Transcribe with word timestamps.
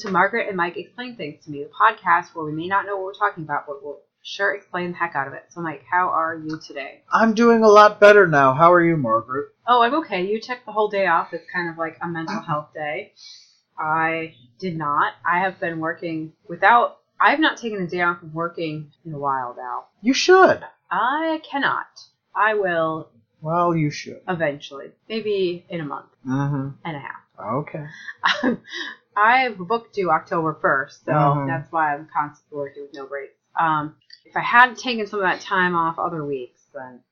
To 0.00 0.10
Margaret 0.10 0.48
and 0.48 0.56
Mike 0.56 0.76
Explain 0.78 1.16
Things 1.16 1.44
to 1.44 1.50
Me, 1.50 1.62
the 1.64 1.68
podcast 1.70 2.34
where 2.34 2.44
we 2.44 2.52
may 2.52 2.68
not 2.68 2.86
know 2.86 2.96
what 2.96 3.04
we're 3.04 3.12
talking 3.12 3.44
about, 3.44 3.66
but 3.66 3.84
we'll 3.84 4.00
sure 4.22 4.54
explain 4.54 4.92
the 4.92 4.96
heck 4.96 5.14
out 5.14 5.26
of 5.26 5.34
it. 5.34 5.44
So, 5.50 5.60
Mike, 5.60 5.84
how 5.90 6.08
are 6.08 6.34
you 6.34 6.58
today? 6.58 7.02
I'm 7.12 7.34
doing 7.34 7.62
a 7.62 7.68
lot 7.68 8.00
better 8.00 8.26
now. 8.26 8.54
How 8.54 8.72
are 8.72 8.82
you, 8.82 8.96
Margaret? 8.96 9.48
Oh, 9.66 9.82
I'm 9.82 9.94
okay. 9.96 10.24
You 10.26 10.40
took 10.40 10.64
the 10.64 10.72
whole 10.72 10.88
day 10.88 11.06
off. 11.06 11.34
It's 11.34 11.44
kind 11.52 11.68
of 11.68 11.76
like 11.76 11.98
a 12.00 12.08
mental 12.08 12.40
health 12.40 12.68
day. 12.72 13.12
I 13.78 14.34
did 14.58 14.78
not. 14.78 15.14
I 15.26 15.40
have 15.40 15.60
been 15.60 15.80
working 15.80 16.32
without. 16.48 16.98
I 17.20 17.30
have 17.32 17.40
not 17.40 17.58
taken 17.58 17.82
a 17.82 17.86
day 17.86 18.00
off 18.00 18.22
of 18.22 18.32
working 18.32 18.92
in 19.04 19.12
a 19.12 19.18
while 19.18 19.54
now. 19.56 19.84
You 20.00 20.14
should. 20.14 20.62
I 20.90 21.42
cannot. 21.50 21.86
I 22.34 22.54
will 22.54 23.10
Well, 23.42 23.74
you 23.76 23.90
should. 23.90 24.20
eventually, 24.26 24.92
maybe 25.08 25.66
in 25.68 25.80
a 25.80 25.84
month 25.84 26.06
Mm-hmm. 26.26 26.68
and 26.84 26.96
a 26.96 27.00
half. 27.00 27.20
Okay. 27.38 27.86
have 29.16 29.58
booked 29.58 29.68
book 29.68 29.92
due 29.92 30.10
October 30.10 30.54
1st, 30.54 31.04
so 31.04 31.12
Mhm. 31.12 31.46
that's 31.46 31.70
why 31.72 31.94
I'm 31.94 32.08
constantly 32.12 32.56
working 32.58 32.82
with 32.82 32.94
no 32.94 33.06
breaks. 33.06 33.34
Um, 33.58 33.96
if 34.24 34.36
I 34.36 34.40
hadn't 34.40 34.78
taken 34.78 35.06
some 35.06 35.20
of 35.20 35.24
that 35.24 35.40
time 35.40 35.74
off 35.74 35.98
other 35.98 36.24
weeks, 36.24 36.66
then 36.72 37.02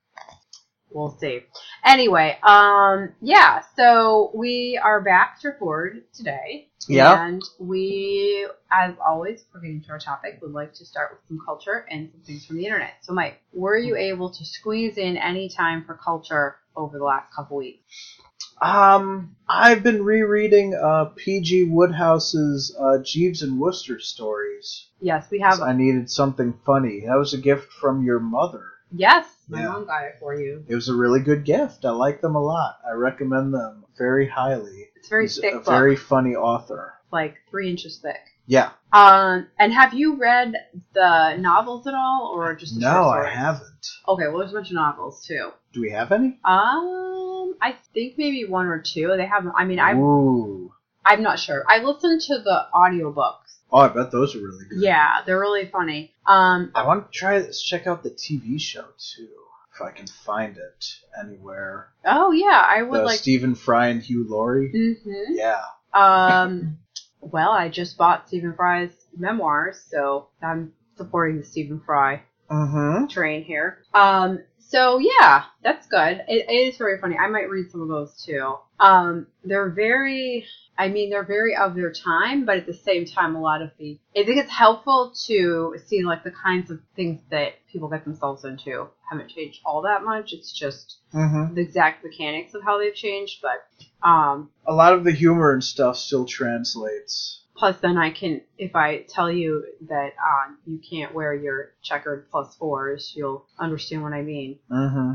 we'll 0.91 1.11
see. 1.11 1.45
Anyway, 1.85 2.39
um, 2.43 3.15
yeah, 3.21 3.63
so 3.77 4.31
we 4.35 4.79
are 4.83 5.01
back 5.01 5.41
to 5.41 5.49
record 5.49 6.05
today. 6.13 6.69
Yeah. 6.87 7.27
And 7.27 7.43
we, 7.59 8.49
as 8.71 8.95
always, 9.05 9.45
for 9.53 9.61
getting 9.61 9.83
to 9.83 9.91
our 9.91 9.99
topic, 9.99 10.39
would 10.41 10.53
like 10.53 10.73
to 10.75 10.87
start 10.87 11.13
with 11.13 11.21
some 11.29 11.41
culture 11.45 11.87
and 11.91 12.11
some 12.11 12.21
things 12.23 12.47
from 12.47 12.57
the 12.57 12.65
internet. 12.65 12.95
So, 13.03 13.13
Mike, 13.13 13.43
were 13.53 13.77
you 13.77 13.97
able 13.97 14.31
to 14.31 14.45
squeeze 14.45 14.97
in 14.97 15.17
any 15.19 15.49
time 15.49 15.85
for 15.85 15.95
culture 15.95 16.57
over 16.77 16.99
the 16.99 17.05
last 17.05 17.33
couple 17.35 17.59
weeks? 17.59 18.21
Um, 18.61 19.37
I've 19.49 19.83
been 19.83 20.05
rereading 20.05 20.75
uh, 20.75 21.07
P.G. 21.17 21.67
Wodehouse's 21.67 22.77
uh, 22.79 22.99
Jeeves 23.05 23.43
and 23.43 23.59
Wooster 23.59 23.99
stories. 24.01 24.89
Yes, 25.01 25.29
we 25.31 25.41
have. 25.41 25.61
I 25.61 25.73
needed 25.73 26.11
something 26.11 26.55
funny. 26.67 27.05
That 27.07 27.17
was 27.17 27.35
a 27.35 27.39
gift 27.39 27.73
from 27.73 28.05
your 28.05 28.19
mother. 28.21 28.65
Yes, 28.91 29.27
my 29.49 29.61
Yeah. 29.61 29.69
mom 29.69 29.87
got 29.87 30.05
it 30.05 30.17
for 30.19 30.35
you. 30.35 30.65
It 30.67 30.75
was 30.75 30.89
a 30.89 30.95
really 30.95 31.21
good 31.21 31.45
gift. 31.45 31.85
I 31.85 31.91
like 31.91 32.21
them 32.21 32.35
a 32.37 32.43
lot. 32.43 32.79
I 32.89 32.93
recommend 32.93 33.53
them 33.55 33.85
very 33.97 34.27
highly. 34.27 34.89
It's 34.97 35.09
very 35.09 35.25
He's 35.25 35.39
thick 35.39 35.53
a 35.55 35.57
book, 35.59 35.67
very 35.67 35.95
funny 35.97 36.35
author. 36.35 36.95
like 37.11 37.37
three 37.51 37.71
inches 37.71 37.99
thick. 37.99 38.21
Yeah. 38.47 38.71
Um, 38.93 39.47
and 39.59 39.73
have 39.75 39.93
you 39.95 40.17
read 40.17 40.55
the 40.95 41.37
novels 41.37 41.87
at 41.87 41.95
all, 41.95 42.33
or 42.35 42.55
just 42.55 42.75
the 42.75 42.81
No, 42.81 43.09
I 43.09 43.29
haven't. 43.29 43.87
Okay, 44.09 44.27
well, 44.29 44.39
there's 44.39 44.53
a 44.53 44.55
bunch 44.55 44.69
of 44.69 44.75
novels 44.75 45.25
too. 45.27 45.51
Do 45.75 45.81
we 45.83 45.91
have 45.91 46.13
any? 46.13 46.39
Um, 46.45 47.28
I 47.61 47.77
think 47.95 48.15
maybe 48.17 48.45
one 48.45 48.67
or 48.67 48.79
two. 48.79 49.15
They 49.17 49.27
have. 49.27 49.45
I 49.57 49.65
mean, 49.65 49.79
I 49.79 49.95
Ooh. 49.95 50.73
I'm 51.05 51.23
not 51.23 51.39
sure. 51.39 51.65
I 51.69 51.79
listened 51.79 52.21
to 52.23 52.39
the 52.39 52.67
audiobooks. 52.75 53.35
Oh, 53.71 53.79
I 53.79 53.89
bet 53.89 54.11
those 54.11 54.35
are 54.35 54.41
really 54.41 54.65
good. 54.69 54.81
Yeah, 54.81 55.21
they're 55.27 55.39
really 55.39 55.67
funny. 55.67 56.13
Um, 56.27 56.71
I 56.75 56.85
want 56.87 57.11
to 57.13 57.19
try 57.19 57.39
this. 57.41 57.61
Check 57.63 57.87
out 57.87 58.03
the 58.03 58.11
TV 58.11 58.61
show 58.61 58.85
too, 58.99 59.29
if 59.75 59.81
I 59.83 59.91
can 59.91 60.07
find 60.07 60.57
it 60.57 60.87
anywhere. 61.19 61.89
oh 62.05 62.31
yeah, 62.33 62.65
I 62.67 62.83
would 62.83 62.99
the 63.01 63.05
like. 63.05 63.19
Stephen 63.19 63.55
Fry 63.55 63.89
and 63.89 64.03
Hugh 64.03 64.27
Laurie. 64.29 64.71
hmm 64.71 65.35
Yeah. 65.35 65.63
Um, 65.95 66.79
well, 67.21 67.51
I 67.53 67.69
just 67.69 67.97
bought 67.97 68.29
Stephen 68.29 68.55
Fry's 68.55 68.91
memoirs, 69.17 69.83
so 69.91 70.29
I'm 70.43 70.73
supporting 70.97 71.39
the 71.39 71.45
Stephen 71.45 71.81
Fry 71.85 72.23
Mm-hmm. 72.51 73.07
train 73.09 73.43
here. 73.43 73.77
Um, 73.93 74.41
so 74.69 74.99
yeah, 74.99 75.45
that's 75.63 75.87
good. 75.87 76.23
It, 76.29 76.47
it 76.49 76.53
is 76.53 76.77
very 76.77 77.01
funny. 77.01 77.17
I 77.17 77.29
might 77.29 77.49
read 77.51 77.71
some 77.71 77.81
of 77.81 77.89
those 77.89 78.23
too. 78.25 78.55
Um, 78.79 79.27
they're 79.43 79.71
very, 79.71 80.45
I 80.77 80.89
mean, 80.89 81.11
they're 81.11 81.25
very 81.25 81.57
of 81.57 81.75
their 81.75 81.93
time, 81.93 82.45
but 82.45 82.59
at 82.59 82.67
the 82.67 82.75
same 82.75 83.05
time, 83.07 83.35
a 83.35 83.41
lot 83.41 83.63
of 83.63 83.71
the, 83.79 83.99
I 84.17 84.25
think 84.25 84.39
it's 84.39 84.53
helpful 84.53 85.13
to 85.27 85.75
see 85.87 86.05
like 86.05 86.23
the 86.23 86.31
kinds 86.31 86.71
of 86.71 86.81
things 86.95 87.21
that 87.31 87.55
people 87.73 87.89
get 87.89 88.05
themselves 88.05 88.45
into 88.45 88.87
haven't 89.11 89.31
changed 89.31 89.61
all 89.65 89.83
that 89.83 90.05
much. 90.05 90.33
It's 90.33 90.53
just 90.53 90.97
Mm-hmm. 91.15 91.55
the 91.55 91.63
exact 91.63 92.05
mechanics 92.05 92.53
of 92.53 92.63
how 92.63 92.79
they've 92.79 92.95
changed, 92.95 93.41
but 93.41 94.07
um, 94.07 94.51
A 94.67 94.75
lot 94.75 94.93
of 94.93 95.05
the 95.05 95.11
humor 95.13 95.55
and 95.55 95.65
stuff 95.65 95.97
still 95.97 96.27
translates. 96.27 97.45
Plus, 97.59 97.77
then 97.81 97.99
I 97.99 98.11
can, 98.11 98.41
if 98.57 98.77
I 98.77 99.03
tell 99.09 99.31
you 99.31 99.65
that 99.89 100.13
um, 100.25 100.59
you 100.65 100.79
can't 100.79 101.13
wear 101.13 101.35
your 101.35 101.73
checkered 101.83 102.31
plus 102.31 102.55
fours, 102.57 103.13
you'll 103.17 103.45
understand 103.59 104.03
what 104.05 104.13
I 104.13 104.23
mean, 104.23 104.59
Mm-hmm. 104.71 105.15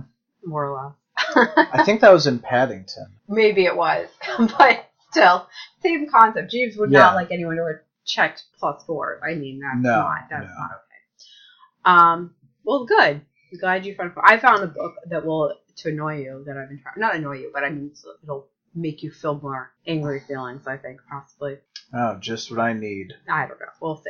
more 0.49 0.65
or 0.67 0.83
less. 0.83 1.67
I 1.71 1.83
think 1.85 2.01
that 2.01 2.11
was 2.11 2.27
in 2.27 2.39
Paddington. 2.39 3.07
Maybe 3.29 3.63
it 3.65 3.75
was, 3.75 4.09
but 4.57 4.89
still, 5.09 5.47
same 5.81 6.07
concept. 6.09 6.51
Jeeves 6.51 6.75
would 6.77 6.91
Yeah. 6.91 6.99
not 6.99 7.15
like 7.15 7.31
anyone 7.31 7.55
to 7.55 7.61
wear 7.63 7.83
checked 8.05 8.43
plus 8.59 8.83
fours. 8.83 9.21
I 9.23 9.35
mean, 9.35 9.61
that's 9.61 9.81
No, 9.81 9.99
not 9.99 10.27
that's 10.29 10.43
no. 10.45 10.59
not 10.59 10.71
okay. 10.71 10.93
Um, 11.85 12.33
well, 12.65 12.85
good. 12.85 13.21
Glad 13.59 13.85
you 13.85 13.95
found. 13.95 14.11
I 14.21 14.37
found 14.37 14.63
a 14.63 14.67
book 14.67 14.95
that 15.09 15.25
will 15.25 15.53
to 15.77 15.89
annoy 15.89 16.17
you 16.23 16.43
that 16.45 16.57
I've 16.57 16.67
been 16.69 16.79
trying. 16.81 16.95
Not 16.97 17.15
annoy 17.15 17.37
you, 17.37 17.51
but 17.53 17.63
I 17.63 17.69
mean 17.69 17.91
it'll 18.23 18.47
make 18.75 19.03
you 19.03 19.11
feel 19.11 19.39
more 19.39 19.71
angry 19.87 20.19
feelings. 20.27 20.67
I 20.67 20.75
think 20.77 20.99
possibly. 21.09 21.57
Oh, 21.93 22.17
just 22.19 22.49
what 22.49 22.59
I 22.59 22.73
need. 22.73 23.13
I 23.29 23.45
don't 23.45 23.59
know. 23.59 23.65
We'll 23.81 23.97
see. 23.97 24.09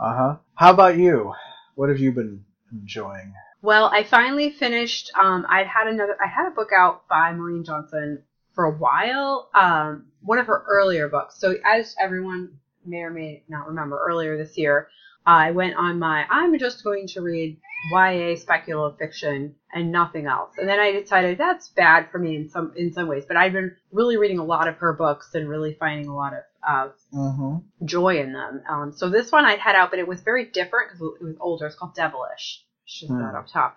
Uh 0.00 0.16
huh. 0.16 0.36
How 0.56 0.72
about 0.72 0.96
you? 0.98 1.32
What 1.76 1.88
have 1.88 1.98
you 2.00 2.12
been 2.12 2.44
enjoying? 2.72 3.32
Well, 3.62 3.86
I 3.86 4.02
finally 4.02 4.50
finished. 4.50 5.10
Um, 5.18 5.46
I'd 5.48 5.66
had 5.66 5.86
another. 5.86 6.16
I 6.22 6.26
had 6.28 6.48
a 6.48 6.54
book 6.54 6.70
out 6.76 7.08
by 7.08 7.32
Maureen 7.32 7.64
Johnson 7.64 8.22
for 8.54 8.64
a 8.64 8.72
while. 8.72 9.50
Um, 9.54 10.06
one 10.20 10.38
of 10.38 10.46
her 10.46 10.64
earlier 10.68 11.08
books. 11.08 11.38
So, 11.38 11.54
as 11.64 11.94
everyone 12.00 12.58
may 12.84 13.02
or 13.02 13.10
may 13.10 13.42
not 13.48 13.68
remember, 13.68 13.98
earlier 13.98 14.36
this 14.36 14.58
year, 14.58 14.88
I 15.24 15.52
went 15.52 15.76
on 15.76 15.98
my. 15.98 16.26
I'm 16.28 16.58
just 16.58 16.82
going 16.84 17.06
to 17.08 17.20
read 17.20 17.58
YA 17.92 18.36
speculative 18.36 18.98
fiction 18.98 19.54
and 19.72 19.92
nothing 19.92 20.26
else. 20.26 20.52
And 20.58 20.68
then 20.68 20.78
I 20.80 20.92
decided 20.92 21.38
that's 21.38 21.68
bad 21.68 22.08
for 22.10 22.18
me 22.18 22.36
in 22.36 22.48
some 22.48 22.72
in 22.76 22.92
some 22.92 23.08
ways. 23.08 23.24
But 23.26 23.36
I've 23.36 23.52
been 23.52 23.72
really 23.92 24.16
reading 24.16 24.38
a 24.38 24.44
lot 24.44 24.68
of 24.68 24.76
her 24.76 24.92
books 24.92 25.34
and 25.34 25.48
really 25.48 25.74
finding 25.74 26.08
a 26.08 26.14
lot 26.14 26.32
of 26.34 26.42
uh, 26.66 26.88
Mm-hmm. 27.12 27.84
joy 27.86 28.18
in 28.20 28.32
them. 28.32 28.62
Um, 28.68 28.92
so 28.92 29.08
this 29.08 29.30
one 29.30 29.44
I'd 29.44 29.58
had 29.60 29.76
out, 29.76 29.90
but 29.90 29.98
it 30.00 30.08
was 30.08 30.20
very 30.22 30.46
different 30.46 30.88
because 30.88 31.00
it 31.20 31.22
was 31.24 31.36
older. 31.40 31.66
It's 31.66 31.76
called 31.76 31.94
Devilish. 31.94 32.64
She's 32.86 33.08
Hmm. 33.08 33.18
that 33.20 33.34
up 33.34 33.46
top. 33.46 33.76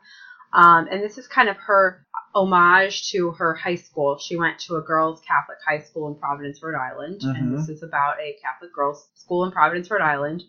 Um, 0.53 0.87
and 0.89 1.03
this 1.03 1.17
is 1.17 1.27
kind 1.27 1.49
of 1.49 1.57
her 1.57 2.05
homage 2.33 3.11
to 3.11 3.31
her 3.31 3.53
high 3.53 3.75
school. 3.75 4.17
She 4.17 4.37
went 4.37 4.59
to 4.61 4.75
a 4.77 4.81
girls' 4.81 5.21
Catholic 5.27 5.57
high 5.65 5.79
school 5.81 6.07
in 6.07 6.15
Providence, 6.15 6.63
Rhode 6.63 6.75
Island, 6.75 7.21
and 7.23 7.51
Mhm. 7.51 7.57
this 7.57 7.69
is 7.69 7.83
about 7.83 8.19
a 8.19 8.37
Catholic 8.41 8.73
girls' 8.73 9.09
school 9.15 9.43
in 9.45 9.51
Providence, 9.51 9.91
Rhode 9.91 10.01
Island, 10.01 10.43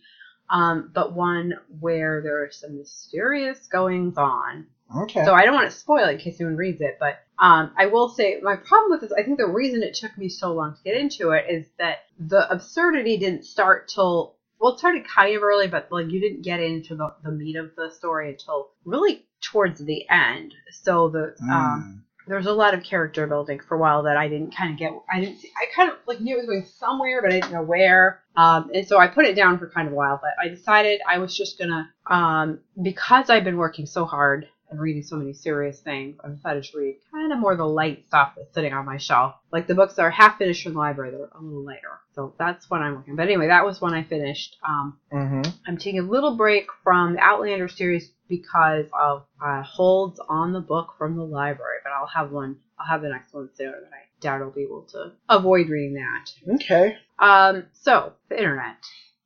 um, 0.50 0.90
but 0.94 1.12
one 1.12 1.54
where 1.80 2.22
there 2.22 2.42
are 2.42 2.50
some 2.50 2.78
mysterious 2.78 3.66
goings 3.66 4.16
on. 4.16 4.66
Okay. 5.02 5.24
So 5.24 5.34
I 5.34 5.44
don't 5.44 5.54
want 5.54 5.70
to 5.70 5.76
spoil 5.76 6.08
it 6.08 6.12
in 6.12 6.18
case 6.18 6.40
anyone 6.40 6.56
reads 6.56 6.80
it, 6.80 6.96
but 6.98 7.18
um, 7.38 7.72
I 7.76 7.86
will 7.86 8.08
say 8.08 8.40
my 8.42 8.56
problem 8.56 8.90
with 8.90 9.02
this, 9.02 9.12
I 9.12 9.22
think 9.22 9.38
the 9.38 9.46
reason 9.46 9.82
it 9.82 9.94
took 9.94 10.16
me 10.16 10.28
so 10.28 10.52
long 10.52 10.74
to 10.74 10.82
get 10.82 10.96
into 10.96 11.30
it 11.30 11.44
is 11.48 11.66
that 11.78 11.98
the 12.18 12.50
absurdity 12.50 13.18
didn't 13.18 13.44
start 13.44 13.88
till 13.88 14.34
well, 14.60 14.72
it 14.72 14.78
started 14.78 15.06
kind 15.06 15.36
of 15.36 15.42
early, 15.42 15.68
but 15.68 15.88
like 15.92 16.10
you 16.10 16.20
didn't 16.20 16.42
get 16.42 16.60
into 16.60 16.96
the, 16.96 17.14
the 17.22 17.30
meat 17.30 17.56
of 17.56 17.76
the 17.76 17.90
story 17.90 18.30
until 18.30 18.70
really 18.84 19.24
towards 19.40 19.80
the 19.84 20.08
end. 20.08 20.54
So 20.72 21.08
the 21.08 21.34
um, 21.42 22.00
Mm. 22.00 22.02
There 22.28 22.36
was 22.36 22.46
a 22.46 22.52
lot 22.52 22.74
of 22.74 22.82
character 22.82 23.26
building 23.26 23.60
for 23.60 23.74
a 23.74 23.78
while 23.78 24.02
that 24.04 24.16
I 24.16 24.28
didn't 24.28 24.54
kind 24.54 24.72
of 24.72 24.78
get. 24.78 24.92
I 25.12 25.20
didn't. 25.20 25.38
See, 25.38 25.50
I 25.56 25.66
kind 25.74 25.90
of 25.90 25.96
like 26.06 26.20
knew 26.20 26.36
it 26.36 26.38
was 26.38 26.46
going 26.46 26.66
somewhere, 26.66 27.22
but 27.22 27.32
I 27.32 27.40
didn't 27.40 27.52
know 27.52 27.62
where. 27.62 28.20
Um, 28.36 28.70
and 28.74 28.86
so 28.86 28.98
I 28.98 29.08
put 29.08 29.24
it 29.24 29.34
down 29.34 29.58
for 29.58 29.68
kind 29.68 29.86
of 29.86 29.92
a 29.92 29.96
while. 29.96 30.20
But 30.22 30.32
I 30.42 30.48
decided 30.48 31.00
I 31.08 31.18
was 31.18 31.36
just 31.36 31.58
gonna, 31.58 31.90
um, 32.06 32.60
because 32.80 33.30
I've 33.30 33.44
been 33.44 33.56
working 33.56 33.86
so 33.86 34.04
hard 34.04 34.46
and 34.70 34.80
reading 34.80 35.02
so 35.02 35.16
many 35.16 35.32
serious 35.32 35.80
things. 35.80 36.16
I 36.22 36.28
decided 36.28 36.64
to 36.64 36.78
read 36.78 36.96
kind 37.10 37.32
of 37.32 37.38
more 37.38 37.56
the 37.56 37.64
light 37.66 38.04
stuff 38.08 38.32
that's 38.36 38.52
sitting 38.54 38.72
on 38.72 38.84
my 38.84 38.96
shelf, 38.98 39.34
like 39.52 39.66
the 39.66 39.74
books 39.74 39.94
that 39.94 40.02
are 40.02 40.10
half 40.10 40.38
finished 40.38 40.62
from 40.64 40.74
the 40.74 40.78
library. 40.78 41.10
They're 41.10 41.20
a 41.34 41.40
little 41.42 41.64
lighter. 41.64 42.00
So 42.14 42.34
that's 42.38 42.68
what 42.68 42.80
I'm 42.80 42.94
working. 42.96 43.16
But 43.16 43.24
anyway, 43.26 43.46
that 43.48 43.64
was 43.64 43.80
when 43.80 43.94
I 43.94 44.02
finished. 44.04 44.56
Um, 44.66 44.98
Mm-hmm. 45.12 45.50
I'm 45.66 45.78
taking 45.78 46.00
a 46.00 46.02
little 46.02 46.36
break 46.36 46.66
from 46.84 47.14
the 47.14 47.20
Outlander 47.20 47.66
series 47.68 48.10
because 48.28 48.86
of 48.92 49.24
uh, 49.42 49.62
holds 49.62 50.20
on 50.28 50.52
the 50.52 50.60
book 50.60 50.94
from 50.98 51.16
the 51.16 51.22
library, 51.24 51.78
but 51.82 51.92
I'll 51.92 52.06
have 52.06 52.30
one. 52.30 52.56
I'll 52.78 52.86
have 52.86 53.00
the 53.02 53.08
next 53.08 53.32
one 53.32 53.48
soon, 53.56 53.68
and 53.68 53.86
I 53.86 54.04
doubt 54.20 54.42
I'll 54.42 54.50
be 54.50 54.62
able 54.64 54.82
to 54.92 55.12
avoid 55.28 55.68
reading 55.70 55.94
that. 55.94 56.30
Okay. 56.56 56.98
Um, 57.18 57.64
so 57.72 58.12
the 58.28 58.36
internet 58.38 58.76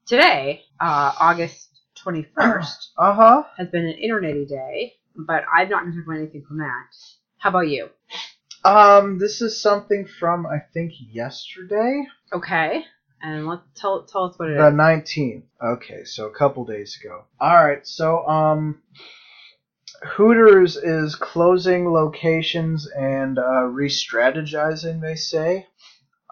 today, 0.07 0.63
uh, 0.81 1.13
August 1.19 1.69
21st, 2.05 2.89
Uh 2.97 3.13
huh. 3.15 3.43
has 3.57 3.69
been 3.69 3.85
an 3.87 3.97
internety 4.03 4.49
day, 4.49 4.95
but 5.17 5.43
I'm 5.53 5.69
not 5.69 5.83
going 5.83 5.93
to 5.93 5.99
talk 5.99 6.07
about 6.07 6.19
anything 6.19 6.43
from 6.47 6.59
that. 6.59 6.85
How 7.39 7.49
about 7.51 7.69
you? 7.69 7.89
Um, 8.65 9.19
this 9.19 9.41
is 9.41 9.61
something 9.61 10.07
from 10.07 10.47
I 10.47 10.59
think 10.73 10.93
yesterday, 10.99 12.05
Okay, 12.33 12.85
and 13.21 13.47
let's 13.49 13.63
tell 13.75 14.03
tell 14.03 14.25
us 14.25 14.35
what 14.39 14.51
it 14.51 14.57
the 14.59 14.69
is. 14.69 14.75
nineteenth. 14.75 15.45
Okay, 15.63 16.05
so 16.05 16.27
a 16.27 16.31
couple 16.31 16.65
days 16.65 16.97
ago. 17.03 17.25
All 17.41 17.65
right, 17.65 17.85
so 17.87 18.27
um, 18.27 18.81
Hooters 20.17 20.77
is 20.77 21.15
closing 21.15 21.89
locations 21.93 22.87
and 22.87 23.39
uh, 23.39 23.63
re-strategizing. 23.65 25.01
They 25.01 25.15
say. 25.17 25.67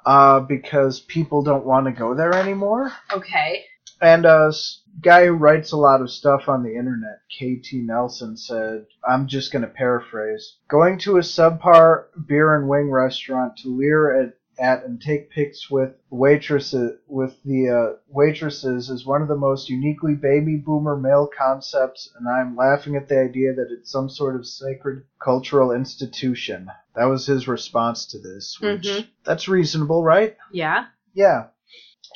uh, 0.06 0.40
because 0.40 1.00
people 1.00 1.42
don't 1.42 1.66
want 1.66 1.86
to 1.86 1.92
go 1.92 2.14
there 2.14 2.32
anymore. 2.34 2.90
Okay. 3.12 3.64
And 4.00 4.24
s- 4.24 4.79
guy 5.02 5.26
who 5.26 5.32
writes 5.32 5.72
a 5.72 5.76
lot 5.76 6.00
of 6.00 6.10
stuff 6.10 6.48
on 6.48 6.62
the 6.62 6.76
internet, 6.76 7.20
KT 7.30 7.74
Nelson, 7.74 8.36
said, 8.36 8.86
I'm 9.08 9.26
just 9.26 9.52
going 9.52 9.62
to 9.62 9.68
paraphrase 9.68 10.56
Going 10.68 10.98
to 11.00 11.16
a 11.16 11.20
subpar 11.20 12.04
beer 12.26 12.54
and 12.54 12.68
wing 12.68 12.90
restaurant 12.90 13.56
to 13.58 13.68
leer 13.68 14.20
at, 14.20 14.34
at 14.58 14.84
and 14.84 15.00
take 15.00 15.30
pics 15.30 15.70
with 15.70 15.92
waitresses 16.10 16.98
with 17.06 17.36
the 17.44 17.68
uh, 17.68 17.96
waitresses 18.08 18.90
is 18.90 19.06
one 19.06 19.22
of 19.22 19.28
the 19.28 19.36
most 19.36 19.70
uniquely 19.70 20.14
baby 20.14 20.56
boomer 20.56 20.96
male 20.96 21.28
concepts 21.36 22.12
and 22.18 22.28
I'm 22.28 22.56
laughing 22.56 22.96
at 22.96 23.08
the 23.08 23.18
idea 23.20 23.54
that 23.54 23.68
it's 23.70 23.90
some 23.90 24.08
sort 24.10 24.36
of 24.36 24.46
sacred 24.46 25.04
cultural 25.22 25.72
institution. 25.72 26.68
That 26.94 27.06
was 27.06 27.26
his 27.26 27.48
response 27.48 28.04
to 28.06 28.18
this, 28.18 28.58
which 28.60 28.82
Mhm. 28.86 29.06
that's 29.24 29.48
reasonable, 29.48 30.02
right? 30.02 30.36
Yeah. 30.52 30.86
Yeah. 31.14 31.46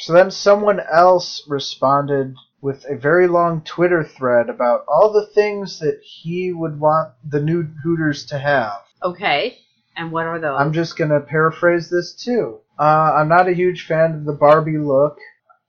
So 0.00 0.12
then 0.12 0.30
someone 0.30 0.80
else 0.80 1.44
responded 1.48 2.34
with 2.64 2.86
a 2.86 2.96
very 2.96 3.26
long 3.26 3.60
Twitter 3.60 4.02
thread 4.02 4.48
about 4.48 4.86
all 4.88 5.12
the 5.12 5.26
things 5.26 5.80
that 5.80 6.00
he 6.02 6.50
would 6.50 6.80
want 6.80 7.12
the 7.22 7.38
new 7.38 7.62
Hooters 7.82 8.24
to 8.24 8.38
have. 8.38 8.80
Okay. 9.02 9.58
And 9.94 10.10
what 10.10 10.24
are 10.24 10.40
those? 10.40 10.58
I'm 10.58 10.72
just 10.72 10.96
going 10.96 11.10
to 11.10 11.20
paraphrase 11.20 11.90
this 11.90 12.14
too. 12.14 12.60
Uh, 12.78 13.12
I'm 13.16 13.28
not 13.28 13.50
a 13.50 13.54
huge 13.54 13.86
fan 13.86 14.14
of 14.14 14.24
the 14.24 14.32
Barbie 14.32 14.78
look. 14.78 15.18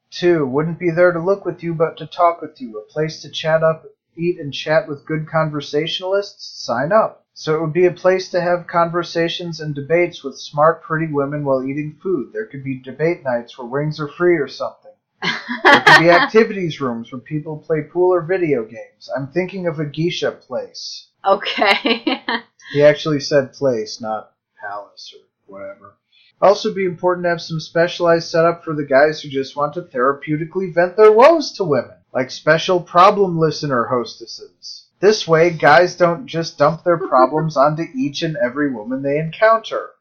Two, 0.10 0.48
wouldn't 0.48 0.80
be 0.80 0.90
there 0.90 1.12
to 1.12 1.20
look 1.20 1.44
with 1.44 1.62
you 1.64 1.74
but 1.74 1.98
to 1.98 2.06
talk 2.06 2.42
with 2.42 2.62
you. 2.62 2.80
A 2.80 2.90
place 2.90 3.22
to 3.24 3.30
chat 3.30 3.62
up, 3.62 3.84
eat, 4.16 4.40
and 4.40 4.54
chat 4.54 4.88
with 4.88 5.06
good 5.06 5.28
conversationalists? 5.28 6.64
Sign 6.64 6.94
up. 6.94 7.26
So 7.34 7.56
it 7.56 7.62
would 7.62 7.74
be 7.74 7.88
a 7.88 7.92
place 7.92 8.30
to 8.30 8.40
have 8.40 8.68
conversations 8.68 9.60
and 9.60 9.76
debates 9.76 10.24
with 10.24 10.40
smart, 10.40 10.82
pretty 10.82 11.12
women 11.12 11.44
while 11.44 11.62
eating 11.62 12.00
food. 12.02 12.32
There 12.32 12.46
could 12.46 12.64
be 12.64 12.80
debate 12.80 13.22
nights 13.22 13.58
where 13.58 13.68
wings 13.68 14.00
are 14.00 14.08
free 14.08 14.38
or 14.38 14.48
something. 14.48 14.94
There 15.22 15.82
could 15.82 16.00
be 16.00 16.10
activities 16.22 16.80
rooms 16.82 17.12
where 17.12 17.22
people 17.22 17.58
play 17.58 17.82
pool 17.84 18.14
or 18.14 18.22
video 18.22 18.64
games. 18.64 19.10
I'm 19.16 19.28
thinking 19.28 19.68
of 19.68 19.80
a 19.80 19.86
geisha 19.86 20.32
place. 20.32 21.08
okay. 21.26 22.22
He 22.74 22.82
actually 22.82 23.20
said 23.20 23.54
place, 23.54 24.02
not 24.02 24.32
palace 24.60 25.14
or 25.16 25.22
whatever. 25.46 25.98
Also, 26.42 26.74
be 26.74 26.84
important 26.86 27.26
to 27.26 27.30
have 27.30 27.42
some 27.42 27.60
specialized 27.60 28.28
setup 28.28 28.64
for 28.64 28.74
the 28.74 28.84
guys 28.84 29.22
who 29.22 29.30
just 29.30 29.56
want 29.56 29.74
to 29.76 29.84
therapeutically 29.84 30.74
vent 30.74 30.98
their 30.98 31.12
woes 31.12 31.52
to 31.54 31.64
women, 31.64 31.98
like 32.12 32.32
special 32.32 32.82
problem 32.82 33.38
listener 33.38 33.86
hostesses. 33.86 34.88
This 35.00 35.28
way, 35.28 35.52
guys 35.52 35.96
don't 35.96 36.26
just 36.26 36.58
dump 36.58 36.84
their 36.84 36.98
problems 36.98 37.56
onto 37.66 37.84
each 37.96 38.24
and 38.24 38.36
every 38.38 38.74
woman 38.74 39.02
they 39.04 39.20
encounter. 39.20 39.92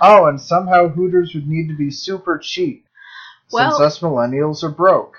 Oh, 0.00 0.26
and 0.26 0.40
somehow 0.40 0.88
Hooters 0.88 1.34
would 1.34 1.48
need 1.48 1.68
to 1.68 1.76
be 1.76 1.90
super 1.90 2.38
cheap, 2.38 2.86
Well- 3.52 3.70
since 3.78 3.80
us 3.80 3.98
millennials 4.00 4.62
are 4.62 4.68
broke. 4.70 5.16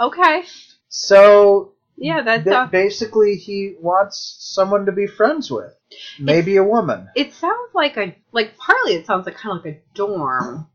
okay. 0.00 0.44
So, 0.88 1.72
Yeah, 1.96 2.22
that's 2.22 2.44
ba- 2.44 2.58
uh, 2.60 2.66
basically, 2.66 3.36
he 3.36 3.74
wants 3.80 4.36
someone 4.40 4.86
to 4.86 4.92
be 4.92 5.06
friends 5.06 5.50
with. 5.50 5.72
Maybe 6.18 6.56
a 6.56 6.64
woman. 6.64 7.08
it 7.14 7.32
sounds 7.32 7.70
like 7.74 7.96
a 7.96 8.14
like 8.32 8.56
partly 8.58 8.94
it 8.94 9.06
sounds 9.06 9.24
like 9.26 9.36
kind 9.36 9.58
of 9.58 9.64
like 9.64 9.74
a 9.76 9.80
dorm. 9.96 10.66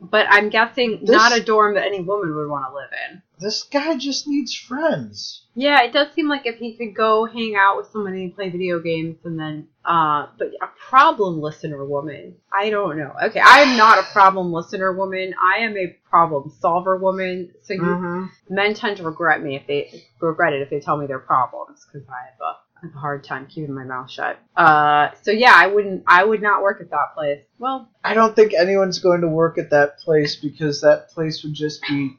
But 0.00 0.26
I'm 0.28 0.50
guessing 0.50 1.00
This- 1.00 1.16
not 1.16 1.36
a 1.36 1.42
dorm 1.42 1.74
that 1.74 1.86
any 1.86 2.00
woman 2.00 2.34
would 2.36 2.48
want 2.48 2.66
to 2.68 2.74
live 2.74 2.90
in. 3.10 3.22
This 3.38 3.62
guy 3.64 3.96
just 3.96 4.26
needs 4.28 4.54
friends. 4.54 5.42
Yeah, 5.54 5.82
it 5.82 5.92
does 5.92 6.08
seem 6.14 6.28
like 6.28 6.46
if 6.46 6.56
he 6.56 6.74
could 6.74 6.94
go 6.94 7.24
hang 7.26 7.54
out 7.56 7.76
with 7.76 7.86
somebody 7.88 8.24
and 8.24 8.34
play 8.34 8.48
video 8.50 8.78
games 8.78 9.16
and 9.24 9.38
then 9.38 9.68
uh 9.84 10.26
but 10.38 10.48
a 10.62 10.68
problem 10.88 11.40
listener 11.40 11.84
woman. 11.84 12.36
I 12.52 12.70
don't 12.70 12.96
know. 12.98 13.12
Okay, 13.24 13.40
I 13.40 13.60
am 13.60 13.76
not 13.76 13.98
a 13.98 14.02
problem 14.12 14.52
listener 14.52 14.92
woman. 14.92 15.34
I 15.42 15.58
am 15.58 15.76
a 15.76 15.96
problem 16.08 16.50
solver 16.60 16.96
woman. 16.96 17.52
So 17.62 17.74
you, 17.74 17.80
Mm-hmm. 17.80 18.54
men 18.54 18.74
tend 18.74 18.98
to 18.98 19.02
regret 19.02 19.42
me 19.42 19.56
if 19.56 19.66
they 19.66 20.04
regret 20.20 20.52
it 20.52 20.62
if 20.62 20.70
they 20.70 20.80
tell 20.80 20.96
me 20.96 21.06
their 21.06 21.18
problems 21.18 21.86
because 21.86 22.08
I 22.08 22.30
have 22.30 22.40
a, 22.40 22.56
I 22.82 22.86
have 22.86 22.94
a 22.94 22.98
hard 22.98 23.24
time 23.24 23.46
keeping 23.46 23.74
my 23.74 23.84
mouth 23.84 24.10
shut. 24.10 24.38
Uh 24.56 25.08
so 25.22 25.30
yeah, 25.30 25.52
I 25.54 25.66
wouldn't 25.66 26.04
I 26.06 26.24
would 26.24 26.42
not 26.42 26.62
work 26.62 26.80
at 26.80 26.90
that 26.90 27.14
place. 27.14 27.40
Well, 27.58 27.88
I 28.04 28.14
don't 28.14 28.36
think 28.36 28.52
anyone's 28.54 28.98
going 28.98 29.22
to 29.22 29.28
work 29.28 29.58
at 29.58 29.70
that 29.70 29.98
place 29.98 30.36
because 30.36 30.80
that 30.82 31.08
place 31.10 31.42
would 31.42 31.54
just 31.54 31.82
be 31.88 32.16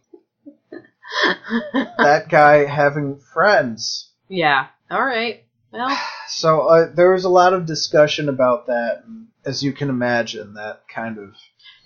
that 1.97 2.27
guy 2.29 2.65
having 2.65 3.19
friends. 3.33 4.11
yeah. 4.27 4.67
All 4.89 5.03
right. 5.05 5.43
Well, 5.71 5.97
So 6.27 6.67
uh, 6.67 6.91
there 6.93 7.11
was 7.11 7.23
a 7.25 7.29
lot 7.29 7.53
of 7.53 7.65
discussion 7.65 8.27
about 8.29 8.67
that, 8.67 9.03
and 9.05 9.27
as 9.45 9.63
you 9.63 9.71
can 9.73 9.89
imagine, 9.89 10.55
that 10.55 10.81
kind 10.93 11.17
of 11.17 11.35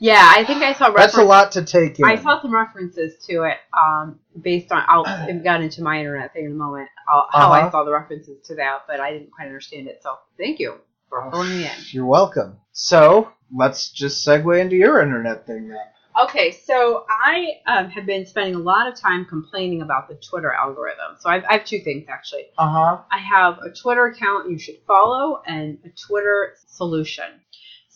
yeah, 0.01 0.33
I 0.35 0.43
think 0.45 0.63
I 0.63 0.73
saw 0.73 0.89
that's 0.89 1.15
a 1.15 1.23
lot 1.23 1.51
to 1.51 1.63
take 1.63 1.99
in. 1.99 2.05
I 2.05 2.15
saw 2.15 2.41
some 2.41 2.51
references 2.53 3.23
to 3.27 3.43
it 3.43 3.57
um, 3.71 4.19
based 4.41 4.71
on. 4.71 4.83
I'll 4.87 5.03
get 5.43 5.61
into 5.61 5.83
my 5.83 5.99
internet 5.99 6.33
thing 6.33 6.45
in 6.45 6.51
a 6.53 6.55
moment. 6.55 6.89
I'll, 7.07 7.27
how 7.31 7.51
I 7.51 7.59
Uh-huh. 7.61 7.71
saw 7.71 7.83
the 7.83 7.91
references 7.91 8.41
to 8.47 8.55
that, 8.55 8.79
but 8.87 8.99
I 8.99 9.11
didn't 9.13 9.31
quite 9.31 9.45
understand 9.45 9.87
it. 9.87 9.99
So 10.01 10.17
thank 10.39 10.57
you 10.59 10.77
for 11.07 11.23
Oh. 11.23 11.29
filling 11.29 11.49
me 11.49 11.65
in. 11.65 11.71
You're 11.91 12.07
welcome. 12.07 12.57
So 12.71 13.31
let's 13.55 13.91
just 13.91 14.27
segue 14.27 14.59
into 14.59 14.75
your 14.75 15.01
internet 15.03 15.45
thing 15.45 15.67
then. 15.69 15.77
Okay, 16.23 16.51
so 16.51 17.05
I 17.09 17.59
um, 17.67 17.89
have 17.91 18.05
been 18.07 18.25
spending 18.25 18.55
a 18.55 18.59
lot 18.59 18.87
of 18.87 18.95
time 18.95 19.23
complaining 19.25 19.81
about 19.83 20.09
the 20.09 20.15
Twitter 20.15 20.51
algorithm. 20.51 21.15
So 21.19 21.29
I've, 21.29 21.43
I 21.47 21.53
have 21.53 21.65
two 21.65 21.79
things 21.79 22.07
actually. 22.09 22.47
Uh 22.57 22.67
huh. 22.69 22.97
I 23.11 23.19
have 23.19 23.59
a 23.59 23.69
Twitter 23.69 24.07
account 24.07 24.49
you 24.49 24.57
should 24.57 24.79
follow 24.87 25.41
and 25.45 25.77
a 25.85 25.89
Twitter 25.89 26.55
solution. 26.67 27.25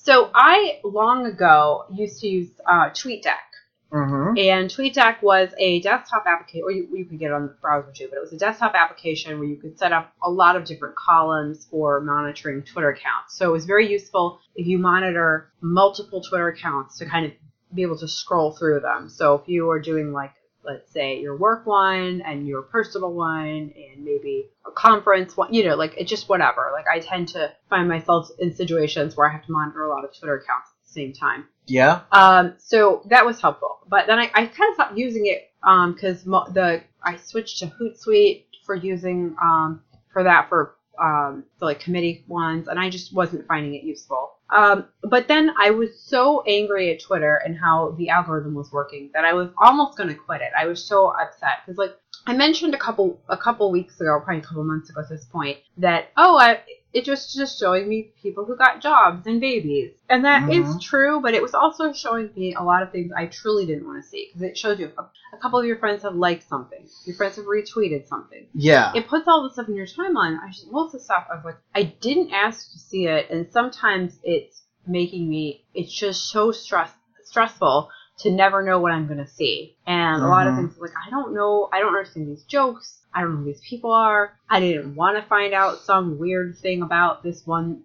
So 0.06 0.30
I 0.36 0.81
long 0.84 1.25
ago 1.25 1.86
used 1.92 2.22
to 2.22 2.28
use 2.28 2.52
uh, 2.68 2.92
TweetDeck. 2.92 3.50
Mm-hmm. 3.92 4.38
And 4.38 4.69
TweetDeck 4.69 5.24
was 5.24 5.50
a 5.57 5.81
desktop 5.81 6.25
application, 6.28 6.63
or 6.63 6.72
you, 6.72 6.88
you 6.94 7.06
could 7.06 7.18
get 7.18 7.31
it 7.31 7.34
on 7.34 7.48
the 7.48 7.56
browser 7.60 7.92
too, 7.92 8.07
but 8.07 8.18
it 8.18 8.22
was 8.22 8.31
a 8.31 8.38
desktop 8.38 8.75
application 8.75 9.40
where 9.40 9.48
you 9.48 9.56
could 9.56 9.80
set 9.80 9.92
up 9.92 10.13
a 10.22 10.30
lot 10.30 10.56
of 10.56 10.66
different 10.66 10.96
columns 10.96 11.66
for 11.72 12.02
monitoring 12.02 12.62
Twitter 12.62 12.90
accounts. 12.90 13.36
So 13.36 13.50
it 13.50 13.52
was 13.52 13.66
very 13.66 13.90
useful 13.90 14.40
if 14.56 14.68
you 14.68 14.78
monitor 14.78 15.52
multiple 15.62 16.22
Twitter 16.22 16.50
accounts 16.50 17.00
to 17.00 17.07
kind 17.07 17.25
of 17.25 17.31
be 17.74 17.81
able 17.81 17.98
to 17.98 18.07
scroll 18.07 18.52
through 18.52 18.81
them. 18.81 19.09
So 19.09 19.33
if 19.33 19.47
you 19.47 19.71
are 19.71 19.80
doing 19.80 20.12
like, 20.12 20.33
let's 20.66 20.92
say 20.92 21.19
your 21.19 21.38
work 21.38 21.66
one 21.66 22.22
and 22.26 22.48
your 22.48 22.62
personal 22.62 23.14
one 23.14 23.74
and 23.76 24.04
maybe 24.04 24.50
a 24.66 24.72
conference 24.72 25.38
one, 25.38 25.54
you 25.54 25.66
know, 25.66 25.76
like 25.76 25.95
it 25.98 26.07
just 26.07 26.30
whatever. 26.30 26.69
Like 26.74 26.86
I 26.88 27.00
tend 27.00 27.30
to 27.30 27.52
find 27.69 27.88
myself 27.88 28.30
in 28.40 28.54
situations 28.54 29.16
where 29.16 29.30
I 29.30 29.34
have 29.34 29.45
to 29.45 29.52
monitor 29.52 29.84
a 29.84 29.90
lot 29.90 30.04
of 30.04 30.18
Twitter 30.18 30.36
accounts 30.36 30.69
at 30.69 30.86
the 30.86 30.92
same 30.92 31.14
time. 31.14 31.48
Yeah. 31.68 32.02
Um, 32.12 32.56
so 32.57 33.04
that 33.10 33.26
was 33.26 33.42
helpful, 33.42 33.80
but 33.88 34.07
then 34.07 34.19
I, 34.19 34.30
I 34.34 34.45
kind 34.45 34.69
of 34.69 34.76
stopped 34.76 34.98
using 34.98 35.28
it 35.28 35.52
um 35.64 35.94
because 35.94 36.26
mo- 36.26 36.48
the 36.52 36.84
I 37.02 37.18
switched 37.18 37.60
to 37.60 37.68
Hootsuite 37.68 38.45
for 38.66 38.76
using 38.76 39.36
um, 39.42 39.81
for 40.12 40.24
that 40.24 40.50
for 40.50 40.76
um, 41.00 41.44
the 41.60 41.66
like 41.66 41.80
committee 41.80 42.24
ones, 42.28 42.68
and 42.68 42.80
I 42.80 42.90
just 42.90 43.14
wasn't 43.14 43.48
finding 43.48 43.76
it 43.76 43.84
useful. 43.84 44.34
Um, 44.49 44.85
but 45.04 45.28
then 45.28 45.52
I 45.59 45.71
was 45.71 45.99
so 45.99 46.44
angry 46.47 46.92
at 46.92 47.02
Twitter 47.02 47.42
and 47.44 47.57
how 47.57 47.95
the 47.97 48.09
algorithm 48.09 48.54
was 48.54 48.71
working 48.71 49.09
that 49.14 49.25
I 49.25 49.33
was 49.33 49.49
almost 49.57 49.97
going 49.97 50.09
to 50.09 50.16
quit 50.16 50.42
it. 50.42 50.52
I 50.57 50.66
was 50.66 50.83
so 50.83 51.07
upset 51.07 51.59
because 51.66 51.78
like 51.78 51.97
I 52.28 52.33
mentioned 52.33 52.73
a 52.73 52.78
couple 52.78 53.19
a 53.30 53.37
couple 53.37 53.71
weeks 53.71 53.99
ago, 53.99 54.19
probably 54.23 54.42
a 54.42 54.45
couple 54.45 54.64
months 54.64 54.90
ago 54.90 55.02
at 55.02 55.09
this 55.09 55.25
point, 55.25 55.57
that 55.78 56.09
oh, 56.18 56.37
I, 56.37 56.59
it 56.95 57.07
was 57.09 57.33
just 57.33 57.59
showing 57.59 57.90
me 57.90 58.09
people 58.23 58.45
who 58.45 58.56
got 58.56 58.81
jobs 58.81 59.28
and 59.28 59.42
babies, 59.42 59.92
and 60.09 60.23
that 60.23 60.49
is 60.49 60.66
Mhm. 60.66 60.81
true. 60.81 61.19
But 61.19 61.33
it 61.33 61.42
was 61.42 61.54
also 61.54 61.92
showing 61.92 62.31
me 62.35 62.54
a 62.54 62.64
lot 62.64 62.81
of 62.83 62.92
things 62.92 63.11
I 63.11 63.25
truly 63.25 63.66
didn't 63.66 63.85
want 63.85 64.02
to 64.02 64.07
see 64.09 64.28
because 64.28 64.42
it 64.44 64.57
shows 64.57 64.80
you 64.80 64.92
a, 64.97 65.04
a 65.33 65.37
couple 65.37 65.59
of 65.59 65.66
your 65.66 65.78
friends 65.78 66.04
have 66.04 66.16
liked 66.16 66.44
something, 66.47 66.87
your 67.06 67.16
friends 67.18 67.35
have 67.35 67.45
retweeted 67.45 68.07
something. 68.07 68.47
Yeah. 68.54 68.94
It 68.95 69.07
puts 69.09 69.28
all 69.28 69.44
this 69.44 69.54
stuff 69.54 69.68
in 69.68 69.75
your 69.75 69.85
timeline. 69.85 70.40
I 70.42 70.47
just 70.47 70.71
most 70.71 70.94
of 70.94 70.99
the 71.02 71.06
stuff 71.06 71.28
I 71.30 71.35
was 71.35 71.44
like, 71.44 71.57
I 71.75 71.83
didn't 71.83 72.31
ask 72.31 72.71
to 72.71 72.80
see 72.80 73.07
it, 73.07 73.30
and 73.30 73.52
sometimes 73.52 74.18
it's 74.23 74.64
making 74.87 75.28
me. 75.30 75.66
It's 75.73 75.94
just 75.94 76.30
so 76.30 76.52
stress 76.54 76.92
stressful 77.23 77.90
to 78.19 78.31
never 78.31 78.64
know 78.64 78.80
what 78.80 78.92
I'm 78.92 79.07
gonna 79.07 79.28
see. 79.28 79.76
And 79.86 80.24
a 80.24 80.28
lot 80.28 80.48
of 80.48 80.54
Mhm. 80.54 80.57
things 80.57 80.78
like 80.80 80.92
I 81.06 81.10
don't 81.10 81.34
know, 81.34 81.69
I 81.74 81.80
don't 81.80 81.90
understand 81.95 82.28
these 82.28 82.44
jokes. 82.44 83.02
I 83.14 83.22
don't 83.22 83.31
know 83.31 83.38
who 83.40 83.45
these 83.45 83.62
people 83.62 83.92
are. 83.92 84.34
I 84.50 84.60
didn't 84.60 84.95
want 84.95 85.18
to 85.18 85.24
find 85.24 85.54
out 85.54 85.80
some 85.80 86.18
weird 86.19 86.57
thing 86.57 86.81
about 86.81 87.24
this 87.24 87.45
one 87.45 87.84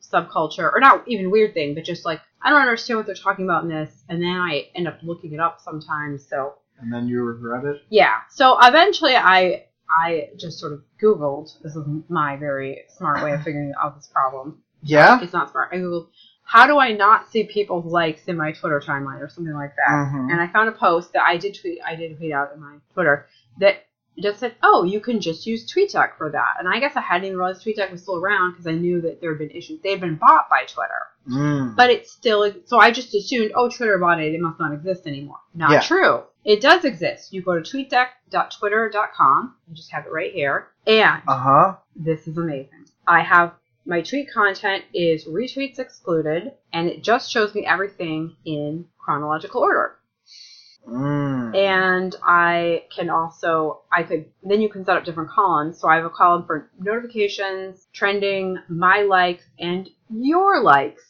subculture, 0.00 0.72
or 0.72 0.78
not 0.80 1.06
even 1.08 1.30
weird 1.30 1.54
thing, 1.54 1.74
but 1.74 1.84
just 1.84 2.04
like 2.04 2.20
I 2.40 2.50
don't 2.50 2.60
understand 2.60 2.98
what 2.98 3.06
they're 3.06 3.14
talking 3.14 3.44
about 3.44 3.62
in 3.64 3.68
this, 3.70 4.04
and 4.08 4.20
then 4.22 4.36
I 4.36 4.68
end 4.74 4.88
up 4.88 4.98
looking 5.02 5.32
it 5.32 5.40
up 5.40 5.60
sometimes. 5.60 6.26
So 6.28 6.54
And 6.80 6.92
then 6.92 7.06
you 7.06 7.22
regret 7.22 7.64
it. 7.64 7.82
yeah. 7.88 8.18
So 8.30 8.58
eventually, 8.60 9.14
I 9.16 9.66
I 9.90 10.30
just 10.36 10.58
sort 10.58 10.72
of 10.72 10.82
Googled. 11.00 11.60
This 11.62 11.76
is 11.76 11.84
my 12.08 12.36
very 12.36 12.84
smart 12.88 13.22
way 13.22 13.32
of 13.32 13.42
figuring 13.42 13.72
out 13.82 13.94
this 13.94 14.06
problem. 14.06 14.62
Yeah. 14.82 15.20
It's 15.20 15.32
not 15.32 15.50
smart. 15.50 15.68
I 15.72 15.76
googled 15.76 16.08
how 16.52 16.66
do 16.66 16.78
I 16.78 16.92
not 16.92 17.30
see 17.30 17.44
people's 17.44 17.86
likes 17.86 18.24
in 18.26 18.36
my 18.36 18.52
Twitter 18.52 18.80
timeline 18.80 19.20
or 19.20 19.28
something 19.28 19.54
like 19.54 19.74
that. 19.76 19.88
Mhm. 20.12 20.30
And 20.32 20.40
I 20.40 20.46
found 20.48 20.68
a 20.68 20.72
post 20.72 21.12
that 21.14 21.22
I 21.22 21.36
did 21.38 21.54
tweet. 21.58 21.78
I 21.86 21.94
did 21.96 22.16
tweet 22.18 22.32
out 22.32 22.52
in 22.54 22.60
my 22.60 22.74
Twitter 22.92 23.26
that 23.58 23.76
just 24.18 24.40
said, 24.40 24.54
"Oh, 24.62 24.84
you 24.84 25.00
can 25.00 25.20
just 25.22 25.46
use 25.46 25.64
TweetDeck 25.72 26.16
for 26.18 26.28
that." 26.30 26.56
And 26.58 26.68
I 26.68 26.78
guess 26.80 26.94
I 26.96 27.00
hadn't 27.00 27.24
even 27.26 27.38
realized 27.38 27.64
TweetDeck 27.64 27.90
was 27.90 28.02
still 28.02 28.16
around 28.22 28.50
because 28.50 28.66
I 28.66 28.72
knew 28.72 29.00
that 29.00 29.20
there 29.22 29.30
had 29.30 29.38
been 29.38 29.50
issues. 29.50 29.80
They 29.80 29.92
had 29.92 30.00
been 30.02 30.16
bought 30.16 30.50
by 30.50 30.64
Twitter, 30.64 31.02
Mm. 31.30 31.74
but 31.76 31.88
it's 31.88 32.12
still. 32.12 32.52
So 32.66 32.78
I 32.78 32.90
just 32.90 33.14
assumed, 33.14 33.52
oh, 33.54 33.70
Twitter 33.70 33.96
bought 33.96 34.20
it; 34.20 34.34
it 34.34 34.40
must 34.40 34.60
not 34.60 34.72
exist 34.74 35.06
anymore. 35.06 35.38
Not 35.54 35.70
Yeah. 35.70 35.80
true. 35.80 36.24
It 36.44 36.60
does 36.60 36.84
exist. 36.84 37.32
You 37.32 37.40
go 37.40 37.58
to 37.58 37.62
tweetdeck.twitter.com. 37.62 39.54
I 39.70 39.74
just 39.74 39.90
have 39.92 40.04
it 40.06 40.12
right 40.12 40.32
here, 40.32 40.68
and 40.86 41.22
Uh 41.26 41.36
huh. 41.38 41.74
this 41.96 42.26
is 42.28 42.36
amazing. 42.36 42.86
I 43.06 43.20
have 43.22 43.52
my 43.84 44.00
tweet 44.02 44.30
content 44.32 44.84
is 44.94 45.26
retweets 45.26 45.78
excluded, 45.78 46.52
and 46.72 46.88
it 46.88 47.02
just 47.02 47.30
shows 47.30 47.54
me 47.54 47.66
everything 47.66 48.36
in 48.44 48.86
chronological 48.98 49.62
order. 49.62 49.96
Mm. 50.88 51.54
And 51.56 52.16
I 52.24 52.84
can 52.94 53.08
also, 53.10 53.82
I 53.92 54.02
could, 54.02 54.26
then 54.42 54.60
you 54.60 54.68
can 54.68 54.84
set 54.84 54.96
up 54.96 55.04
different 55.04 55.30
columns. 55.30 55.80
So 55.80 55.88
I 55.88 55.96
have 55.96 56.04
a 56.04 56.10
column 56.10 56.44
for 56.46 56.70
notifications, 56.78 57.86
trending, 57.92 58.58
my 58.68 59.02
likes, 59.02 59.44
and 59.58 59.88
your 60.10 60.60
likes. 60.62 61.02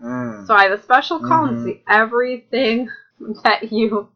Mm. 0.00 0.46
So 0.46 0.54
I 0.54 0.64
have 0.64 0.72
a 0.72 0.82
special 0.82 1.20
column 1.20 1.54
Mhm. 1.54 1.58
to 1.58 1.64
see 1.64 1.82
everything 1.88 2.88
that 3.44 3.72
you, 3.72 4.08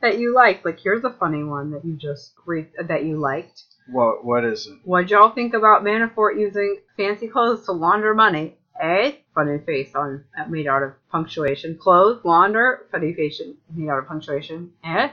that 0.00 0.18
you 0.18 0.34
like. 0.34 0.64
Like 0.64 0.78
here's 0.78 1.04
a 1.04 1.10
funny 1.10 1.42
one 1.42 1.72
that 1.72 1.84
you 1.84 1.94
just 1.96 2.34
re- 2.46 2.70
that 2.80 3.04
you 3.04 3.16
liked. 3.18 3.64
What 3.90 4.24
what 4.24 4.44
is 4.44 4.66
it? 4.66 4.78
What'd 4.84 5.10
y'all 5.10 5.30
think 5.30 5.54
about 5.54 5.84
Manafort 5.84 6.38
using 6.38 6.78
fancy 6.96 7.28
clothes 7.28 7.66
to 7.66 7.72
launder 7.72 8.14
money? 8.14 8.56
Eh? 8.80 9.12
Funny 9.34 9.58
face 9.58 9.94
on 9.94 10.24
made 10.48 10.66
out 10.66 10.82
of 10.82 10.92
punctuation. 11.10 11.76
Clothes, 11.78 12.24
launder, 12.24 12.86
funny 12.90 13.14
face 13.14 13.40
made 13.74 13.88
out 13.88 13.98
of 13.98 14.08
punctuation. 14.08 14.72
Eh? 14.84 15.10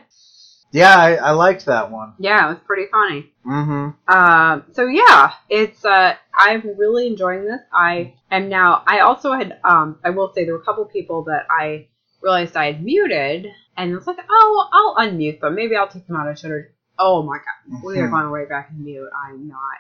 Yeah, 0.72 0.96
I, 0.96 1.16
I 1.16 1.32
liked 1.32 1.66
that 1.66 1.92
one. 1.92 2.14
Yeah, 2.18 2.46
it 2.46 2.54
was 2.54 2.60
pretty 2.66 2.90
funny. 2.90 3.32
Mm-hmm. 3.46 4.12
Um, 4.12 4.64
so 4.72 4.88
yeah, 4.88 5.34
it's 5.50 5.84
uh, 5.84 6.16
I'm 6.34 6.78
really 6.78 7.08
enjoying 7.08 7.46
this. 7.46 7.60
I 7.74 8.14
am 8.32 8.48
now. 8.48 8.84
I 8.88 9.00
also 9.00 9.34
had. 9.34 9.60
Um, 9.66 10.00
I 10.04 10.12
will 10.12 10.32
say 10.34 10.46
there 10.46 10.54
were 10.54 10.62
a 10.62 10.66
couple 10.66 10.86
people 10.86 11.26
that 11.26 11.46
I 11.50 11.88
realized 12.22 12.56
I 12.56 12.68
had 12.68 12.84
muted, 12.84 13.48
and 13.76 13.94
it's 13.94 14.08
like, 14.08 14.20
oh, 14.30 14.70
I'll 14.72 15.06
unmute 15.06 15.42
them. 15.42 15.56
Maybe 15.56 15.76
I'll 15.76 15.90
take 15.90 16.08
them 16.08 16.16
out 16.16 16.30
of 16.30 16.40
Twitter. 16.40 16.74
Oh 17.04 17.24
my 17.24 17.38
god, 17.38 17.84
we 17.84 18.00
are 18.00 18.08
going 18.08 18.28
right 18.28 18.48
back 18.48 18.70
in 18.70 18.84
mute. 18.84 19.10
I'm 19.16 19.48
not. 19.48 19.80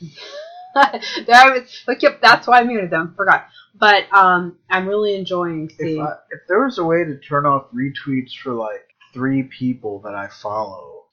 there 1.26 1.36
I 1.36 1.58
was 1.58 1.82
like, 1.86 2.02
yep, 2.02 2.20
that's 2.20 2.46
why 2.46 2.60
I 2.60 2.64
muted 2.64 2.90
them. 2.90 3.14
Forgot. 3.16 3.46
But 3.74 4.04
um, 4.12 4.58
I'm 4.70 4.86
really 4.86 5.16
enjoying 5.16 5.68
If 5.70 5.76
seeing. 5.78 6.00
I, 6.02 6.12
if 6.30 6.40
there 6.48 6.64
was 6.64 6.78
a 6.78 6.84
way 6.84 7.04
to 7.04 7.18
turn 7.18 7.44
off 7.44 7.66
retweets 7.72 8.36
for 8.40 8.52
like 8.54 8.86
three 9.12 9.42
people 9.44 10.00
that 10.00 10.14
I 10.14 10.28
follow, 10.28 11.04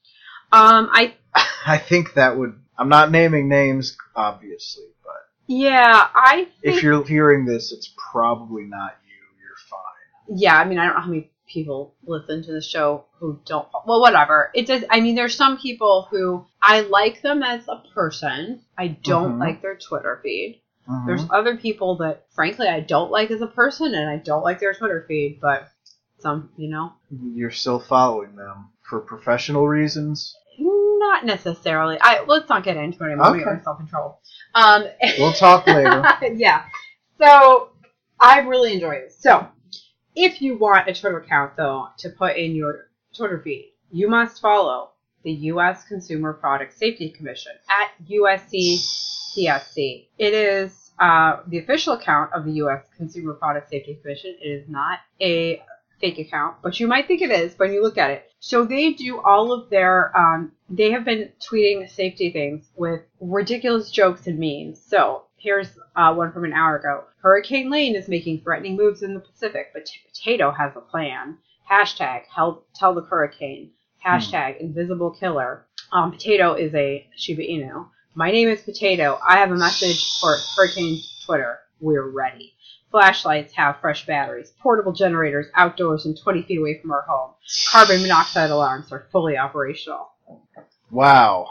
um, 0.51 0.89
I 0.91 1.15
I 1.65 1.77
think 1.77 2.13
that 2.15 2.37
would. 2.37 2.59
I'm 2.77 2.89
not 2.89 3.11
naming 3.11 3.49
names, 3.49 3.97
obviously, 4.15 4.85
but 5.03 5.27
yeah, 5.47 6.07
I 6.13 6.47
think 6.61 6.75
if 6.75 6.83
you're 6.83 7.03
hearing 7.03 7.45
this, 7.45 7.71
it's 7.71 7.93
probably 8.11 8.63
not 8.63 8.95
you. 9.05 9.43
You're 9.43 9.57
fine. 9.69 10.37
yeah, 10.37 10.55
I 10.55 10.65
mean, 10.65 10.79
I 10.79 10.85
don't 10.85 10.95
know 10.95 11.01
how 11.01 11.07
many 11.09 11.31
people 11.51 11.93
listen 12.05 12.43
to 12.43 12.51
the 12.51 12.61
show 12.61 13.05
who 13.19 13.39
don't. 13.45 13.67
Well, 13.85 14.01
whatever. 14.01 14.51
It 14.53 14.67
does. 14.67 14.83
I 14.89 14.99
mean, 15.01 15.15
there's 15.15 15.35
some 15.35 15.57
people 15.57 16.07
who 16.09 16.45
I 16.61 16.81
like 16.81 17.21
them 17.21 17.43
as 17.43 17.67
a 17.67 17.83
person. 17.93 18.61
I 18.77 18.87
don't 18.87 19.35
Mhm. 19.37 19.39
like 19.39 19.61
their 19.61 19.75
Twitter 19.77 20.19
feed. 20.23 20.61
Mhm. 20.87 21.05
There's 21.05 21.25
other 21.29 21.57
people 21.57 21.97
that, 21.97 22.25
frankly, 22.33 22.67
I 22.67 22.79
don't 22.79 23.11
like 23.11 23.31
as 23.31 23.41
a 23.41 23.47
person, 23.47 23.93
and 23.93 24.09
I 24.09 24.17
don't 24.17 24.43
like 24.43 24.59
their 24.59 24.73
Twitter 24.73 25.05
feed. 25.07 25.39
But 25.41 25.67
some, 26.19 26.49
you 26.57 26.69
know, 26.69 26.93
You're 27.33 27.51
still 27.51 27.79
following 27.79 28.35
them 28.35 28.69
for 28.83 28.99
professional 28.99 29.67
reasons. 29.67 30.35
not 30.59 31.25
necessarily. 31.25 31.97
I 31.99 32.23
let's 32.25 32.47
not 32.47 32.63
get 32.63 32.77
into 32.77 33.03
it 33.03 33.07
anymore. 33.07 33.25
I'm 33.25 33.31
gonna 33.33 33.43
get 33.55 33.67
Okay. 33.67 33.81
in 33.81 33.87
trouble. 33.87 34.19
Um, 34.53 34.85
We'll 35.17 35.33
talk 35.33 35.65
later. 35.67 36.03
yeah. 36.35 36.65
So 37.17 37.69
I 38.19 38.39
really 38.41 38.73
enjoy 38.73 38.91
it. 38.91 39.11
So 39.11 39.47
if 40.15 40.41
you 40.41 40.57
want 40.57 40.87
a 40.87 40.93
Twitter 40.93 41.19
account 41.19 41.57
though 41.57 41.89
to 41.99 42.09
put 42.09 42.37
in 42.37 42.55
your 42.55 42.87
Twitter 43.15 43.41
feed, 43.43 43.73
you 43.91 44.07
must 44.07 44.41
follow 44.41 44.91
the 45.23 45.31
U.S. 45.31 45.83
Consumer 45.83 46.33
Product 46.33 46.73
Safety 46.73 47.09
Commission 47.09 47.53
at 47.69 47.91
USCPSC. 48.07 50.07
It 50.17 50.33
is 50.33 50.91
uh, 50.99 51.37
the 51.47 51.59
official 51.59 51.93
account 51.93 52.31
of 52.33 52.45
the 52.45 52.53
U.S. 52.53 52.83
Consumer 52.97 53.33
Product 53.33 53.69
Safety 53.69 53.97
Commission. 54.01 54.35
It 54.41 54.47
is 54.47 54.69
not 54.69 54.99
a 55.21 55.61
fake 55.99 56.19
account, 56.19 56.57
but 56.63 56.79
you 56.79 56.87
might 56.87 57.07
think 57.07 57.21
it 57.21 57.29
is 57.29 57.57
when 57.57 57.71
you 57.71 57.83
look 57.83 57.97
at 57.97 58.09
it. 58.09 58.31
So 58.39 58.65
they 58.65 58.93
do 58.93 59.21
all 59.21 59.53
of 59.53 59.69
their, 59.69 60.15
um, 60.17 60.51
they 60.69 60.91
have 60.91 61.05
been 61.05 61.29
tweeting 61.39 61.89
safety 61.89 62.31
things 62.31 62.67
with 62.75 63.01
ridiculous 63.19 63.91
jokes 63.91 64.25
and 64.25 64.39
memes. 64.39 64.81
So 64.81 65.25
here's 65.41 65.67
uh, 65.95 66.13
one 66.13 66.31
from 66.31 66.45
an 66.45 66.53
hour 66.53 66.77
ago. 66.77 67.03
Hurricane 67.21 67.69
Lane 67.69 67.95
is 67.95 68.07
making 68.07 68.41
threatening 68.41 68.77
moves 68.77 69.01
in 69.01 69.13
the 69.13 69.19
Pacific, 69.19 69.71
but 69.73 69.89
Potato 70.07 70.51
has 70.51 70.75
a 70.75 70.81
plan. 70.81 71.37
Hashtag 71.69 72.23
help 72.33 72.67
tell 72.75 72.93
the 72.93 73.01
hurricane. 73.01 73.71
Hashtag 74.05 74.59
invisible 74.59 75.11
killer. 75.11 75.65
Um, 75.91 76.11
Potato 76.11 76.53
is 76.53 76.73
a 76.73 77.07
Shiba 77.15 77.43
Inu. 77.43 77.87
My 78.13 78.31
name 78.31 78.49
is 78.49 78.61
Potato. 78.61 79.19
I 79.27 79.37
have 79.37 79.51
a 79.51 79.55
message 79.55 80.19
for 80.19 80.35
Hurricane 80.55 80.99
Twitter. 81.25 81.59
We're 81.79 82.09
ready. 82.09 82.53
Flashlights 82.91 83.53
have 83.53 83.79
fresh 83.79 84.05
batteries. 84.05 84.53
Portable 84.61 84.91
generators 84.91 85.47
outdoors 85.55 86.05
and 86.05 86.17
20 86.17 86.43
feet 86.43 86.59
away 86.59 86.79
from 86.81 86.91
our 86.91 87.03
home. 87.03 87.31
Carbon 87.69 88.01
monoxide 88.01 88.49
alarms 88.49 88.91
are 88.91 89.07
fully 89.11 89.37
operational. 89.37 90.11
Wow. 90.89 91.47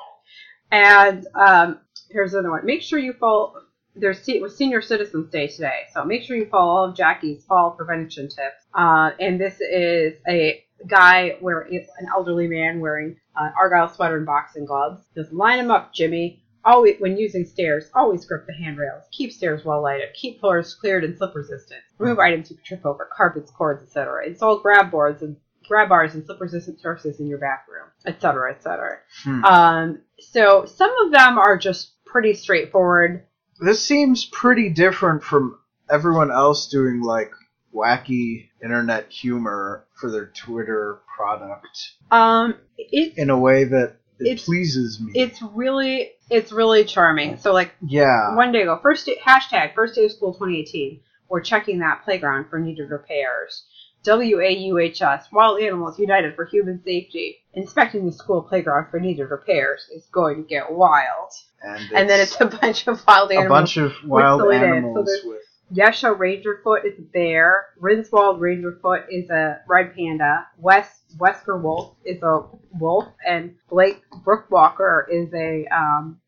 And 0.71 1.27
um, 1.35 1.81
here's 2.11 2.35
another 2.35 2.51
one. 2.51 2.67
Make 2.67 2.83
sure 2.83 2.99
you 2.99 3.15
follow. 3.15 3.55
There's 4.01 4.23
se- 4.23 4.41
was 4.41 4.57
Senior 4.57 4.83
Citizens 4.83 5.31
Day 5.31 5.47
today, 5.49 5.83
so 5.93 6.05
make 6.05 6.23
sure 6.23 6.37
you 6.37 6.47
follow 6.47 6.71
all 6.71 6.85
of 6.89 6.97
Jackie's 6.97 7.45
fall 7.45 7.73
prevention 7.73 8.29
tips. 8.29 8.67
Uh, 8.75 9.11
and 9.21 9.41
this 9.41 9.61
is 9.61 10.15
a 10.29 10.65
guy 10.87 11.37
wearing 11.41 11.87
an 11.99 12.07
elderly 12.15 12.49
man 12.49 12.81
wearing 12.81 13.17
an 13.37 13.53
argyle 13.59 13.89
sweater 13.89 14.17
and 14.17 14.27
boxing 14.27 14.65
gloves. 14.65 15.03
Just 15.15 15.33
line 15.33 15.59
them 15.59 15.71
up, 15.71 15.93
Jimmy. 15.93 16.43
Always, 16.65 16.97
when 17.01 17.17
using 17.17 17.47
stairs, 17.47 17.91
always 17.95 18.27
grip 18.27 18.47
the 18.47 18.53
handrails. 18.53 19.05
Keep 19.13 19.33
stairs 19.33 19.65
well 19.65 19.83
lighted. 19.83 20.09
Keep 20.15 20.41
floors 20.41 20.75
cleared 20.75 21.05
and 21.05 21.17
slip 21.17 21.35
resistant. 21.35 21.81
Remove 21.99 22.19
items 22.19 22.51
you 22.51 22.57
could 22.57 22.67
trip 22.67 22.85
over, 22.85 23.09
carpets, 23.17 23.51
cords, 23.51 23.83
etc. 23.83 24.27
Install 24.27 24.61
grab 24.61 24.91
boards 24.91 25.23
and 25.23 25.37
grab 25.67 25.89
bars 25.89 26.15
and 26.15 26.25
slip 26.27 26.41
resistant 26.41 26.81
surfaces 26.81 27.21
in 27.21 27.29
your 27.29 27.39
bathroom, 27.39 27.87
etc., 28.07 28.53
etc. 28.53 28.99
Hmm. 29.23 29.45
Um, 29.45 30.01
so 30.19 30.67
some 30.67 30.93
of 31.05 31.13
them 31.13 31.39
are 31.39 31.57
just 31.57 31.93
pretty 32.05 32.35
straightforward. 32.35 33.25
This 33.61 33.81
seems 33.85 34.25
pretty 34.25 34.71
different 34.71 35.23
from 35.23 35.59
everyone 35.91 36.31
else 36.31 36.69
doing 36.69 37.03
like 37.03 37.31
wacky 37.75 38.49
internet 38.63 39.11
humor 39.11 39.85
for 39.95 40.11
their 40.11 40.27
Twitter 40.27 40.99
product 41.17 41.93
Um, 42.11 42.55
it's 42.79 43.17
in 43.17 43.31
a 43.31 43.39
way 43.39 43.65
that 43.65 43.97
it 44.19 44.27
It's- 44.27 44.45
pleases 44.45 45.01
me. 45.01 45.13
it's 45.15 45.41
really 45.43 46.13
it's 46.31 46.53
really 46.53 46.85
charming. 46.85 47.37
So 47.39 47.53
like 47.53 47.73
yeah. 47.87 48.35
one 48.37 48.53
day 48.53 48.63
ago, 48.63 48.79
first 48.83 49.05
day, 49.07 49.19
hashtag 49.25 49.75
first 49.75 49.95
day 49.97 50.05
of 50.05 50.13
school 50.13 50.33
2018. 50.33 51.01
We're 51.29 51.41
checking 51.41 51.81
that 51.81 52.03
playground 52.05 52.47
for 52.51 52.59
needed 52.59 52.89
repairs. 52.91 53.65
WAUHS, 54.05 55.31
Wild 55.33 55.61
Animals 55.61 55.99
United 55.99 56.35
for 56.35 56.45
Human 56.47 56.83
Safety, 56.85 57.39
inspecting 57.55 58.07
the 58.07 58.13
school 58.13 58.43
playground 58.43 58.91
for 58.91 58.99
needed 59.01 59.25
repairs 59.31 59.87
is 59.95 60.07
going 60.13 60.43
to 60.43 60.49
get 60.49 60.73
wild. 60.73 61.31
and, 61.63 61.83
And 61.95 62.11
then 62.11 62.21
it's 62.21 62.41
a 62.41 62.47
bunch 62.47 62.87
of 62.87 63.05
wild 63.07 63.31
animals. 63.31 63.31
a 63.31 63.41
animals. 63.41 63.49
bunch 63.61 63.77
of 63.77 64.09
wild 64.09 64.41
names. 64.41 64.61
So 64.63 64.67
animals 64.77 65.11
with 65.25 65.43
Yesha 65.73 66.17
Rangerfoot 66.17 66.85
is 66.85 66.99
a 66.99 67.03
bear. 67.03 67.67
Rinswald 67.81 68.41
Rangerfoot 68.41 69.05
is 69.11 69.31
a 69.31 69.61
red 69.69 69.95
panda. 69.95 70.47
West 70.59 71.17
Wesker 71.19 71.61
Wolf 71.63 71.95
is 72.05 72.23
a 72.23 72.43
wolf, 72.79 73.07
and 73.27 73.55
Blake 73.69 74.03
Brookwalker 74.25 75.05
is 75.11 75.33
a 75.35 75.67
um, 75.75 76.21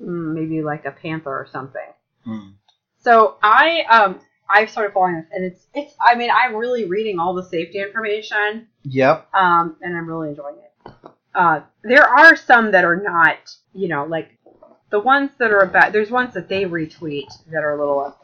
mm, 0.00 0.34
maybe 0.34 0.62
like 0.62 0.84
a 0.84 0.90
panther 0.90 1.30
or 1.30 1.46
something. 1.50 1.80
Hmm. 2.24 2.50
So 2.98 3.36
I 3.42 3.82
um 3.90 4.20
I 4.52 4.66
started 4.66 4.92
following 4.92 5.14
this, 5.16 5.26
and 5.32 5.44
it's 5.44 5.66
it's 5.74 5.94
I 6.04 6.14
mean 6.14 6.30
I'm 6.30 6.54
really 6.54 6.84
reading 6.84 7.18
all 7.18 7.34
the 7.34 7.42
safety 7.44 7.80
information, 7.80 8.68
Yep. 8.84 9.28
um, 9.34 9.76
and 9.80 9.96
I'm 9.96 10.06
really 10.06 10.30
enjoying 10.30 10.56
it. 10.56 10.92
Uh, 11.34 11.60
there 11.82 12.06
are 12.06 12.36
some 12.36 12.72
that 12.72 12.84
are 12.84 12.96
not, 12.96 13.38
you 13.72 13.88
know, 13.88 14.04
like 14.04 14.36
the 14.90 15.00
ones 15.00 15.30
that 15.38 15.50
are 15.50 15.60
about. 15.60 15.92
There's 15.92 16.10
ones 16.10 16.34
that 16.34 16.48
they 16.48 16.64
retweet 16.64 17.28
that 17.50 17.64
are 17.64 17.74
a 17.74 17.78
little 17.78 18.14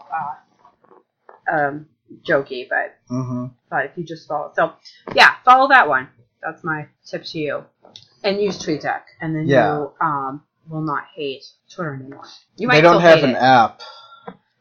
uh, 1.51 1.57
um, 1.57 1.87
jokey, 2.27 2.69
but 2.69 2.97
hmm 3.09 3.47
but 3.71 3.85
if 3.87 3.93
you 3.97 4.05
just 4.05 4.27
follow, 4.29 4.53
so 4.55 4.73
yeah, 5.15 5.35
follow 5.45 5.69
that 5.69 5.89
one. 5.89 6.09
That's 6.43 6.63
my 6.65 6.87
tip 7.07 7.25
to 7.25 7.39
you, 7.39 7.65
and 8.23 8.41
use 8.41 8.59
TweetDeck, 8.59 9.03
and 9.21 9.35
then 9.35 9.47
Yeah. 9.47 9.77
you 9.79 9.93
um 10.01 10.43
will 10.69 10.83
not 10.83 11.05
hate 11.15 11.45
Twitter 11.71 11.95
anymore. 11.95 12.25
You 12.57 12.69
might. 12.69 12.75
They 12.75 12.81
don't 12.83 13.01
have 13.01 13.23
an 13.25 13.31
it. 13.31 13.37
app, 13.37 13.81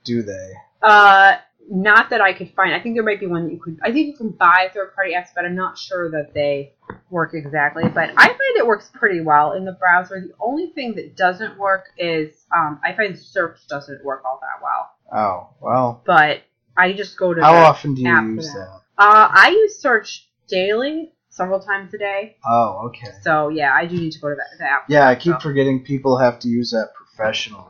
do 0.06 0.24
they? 0.24 0.54
Uh, 0.82 1.38
not 1.70 2.10
that 2.12 2.22
I 2.22 2.34
could 2.34 2.52
find. 2.56 2.74
I 2.74 2.80
think 2.80 2.96
there 2.96 3.04
might 3.04 3.20
be 3.20 3.28
one 3.28 3.46
that 3.46 3.54
you 3.54 3.60
could. 3.60 3.80
I 3.84 3.92
think 3.92 4.08
you 4.08 4.16
can 4.18 4.30
buy 4.30 4.70
third 4.74 4.94
party 4.96 5.14
apps, 5.14 5.30
but 5.36 5.46
I'm 5.46 5.56
not 5.56 5.78
sure 5.78 6.10
that 6.12 6.34
they 6.34 6.74
work 7.10 7.32
exactly, 7.34 7.84
but 7.90 8.10
I 8.18 8.28
find 8.28 8.40
it 8.58 8.66
works 8.66 8.90
pretty 8.94 9.22
well 9.22 9.54
in 9.54 9.66
the 9.66 9.74
browser. 9.74 10.22
The 10.22 10.34
only 10.40 10.68
thing 10.68 10.96
that 10.96 11.16
doesn't 11.16 11.58
work 11.58 11.86
is 11.98 12.46
um, 12.56 12.80
I 12.84 12.94
find 12.94 13.18
search 13.18 13.60
doesn't 13.68 14.04
work 14.04 14.24
all 14.26 14.40
that 14.42 14.64
well. 14.64 14.92
Oh 15.12 15.50
well. 15.62 16.02
But 16.06 16.42
I 16.76 16.94
just 16.94 17.18
go 17.18 17.34
to 17.34 17.42
How 17.42 17.54
often 17.56 17.96
do 17.96 18.02
you 18.02 18.22
use 18.36 18.48
that. 18.48 18.54
that? 18.98 19.04
Uh, 19.04 19.30
I 19.32 19.50
use 19.50 19.78
search 19.80 20.28
daily, 20.48 21.14
several 21.30 21.60
times 21.60 21.94
a 21.94 21.98
day. 21.98 22.38
Oh, 22.46 22.88
okay. 22.88 23.12
So 23.22 23.50
yeah, 23.50 23.74
I 23.74 23.86
do 23.86 23.96
need 23.98 24.12
to 24.14 24.20
go 24.20 24.30
to 24.30 24.36
that 24.36 24.58
the 24.58 24.66
app. 24.70 24.86
Yeah, 24.90 25.08
I 25.08 25.16
keep 25.16 25.34
So- 25.34 25.40
forgetting 25.40 25.84
people 25.84 26.18
have 26.18 26.40
to 26.40 26.48
use 26.48 26.72
that 26.72 26.90
professionally. 26.96 27.64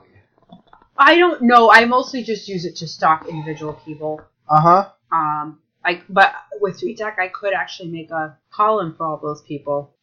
I 0.98 1.18
don't 1.18 1.44
know. 1.44 1.72
I 1.72 1.86
mostly 1.86 2.24
just 2.24 2.48
use 2.48 2.66
it 2.66 2.76
to 2.78 2.88
stalk 2.88 3.28
individual 3.28 3.74
people. 3.86 4.22
Uh 4.50 4.62
huh. 4.62 4.90
Um, 5.12 5.60
I 5.86 6.02
but 6.10 6.34
with 6.60 6.80
TweetDeck, 6.80 7.20
I 7.20 7.28
could 7.28 7.54
actually 7.54 7.90
make 7.90 8.12
a 8.12 8.38
column 8.52 8.96
for 8.96 9.06
all 9.06 9.18
those 9.18 9.42
people. 9.42 9.94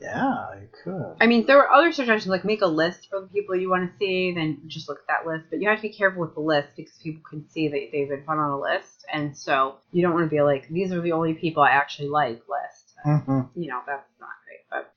Yeah, 0.00 0.26
I 0.26 0.62
could. 0.82 1.16
I 1.20 1.26
mean, 1.26 1.46
there 1.46 1.58
were 1.58 1.70
other 1.70 1.92
suggestions 1.92 2.26
like 2.26 2.44
make 2.44 2.62
a 2.62 2.66
list 2.66 3.08
for 3.08 3.20
the 3.20 3.28
people 3.28 3.54
you 3.54 3.70
want 3.70 3.88
to 3.88 3.98
see, 3.98 4.32
then 4.32 4.60
just 4.66 4.88
look 4.88 4.98
at 4.98 5.06
that 5.06 5.30
list. 5.30 5.44
But 5.48 5.60
you 5.60 5.68
have 5.68 5.78
to 5.78 5.82
be 5.82 5.90
careful 5.90 6.22
with 6.22 6.34
the 6.34 6.40
list 6.40 6.70
because 6.76 6.94
people 7.02 7.22
can 7.28 7.48
see 7.48 7.68
that 7.68 7.88
they've 7.92 8.08
been 8.08 8.22
put 8.22 8.38
on 8.38 8.50
a 8.50 8.58
list, 8.58 9.04
and 9.12 9.36
so 9.36 9.76
you 9.92 10.02
don't 10.02 10.14
want 10.14 10.26
to 10.26 10.34
be 10.34 10.42
like 10.42 10.68
these 10.68 10.92
are 10.92 11.00
the 11.00 11.12
only 11.12 11.34
people 11.34 11.62
I 11.62 11.70
actually 11.70 12.08
like 12.08 12.42
list. 12.48 12.94
hmm 13.04 13.42
You 13.54 13.68
know, 13.68 13.80
that's 13.86 14.10
not 14.18 14.30
great. 14.44 14.64
But 14.70 14.92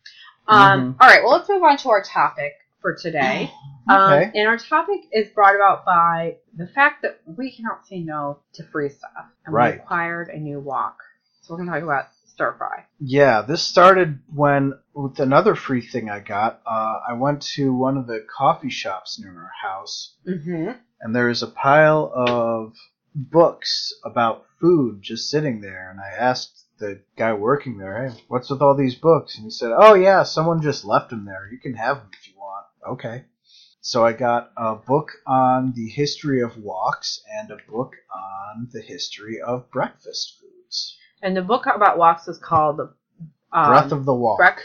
um, 0.48 0.96
all 1.00 1.08
right, 1.08 1.24
well, 1.24 1.34
let's 1.34 1.50
move 1.50 1.64
on 1.64 1.78
to 1.78 1.90
our 1.90 2.02
topic 2.02 2.54
for 2.86 2.94
today. 2.96 3.52
Um, 3.88 4.02
Okay. 4.14 4.32
and 4.34 4.48
our 4.48 4.58
topic 4.58 5.02
is 5.12 5.30
brought 5.30 5.54
about 5.54 5.86
by 5.86 6.38
the 6.58 6.66
fact 6.66 7.04
that 7.04 7.20
we 7.28 7.56
cannot 7.56 7.86
say 7.86 8.00
no 8.00 8.40
to 8.54 8.64
free 8.64 8.90
stuff, 8.90 9.12
and 9.46 9.54
Right. 9.54 9.76
we 9.76 9.80
acquired 9.80 10.30
a 10.30 10.40
new 10.40 10.60
wok. 10.60 10.98
So 11.42 11.54
we're 11.54 11.58
going 11.60 11.68
to 11.70 11.74
talk 11.76 11.84
about 11.84 12.06
stir 12.26 12.56
fry. 12.58 12.86
Yeah, 13.00 13.44
this 13.44 13.62
started 13.62 14.22
when 14.34 14.74
with 14.96 15.20
another 15.20 15.54
free 15.54 15.82
thing 15.86 16.10
I 16.10 16.20
got. 16.20 16.62
Uh, 16.66 17.00
I 17.08 17.14
went 17.14 17.44
to 17.58 17.72
one 17.76 17.96
of 17.98 18.08
the 18.08 18.26
coffee 18.36 18.72
shops 18.72 19.20
near 19.20 19.38
our 19.38 19.52
house, 19.62 20.16
Mm-hmm. 20.28 20.72
and 21.02 21.16
there's 21.16 21.44
a 21.44 21.48
pile 21.48 22.12
of 22.16 22.74
books 23.14 23.94
about 24.04 24.46
food 24.60 25.04
just 25.04 25.30
sitting 25.30 25.62
there. 25.62 25.92
And 25.92 26.00
I 26.00 26.10
asked 26.10 26.66
the 26.80 27.02
guy 27.16 27.34
working 27.34 27.78
there, 27.78 28.08
"Hey, 28.10 28.24
what's 28.30 28.50
with 28.50 28.64
all 28.64 28.76
these 28.76 28.96
books?" 28.96 29.36
And 29.36 29.44
he 29.44 29.52
said, 29.52 29.72
"Oh 29.78 29.94
yeah, 29.94 30.24
someone 30.24 30.64
just 30.64 30.84
left 30.86 31.12
them 31.12 31.26
there. 31.26 31.48
You 31.52 31.60
can 31.60 31.76
have 31.76 31.98
them 31.98 32.10
if 32.12 32.28
you 32.28 32.34
want." 32.35 32.35
Okay. 32.88 33.26
So 33.82 34.06
I 34.06 34.14
got 34.14 34.52
a 34.58 34.76
book 34.76 35.12
on 35.28 35.74
the 35.76 35.88
history 35.88 36.42
of 36.42 36.54
woks 36.54 37.20
and 37.32 37.52
a 37.52 37.58
book 37.70 37.94
on 38.14 38.68
the 38.72 38.82
history 38.82 39.40
of 39.42 39.70
breakfast 39.70 40.40
foods. 40.40 40.98
And 41.22 41.38
the 41.38 41.42
book 41.42 41.66
about 41.68 41.98
woks 41.98 42.28
is 42.28 42.40
called 42.40 42.80
um, 43.52 43.68
Breath 43.68 43.92
of 43.92 44.06
the 44.06 44.14
Wok. 44.14 44.38
Breath. 44.38 44.60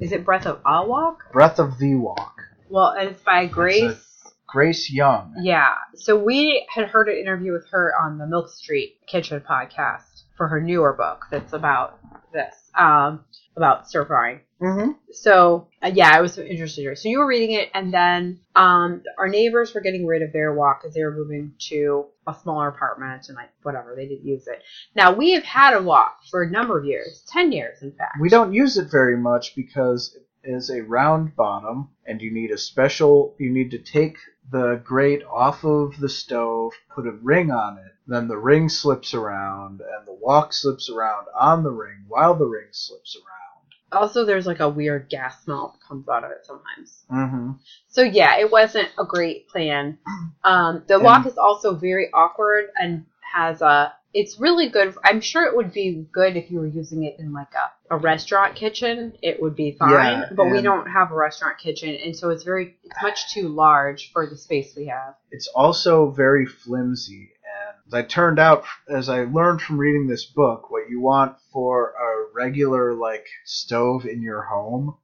Is 0.00 0.12
it 0.12 0.24
Breath 0.24 0.46
of 0.46 0.60
a 0.66 0.84
Wok? 0.84 1.32
Breath 1.32 1.58
of 1.58 1.78
the 1.78 1.94
Wok. 1.94 2.40
Well, 2.68 2.88
and 2.88 3.10
it's 3.10 3.22
by 3.22 3.46
Grace. 3.46 4.04
Grace 4.48 4.90
Young. 4.90 5.34
Yeah. 5.42 5.74
So 5.94 6.16
we 6.16 6.66
had 6.74 6.88
heard 6.88 7.08
an 7.08 7.18
interview 7.18 7.52
with 7.52 7.68
her 7.70 7.92
on 8.00 8.18
the 8.18 8.26
Milk 8.26 8.48
Street 8.48 8.98
Kitchen 9.06 9.42
podcast 9.48 10.22
for 10.36 10.48
her 10.48 10.60
newer 10.60 10.94
book 10.94 11.26
that's 11.30 11.52
about 11.52 11.98
this, 12.32 12.54
um, 12.74 13.24
about 13.56 13.88
stir 13.88 14.06
frying. 14.06 14.40
Mm-hmm. 14.60 14.92
So 15.12 15.68
uh, 15.82 15.90
yeah, 15.94 16.10
I 16.12 16.20
was 16.20 16.36
interested. 16.36 16.98
So 16.98 17.08
you 17.08 17.18
were 17.18 17.26
reading 17.26 17.52
it, 17.52 17.70
and 17.74 17.94
then 17.94 18.40
um, 18.56 19.02
our 19.16 19.28
neighbors 19.28 19.72
were 19.72 19.80
getting 19.80 20.06
rid 20.06 20.22
of 20.22 20.32
their 20.32 20.52
wok 20.52 20.80
because 20.82 20.94
they 20.94 21.04
were 21.04 21.14
moving 21.14 21.52
to 21.68 22.06
a 22.26 22.34
smaller 22.42 22.68
apartment 22.68 23.28
and 23.28 23.36
like 23.36 23.50
whatever 23.62 23.94
they 23.94 24.08
didn't 24.08 24.26
use 24.26 24.46
it. 24.48 24.62
Now 24.94 25.12
we 25.12 25.32
have 25.32 25.44
had 25.44 25.74
a 25.74 25.82
wok 25.82 26.18
for 26.30 26.42
a 26.42 26.50
number 26.50 26.78
of 26.78 26.84
years, 26.84 27.24
ten 27.28 27.52
years 27.52 27.82
in 27.82 27.92
fact. 27.92 28.16
We 28.20 28.28
don't 28.28 28.52
use 28.52 28.76
it 28.76 28.90
very 28.90 29.16
much 29.16 29.54
because 29.54 30.16
it 30.16 30.50
is 30.50 30.70
a 30.70 30.82
round 30.82 31.36
bottom, 31.36 31.90
and 32.06 32.20
you 32.20 32.32
need 32.32 32.50
a 32.50 32.58
special. 32.58 33.36
You 33.38 33.50
need 33.50 33.70
to 33.70 33.78
take 33.78 34.18
the 34.50 34.80
grate 34.82 35.22
off 35.24 35.64
of 35.64 36.00
the 36.00 36.08
stove, 36.08 36.72
put 36.94 37.06
a 37.06 37.12
ring 37.12 37.50
on 37.50 37.78
it, 37.78 37.92
then 38.06 38.26
the 38.26 38.38
ring 38.38 38.68
slips 38.68 39.14
around, 39.14 39.82
and 39.82 40.06
the 40.06 40.18
wok 40.20 40.52
slips 40.52 40.90
around 40.90 41.26
on 41.38 41.62
the 41.62 41.70
ring 41.70 42.04
while 42.08 42.34
the 42.34 42.46
ring 42.46 42.68
slips 42.72 43.14
around. 43.16 43.47
Also, 43.92 44.24
there's 44.24 44.46
like 44.46 44.60
a 44.60 44.68
weird 44.68 45.08
gas 45.08 45.42
smell 45.44 45.74
that 45.74 45.86
comes 45.86 46.08
out 46.08 46.24
of 46.24 46.30
it 46.30 46.44
sometimes. 46.44 47.04
Mm-hmm. 47.10 47.52
So 47.88 48.02
yeah, 48.02 48.38
it 48.38 48.50
wasn't 48.50 48.88
a 48.98 49.04
great 49.04 49.48
plan. 49.48 49.98
Um, 50.44 50.82
the 50.86 50.94
And- 50.94 51.04
wok 51.04 51.26
is 51.26 51.38
also 51.38 51.74
very 51.74 52.12
awkward 52.12 52.66
and 52.76 53.06
has 53.32 53.62
a. 53.62 53.94
It's 54.14 54.40
really 54.40 54.70
good. 54.70 54.94
I'm 55.04 55.20
sure 55.20 55.44
it 55.44 55.54
would 55.54 55.72
be 55.72 56.06
good 56.12 56.36
if 56.36 56.50
you 56.50 56.60
were 56.60 56.66
using 56.66 57.04
it 57.04 57.16
in 57.18 57.32
like 57.34 57.52
a, 57.54 57.94
a 57.94 57.98
restaurant 57.98 58.56
kitchen. 58.56 59.12
It 59.22 59.40
would 59.42 59.54
be 59.54 59.72
fine, 59.78 59.90
Yeah, 59.90 60.30
but 60.34 60.46
we 60.50 60.62
don't 60.62 60.86
have 60.88 61.12
a 61.12 61.14
restaurant 61.14 61.58
kitchen, 61.58 61.90
and 61.94 62.16
so 62.16 62.30
it's 62.30 62.42
very 62.42 62.76
it's 62.84 63.02
much 63.02 63.32
too 63.34 63.48
large 63.48 64.10
for 64.12 64.26
the 64.26 64.36
space 64.36 64.74
we 64.74 64.86
have. 64.86 65.14
It's 65.30 65.46
also 65.48 66.10
very 66.10 66.46
flimsy, 66.46 67.32
and 67.44 67.76
as 67.86 67.92
I 67.94 68.02
turned 68.02 68.38
out, 68.38 68.64
as 68.88 69.10
I 69.10 69.24
learned 69.24 69.60
from 69.60 69.76
reading 69.78 70.06
this 70.06 70.24
book, 70.24 70.70
what 70.70 70.88
you 70.88 71.02
want 71.02 71.36
for 71.52 71.92
a 71.97 71.97
regular 72.38 72.94
like 72.94 73.26
stove 73.44 74.04
in 74.06 74.22
your 74.22 74.42
home 74.42 74.96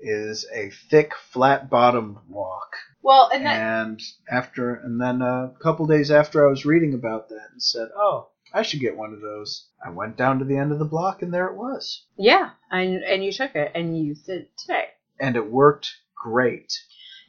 is 0.00 0.46
a 0.52 0.70
thick, 0.90 1.12
flat-bottomed 1.32 2.16
wok. 2.28 2.76
Well, 3.02 3.30
and 3.32 3.46
that 3.46 3.56
And 3.56 4.02
after, 4.30 4.74
and 4.74 5.00
then 5.00 5.22
a 5.22 5.52
couple 5.62 5.86
days 5.86 6.10
after 6.10 6.44
I 6.46 6.50
was 6.50 6.66
reading 6.66 6.92
about 6.92 7.28
that, 7.28 7.48
and 7.52 7.62
said, 7.62 7.88
"Oh, 7.96 8.28
I 8.52 8.62
should 8.62 8.80
get 8.80 8.96
one 8.96 9.12
of 9.14 9.20
those." 9.20 9.68
I 9.84 9.90
went 9.90 10.16
down 10.16 10.38
to 10.40 10.44
the 10.44 10.56
end 10.58 10.72
of 10.72 10.78
the 10.80 10.84
block, 10.84 11.22
and 11.22 11.32
there 11.32 11.46
it 11.46 11.56
was, 11.56 12.04
yeah, 12.16 12.50
and 12.70 13.02
and 13.04 13.24
you 13.24 13.32
took 13.32 13.54
it 13.54 13.70
and 13.74 13.96
you 13.96 14.04
used 14.06 14.28
it 14.28 14.50
today. 14.58 14.88
and 15.20 15.36
it 15.36 15.50
worked 15.50 15.88
great. 16.20 16.72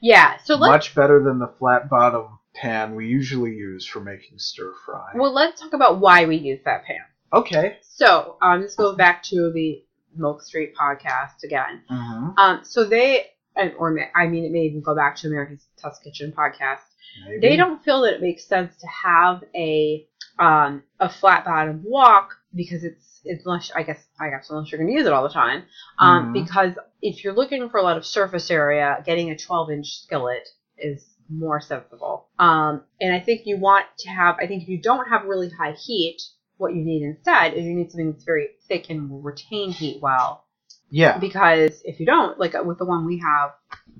Yeah. 0.01 0.37
So 0.43 0.55
let's 0.55 0.71
Much 0.71 0.95
better 0.95 1.23
than 1.23 1.39
the 1.39 1.53
flat-bottom 1.59 2.39
pan 2.55 2.95
we 2.95 3.07
usually 3.07 3.51
use 3.51 3.85
for 3.85 3.99
making 3.99 4.39
stir 4.39 4.73
fry. 4.85 5.11
well 5.15 5.31
let's 5.31 5.61
talk 5.61 5.73
about 5.73 5.99
why 5.99 6.25
we 6.25 6.35
use 6.37 6.59
that 6.65 6.83
pan. 6.85 7.05
Okay. 7.33 7.77
So 7.81 8.37
um, 8.41 8.61
this 8.61 8.75
goes 8.75 8.95
back 8.95 9.23
to 9.23 9.51
the 9.53 9.83
Milk 10.15 10.41
Street 10.41 10.73
podcast 10.75 11.43
again. 11.43 11.81
Mm-hmm. 11.89 12.37
Um, 12.37 12.59
so 12.63 12.83
they, 12.85 13.27
and- 13.55 13.73
or 13.77 13.97
I 14.15 14.27
mean, 14.27 14.45
it 14.45 14.51
may 14.51 14.61
even 14.63 14.81
go 14.81 14.95
back 14.95 15.15
to 15.17 15.27
America's 15.27 15.65
Test 15.77 16.03
Kitchen 16.03 16.33
podcast. 16.37 16.79
Maybe. 17.25 17.39
They 17.47 17.55
don't 17.55 17.83
feel 17.83 18.01
that 18.01 18.13
it 18.15 18.21
makes 18.21 18.45
sense 18.45 18.75
to 18.77 18.87
have 18.87 19.43
a 19.55 20.05
um, 20.39 20.83
a 20.99 21.09
flat 21.09 21.45
bottom 21.45 21.81
wok 21.83 22.29
because 22.53 22.83
it's 22.83 23.21
it's 23.23 23.43
unless 23.45 23.71
I 23.75 23.81
guess 23.81 24.05
I 24.19 24.29
guess 24.29 24.49
unless 24.51 24.71
you're 24.71 24.77
going 24.79 24.91
to 24.91 24.97
use 24.97 25.07
it 25.07 25.13
all 25.13 25.23
the 25.23 25.29
time. 25.33 25.63
Um, 25.97 26.27
Mhm. 26.27 26.33
Because 26.45 26.73
if 27.01 27.23
you're 27.23 27.33
looking 27.33 27.69
for 27.69 27.79
a 27.79 27.83
lot 27.83 27.97
of 27.97 28.05
surface 28.05 28.51
area, 28.51 29.01
getting 29.05 29.31
a 29.31 29.37
12 29.37 29.71
inch 29.71 30.01
skillet 30.03 30.47
is 30.77 31.03
more 31.29 31.59
sensible. 31.59 32.27
Um, 32.37 32.83
and 33.01 33.13
I 33.15 33.19
think 33.19 33.41
you 33.45 33.57
want 33.57 33.85
to 33.99 34.09
have. 34.09 34.35
I 34.39 34.45
think 34.45 34.61
if 34.63 34.69
you 34.69 34.79
don't 34.79 35.09
have 35.09 35.25
really 35.25 35.49
high 35.49 35.73
heat, 35.73 36.21
what 36.57 36.75
you 36.75 36.83
need 36.83 37.03
instead 37.03 37.53
is 37.53 37.65
you 37.65 37.73
need 37.75 37.91
something 37.91 38.11
that's 38.11 38.23
very 38.25 38.49
thick 38.67 38.89
and 38.89 39.09
will 39.09 39.21
retain 39.21 39.71
heat 39.71 39.99
well 40.01 40.45
Yeah. 40.89 41.17
because 41.19 41.81
if 41.85 41.99
you 41.99 42.05
don't, 42.05 42.39
like 42.39 42.55
uh, 42.55 42.63
with 42.63 42.77
the 42.79 42.85
one 42.85 43.05
we 43.05 43.19
have, 43.19 43.51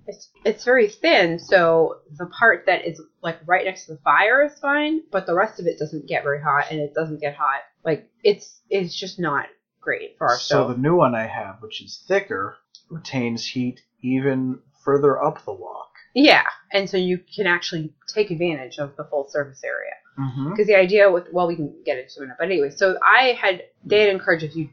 it's 0.08 0.30
it's 0.46 0.64
very 0.64 0.90
thin, 0.90 1.38
so 1.40 1.98
the 2.18 2.28
part 2.28 2.66
that 2.68 2.88
is 2.88 3.02
like 3.22 3.38
right 3.46 3.66
next 3.66 3.86
to 3.88 3.94
the 3.94 4.00
fire 4.00 4.44
is 4.46 4.58
fine, 4.60 5.02
but 5.12 5.26
the 5.26 5.34
rest 5.36 5.60
of 5.60 5.66
it 5.68 5.78
doesn't 5.80 6.08
get 6.08 6.24
very 6.24 6.42
hot, 6.42 6.66
and 6.72 6.80
it 6.80 6.94
doesn't 6.94 7.20
get 7.20 7.36
hot. 7.36 7.62
Like 7.84 8.10
it's 8.24 8.62
it's 8.70 8.98
just 8.98 9.20
not 9.20 9.48
great 9.82 10.18
for 10.18 10.28
our 10.28 10.38
So 10.38 10.46
stove. 10.64 10.70
the 10.76 10.82
new 10.82 10.96
one 10.96 11.14
I 11.16 11.28
have, 11.28 11.58
which 11.62 11.82
is 11.82 12.04
thicker, 12.08 12.58
retains 12.90 13.46
heat 13.46 13.82
even 14.02 14.60
further 14.86 15.22
up 15.22 15.44
the 15.46 15.54
wok. 15.54 15.90
yeah, 16.16 16.44
and 16.72 16.90
so 16.90 16.96
you 16.98 17.20
can 17.36 17.46
actually 17.48 17.94
take 18.14 18.32
advantage 18.32 18.78
of 18.80 18.96
the 18.96 19.04
full 19.04 19.28
surface 19.30 19.62
area. 19.64 19.87
Mm-hmm. 20.18 20.52
Because 20.52 20.68
the 20.68 20.76
idea 20.76 21.12
with 21.12 21.28
well, 21.32 21.48
we 21.48 21.56
can 21.56 21.74
get 21.86 21.98
into 21.98 22.24
it 22.24 22.30
but 22.38 22.46
anyway, 22.46 22.72
so 22.76 22.98
I 23.04 23.38
had 23.40 23.64
they 23.84 24.02
had 24.02 24.10
encouraged 24.10 24.44
if 24.44 24.56
you 24.56 24.70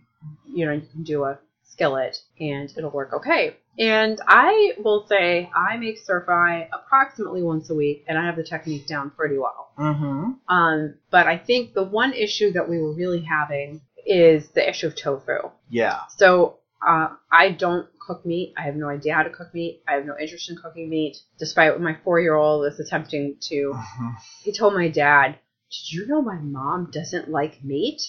you 0.46 0.66
know 0.66 0.72
you 0.72 0.86
can 0.92 1.02
do 1.02 1.24
a 1.24 1.38
skillet 1.64 2.18
and 2.40 2.72
it'll 2.76 2.90
work 2.90 3.12
okay. 3.12 3.56
And 3.78 4.20
I 4.26 4.74
will 4.78 5.04
say 5.08 5.50
I 5.54 5.76
make 5.76 5.98
stir 5.98 6.24
fry 6.24 6.68
approximately 6.72 7.42
once 7.42 7.70
a 7.70 7.74
week, 7.74 8.04
and 8.06 8.16
I 8.16 8.24
have 8.24 8.36
the 8.36 8.44
technique 8.44 8.86
down 8.86 9.10
pretty 9.10 9.36
well. 9.36 9.72
Mm-hmm. 9.78 10.54
Um, 10.54 10.94
but 11.10 11.26
I 11.26 11.38
think 11.38 11.74
the 11.74 11.82
one 11.82 12.12
issue 12.12 12.52
that 12.52 12.68
we 12.68 12.80
were 12.80 12.92
really 12.92 13.22
having 13.22 13.80
is 14.06 14.48
the 14.50 14.68
issue 14.68 14.86
of 14.86 14.94
tofu. 14.94 15.50
Yeah. 15.68 16.00
So 16.16 16.58
uh, 16.86 17.08
I 17.30 17.50
don't 17.50 17.86
cook 17.98 18.24
meat. 18.26 18.54
I 18.56 18.62
have 18.62 18.76
no 18.76 18.88
idea 18.88 19.14
how 19.14 19.22
to 19.22 19.30
cook 19.30 19.54
meat. 19.54 19.82
I 19.88 19.92
have 19.94 20.04
no 20.06 20.16
interest 20.18 20.50
in 20.50 20.56
cooking 20.56 20.88
meat, 20.90 21.16
despite 21.38 21.72
what 21.72 21.80
my 21.80 21.96
four 22.04 22.20
year 22.20 22.34
old 22.34 22.66
is 22.66 22.78
attempting 22.80 23.36
to 23.48 23.72
Mhm. 23.74 24.14
he 24.42 24.52
told 24.52 24.74
my 24.74 24.88
dad, 24.88 25.38
Did 25.70 25.92
you 25.92 26.06
know 26.06 26.20
my 26.22 26.36
mom 26.36 26.90
doesn't 26.90 27.30
like 27.30 27.64
meat? 27.64 28.02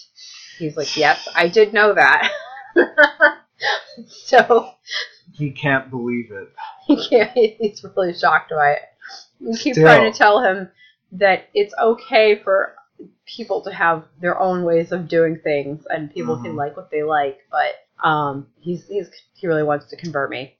He's 0.58 0.76
like, 0.76 0.96
Yes, 0.96 1.26
I 1.34 1.48
did 1.48 1.72
know 1.72 1.94
that. 1.94 2.30
so 4.08 4.72
He 5.32 5.50
can't 5.50 5.90
believe 5.90 6.30
it. 6.30 6.48
he 6.86 7.08
can't, 7.08 7.30
he's 7.32 7.84
really 7.84 8.14
shocked 8.14 8.50
by 8.50 8.72
it. 8.72 8.82
We 9.40 9.56
keep 9.56 9.74
Still. 9.74 9.84
trying 9.86 10.10
to 10.12 10.16
tell 10.16 10.42
him 10.42 10.70
that 11.12 11.48
it's 11.54 11.74
okay 11.80 12.36
for 12.42 12.74
people 13.26 13.62
to 13.62 13.72
have 13.72 14.04
their 14.20 14.38
own 14.38 14.64
ways 14.64 14.92
of 14.92 15.08
doing 15.08 15.38
things 15.42 15.84
and 15.88 16.12
people 16.12 16.36
can 16.36 16.52
Mhm. 16.52 16.56
like 16.56 16.76
what 16.76 16.90
they 16.90 17.02
like, 17.02 17.38
but 17.50 17.74
Um, 18.02 18.46
he's 18.58 18.86
he's 18.86 19.08
he 19.34 19.46
really 19.46 19.62
wants 19.62 19.86
to 19.90 19.96
convert 19.96 20.30
me. 20.30 20.56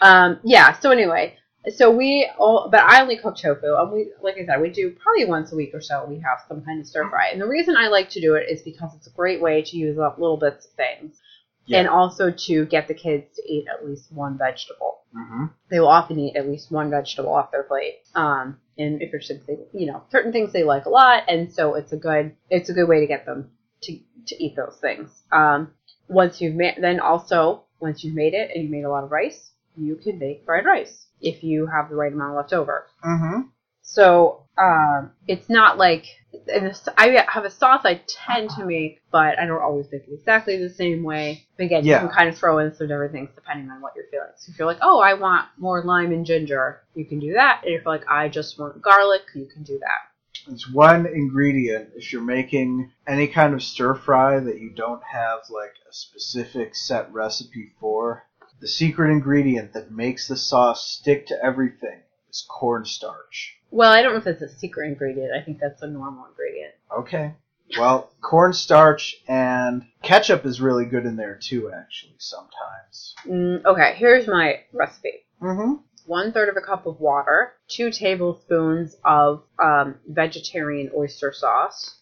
Um, 0.00 0.40
yeah. 0.42 0.72
So 0.78 0.90
anyway, 0.90 1.36
so 1.76 1.90
we 1.90 2.28
all, 2.38 2.68
but 2.70 2.80
I 2.80 3.00
only 3.00 3.16
cook 3.16 3.36
tofu, 3.36 3.74
and 3.76 3.92
we, 3.92 4.10
like 4.22 4.36
I 4.36 4.46
said, 4.46 4.60
we 4.60 4.70
do 4.70 4.90
probably 4.90 5.26
once 5.26 5.52
a 5.52 5.56
week 5.56 5.70
or 5.74 5.80
so. 5.80 6.04
We 6.08 6.16
have 6.16 6.38
some 6.48 6.62
kind 6.62 6.80
of 6.80 6.86
stir 6.86 7.08
fry, 7.08 7.28
and 7.28 7.40
the 7.40 7.46
reason 7.46 7.76
I 7.76 7.88
like 7.88 8.10
to 8.10 8.20
do 8.20 8.34
it 8.34 8.46
is 8.50 8.62
because 8.62 8.90
it's 8.96 9.06
a 9.06 9.10
great 9.12 9.40
way 9.40 9.62
to 9.62 9.76
use 9.76 9.98
up 9.98 10.18
little 10.18 10.38
bits 10.38 10.66
of 10.66 10.72
things, 10.72 11.20
Yeah. 11.66 11.80
and 11.80 11.88
also 11.88 12.30
to 12.30 12.66
get 12.66 12.88
the 12.88 12.94
kids 12.94 13.36
to 13.36 13.42
eat 13.52 13.66
at 13.68 13.86
least 13.86 14.12
one 14.12 14.36
vegetable. 14.38 15.02
hmm 15.14 15.46
They 15.70 15.78
will 15.78 15.88
often 15.88 16.18
eat 16.18 16.36
at 16.36 16.48
least 16.48 16.72
one 16.72 16.90
vegetable 16.90 17.32
off 17.34 17.52
their 17.52 17.62
plate. 17.64 18.00
Um, 18.16 18.58
and 18.78 19.00
if 19.02 19.12
you're 19.12 19.20
something, 19.20 19.64
you 19.72 19.86
know, 19.86 20.02
certain 20.10 20.32
things 20.32 20.52
they 20.52 20.64
like 20.64 20.86
a 20.86 20.90
lot, 20.90 21.24
and 21.28 21.52
so 21.52 21.74
it's 21.74 21.92
a 21.92 21.96
good, 21.96 22.34
it's 22.50 22.70
a 22.70 22.72
good 22.74 22.88
way 22.88 23.00
to 23.00 23.06
get 23.06 23.24
them 23.26 23.50
to 23.82 23.98
to 24.26 24.42
eat 24.42 24.54
those 24.56 24.78
things. 24.80 25.10
Um, 25.32 25.72
once 26.08 26.40
you've 26.40 26.54
made, 26.54 26.76
then 26.80 27.00
also 27.00 27.62
once 27.80 28.04
you've 28.04 28.14
made 28.14 28.34
it 28.34 28.50
and 28.54 28.64
you 28.64 28.70
made 28.70 28.84
a 28.84 28.90
lot 28.90 29.04
of 29.04 29.10
rice, 29.10 29.50
you 29.76 29.96
can 29.96 30.18
make 30.18 30.44
fried 30.44 30.64
rice 30.64 31.06
if 31.20 31.42
you 31.42 31.66
have 31.66 31.88
the 31.88 31.96
right 31.96 32.12
amount 32.12 32.36
left 32.36 32.52
over. 32.52 32.86
hmm 33.02 33.42
So 33.82 34.44
um, 34.58 35.12
it's 35.26 35.48
not 35.48 35.78
like 35.78 36.06
and 36.48 36.72
I 36.96 37.24
have 37.28 37.44
a 37.44 37.50
sauce 37.50 37.82
I 37.84 38.00
tend 38.06 38.50
to 38.50 38.64
make, 38.64 39.02
but 39.10 39.38
I 39.38 39.46
don't 39.46 39.62
always 39.62 39.86
make 39.92 40.08
it 40.08 40.12
exactly 40.12 40.56
the 40.56 40.70
same 40.70 41.02
way. 41.02 41.46
But 41.56 41.64
again, 41.64 41.84
Yeah. 41.84 42.02
you 42.02 42.08
can 42.08 42.16
kind 42.16 42.28
of 42.28 42.36
throw 42.36 42.58
in 42.58 42.74
some 42.74 42.88
different 42.88 43.12
things 43.12 43.30
depending 43.34 43.70
on 43.70 43.80
what 43.80 43.94
you're 43.94 44.06
feeling. 44.10 44.28
So 44.36 44.50
if 44.50 44.58
you're 44.58 44.66
like, 44.66 44.78
oh, 44.82 45.00
I 45.00 45.14
want 45.14 45.48
more 45.58 45.82
lime 45.84 46.12
and 46.12 46.24
ginger, 46.24 46.80
you 46.94 47.04
can 47.04 47.18
do 47.20 47.34
that. 47.34 47.62
And 47.64 47.74
if 47.74 47.84
you're 47.84 47.92
like, 47.92 48.08
I 48.08 48.28
just 48.28 48.58
want 48.58 48.80
garlic, 48.80 49.22
you 49.34 49.46
can 49.46 49.62
do 49.62 49.78
that. 49.80 50.11
It's 50.48 50.70
one 50.70 51.06
ingredient 51.06 51.90
if 51.94 52.12
you're 52.12 52.22
making 52.22 52.90
any 53.06 53.28
kind 53.28 53.54
of 53.54 53.62
stir 53.62 53.94
fry 53.94 54.40
that 54.40 54.60
you 54.60 54.70
don't 54.70 55.02
have 55.04 55.40
like 55.50 55.74
a 55.88 55.92
specific 55.92 56.74
set 56.74 57.12
recipe 57.12 57.72
for. 57.80 58.24
The 58.60 58.68
secret 58.68 59.10
ingredient 59.10 59.72
that 59.72 59.90
makes 59.90 60.28
the 60.28 60.36
sauce 60.36 60.88
stick 60.88 61.26
to 61.28 61.44
everything 61.44 62.00
is 62.30 62.46
cornstarch. 62.48 63.56
Well, 63.70 63.90
I 63.90 64.02
don't 64.02 64.12
know 64.12 64.18
if 64.18 64.24
that's 64.24 64.42
a 64.42 64.48
secret 64.48 64.88
ingredient. 64.88 65.32
I 65.34 65.42
think 65.42 65.58
that's 65.58 65.82
a 65.82 65.88
normal 65.88 66.26
ingredient. 66.26 66.74
Okay. 66.96 67.34
Well, 67.78 68.10
cornstarch 68.20 69.16
and 69.26 69.84
ketchup 70.02 70.44
is 70.44 70.60
really 70.60 70.84
good 70.84 71.06
in 71.06 71.16
there 71.16 71.38
too, 71.40 71.72
actually, 71.72 72.16
sometimes. 72.18 73.14
Mm, 73.26 73.64
okay, 73.64 73.94
here's 73.96 74.26
my 74.26 74.60
recipe. 74.72 75.24
Mm-hmm. 75.42 75.72
one 76.06 76.32
third 76.32 76.48
of 76.48 76.56
a 76.56 76.60
cup 76.60 76.86
of 76.86 77.00
water, 77.00 77.52
two 77.68 77.90
tablespoons 77.90 78.96
of 79.04 79.42
um, 79.58 79.96
vegetarian 80.08 80.90
oyster 80.96 81.32
sauce, 81.32 81.96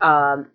um, 0.00 0.50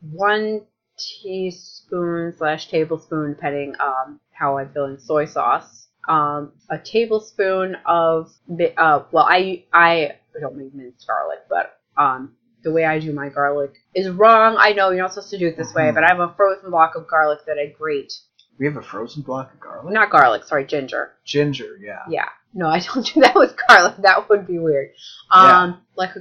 one 0.00 0.62
teaspoon 0.98 2.32
slash 2.36 2.68
tablespoon, 2.68 3.34
depending 3.34 3.74
um, 3.80 4.20
how 4.32 4.58
I'm 4.58 4.70
feeling, 4.72 4.98
soy 4.98 5.26
sauce, 5.26 5.88
um, 6.08 6.52
a 6.70 6.78
tablespoon 6.78 7.76
of 7.86 8.32
uh, 8.76 9.02
well, 9.10 9.26
I 9.28 9.64
I 9.72 10.16
don't 10.40 10.56
make 10.56 10.74
minced 10.74 11.06
garlic, 11.06 11.40
but 11.48 11.78
um, 11.96 12.34
the 12.62 12.72
way 12.72 12.84
I 12.84 12.98
do 12.98 13.12
my 13.12 13.28
garlic 13.28 13.72
is 13.94 14.08
wrong. 14.10 14.56
I 14.58 14.72
know 14.72 14.90
you're 14.90 15.02
not 15.02 15.12
supposed 15.14 15.30
to 15.30 15.38
do 15.38 15.48
it 15.48 15.56
this 15.56 15.72
way, 15.74 15.84
Mhm. 15.84 15.94
but 15.94 16.04
I 16.04 16.08
have 16.08 16.20
a 16.20 16.34
frozen 16.34 16.70
block 16.70 16.94
of 16.94 17.06
garlic 17.06 17.40
that 17.46 17.58
I 17.58 17.66
grate. 17.66 18.12
We 18.58 18.66
have 18.66 18.76
a 18.76 18.82
frozen 18.82 19.22
block 19.22 19.52
of 19.52 19.60
garlic. 19.60 19.92
Not 19.92 20.10
garlic, 20.10 20.44
sorry, 20.44 20.66
ginger. 20.66 21.12
Ginger, 21.24 21.76
yeah. 21.80 22.02
Yeah. 22.08 22.28
No, 22.52 22.68
I 22.68 22.80
don't 22.80 23.04
do 23.04 23.20
that 23.20 23.34
with 23.34 23.56
garlic. 23.68 23.96
That 23.98 24.28
would 24.28 24.46
be 24.46 24.58
weird. 24.58 24.90
Um, 25.30 25.82
like 25.96 26.14
a, 26.16 26.20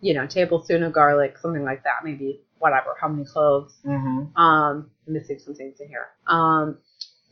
you 0.00 0.14
know, 0.14 0.26
tablespoon 0.26 0.82
of 0.82 0.92
garlic, 0.92 1.36
something 1.38 1.64
like 1.64 1.84
that. 1.84 2.04
Maybe 2.04 2.40
whatever. 2.58 2.96
How 2.98 3.08
many 3.08 3.24
cloves? 3.24 3.74
Mm-hmm. 3.84 4.36
Um, 4.40 4.90
I'm 5.06 5.12
missing 5.12 5.38
some 5.38 5.54
things 5.54 5.80
in 5.80 5.88
here. 5.88 6.08
Um, 6.26 6.78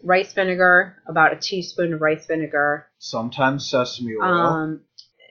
rice 0.03 0.33
vinegar, 0.33 1.03
about 1.07 1.33
a 1.33 1.37
teaspoon 1.37 1.95
of 1.95 2.01
rice 2.01 2.27
vinegar. 2.27 2.87
Sometimes 2.99 3.69
sesame 3.69 4.15
oil. 4.21 4.25
Um, 4.25 4.81